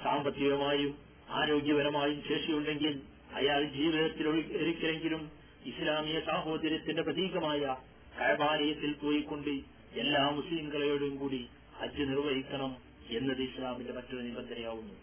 സാമ്പത്തികമായും 0.03 0.91
ആരോഗ്യപരമായും 1.31 2.23
ശേഷിയുണ്ടെങ്കിൽ 2.23 2.95
അയാൾ 3.35 3.63
ജീവിതത്തിൽ 3.71 4.25
ഒരിക്കലെങ്കിലും 4.59 5.21
ഇസ്ലാമിക 5.65 6.19
സാഹോദര്യത്തിന്റെ 6.25 7.01
പ്രതീകമായ 7.01 7.61
കഴബാലയത്തിൽ 8.17 8.93
പോയിക്കൊണ്ട് 8.93 9.53
എല്ലാ 9.95 10.31
മുസ്ലിംകളോടും 10.31 11.15
കൂടി 11.17 11.41
ഹജ്ജ് 11.79 12.01
നിർവഹിക്കണം 12.01 12.77
എന്നത് 13.09 13.41
ഇസ്ലാമിന്റെ 13.41 13.93
മറ്റൊരു 13.93 14.21
നിബന്ധനയാവുന്നു. 14.21 14.93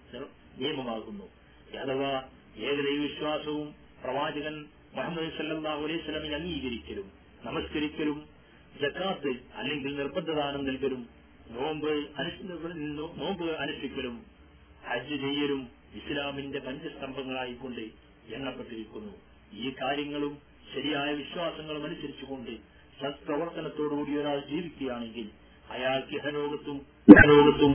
നിയമമാകുന്നു. 0.58 1.26
അഥവാ 1.76 2.10
ഏകദൈവ 2.56 3.02
വിശ്വാസവും 3.02 3.74
പ്രവാചകൻ 4.04 4.56
മുഹമ്മദ് 4.94 5.36
സല്ലാഹു 5.36 5.82
അലൈഹി 5.82 6.00
സ്വലമിനെ 6.02 6.34
അംഗീകരിക്കലും 6.34 7.12
നമസ്കരിക്കലും 7.44 8.18
ജക്കാത്ത് 8.80 9.32
അല്ലെങ്കിൽ 9.54 9.96
നിർബന്ധദാനം 9.96 10.64
നൽകലും 10.66 11.02
നോമ്പ് 11.50 11.88
നോമ്പ് 13.20 13.46
അനുഷ്ഠിക്കലും 13.62 14.26
ഹജ്ജ് 14.84 15.16
ചെയ്യലും 15.20 15.62
ഇസ്ലാമിന്റെ 15.94 16.58
പഞ്ചസ്തംഭങ്ങളായിക്കൊണ്ട് 16.58 17.80
എണ്ണപ്പെട്ടിരിക്കുന്നു. 18.34 19.12
ഈ 19.52 19.72
കാര്യങ്ങളും 19.82 20.34
ശരിയായ 20.74 21.14
വിശ്വാസങ്ങളും 21.14 21.84
അനുസരിച്ചുകൊണ്ട് 21.84 22.50
സത്പ്രവർത്തനത്തോടുകൂടി 23.00 24.16
ഒരാൾ 24.16 24.38
ജീവിക്കുകയാണെങ്കിൽ 24.50 25.41
അയാൾക്ക് 25.72 26.14
ഇഹലോകത്തും 26.14 26.76
ഇഹലോകത്തും 27.08 27.72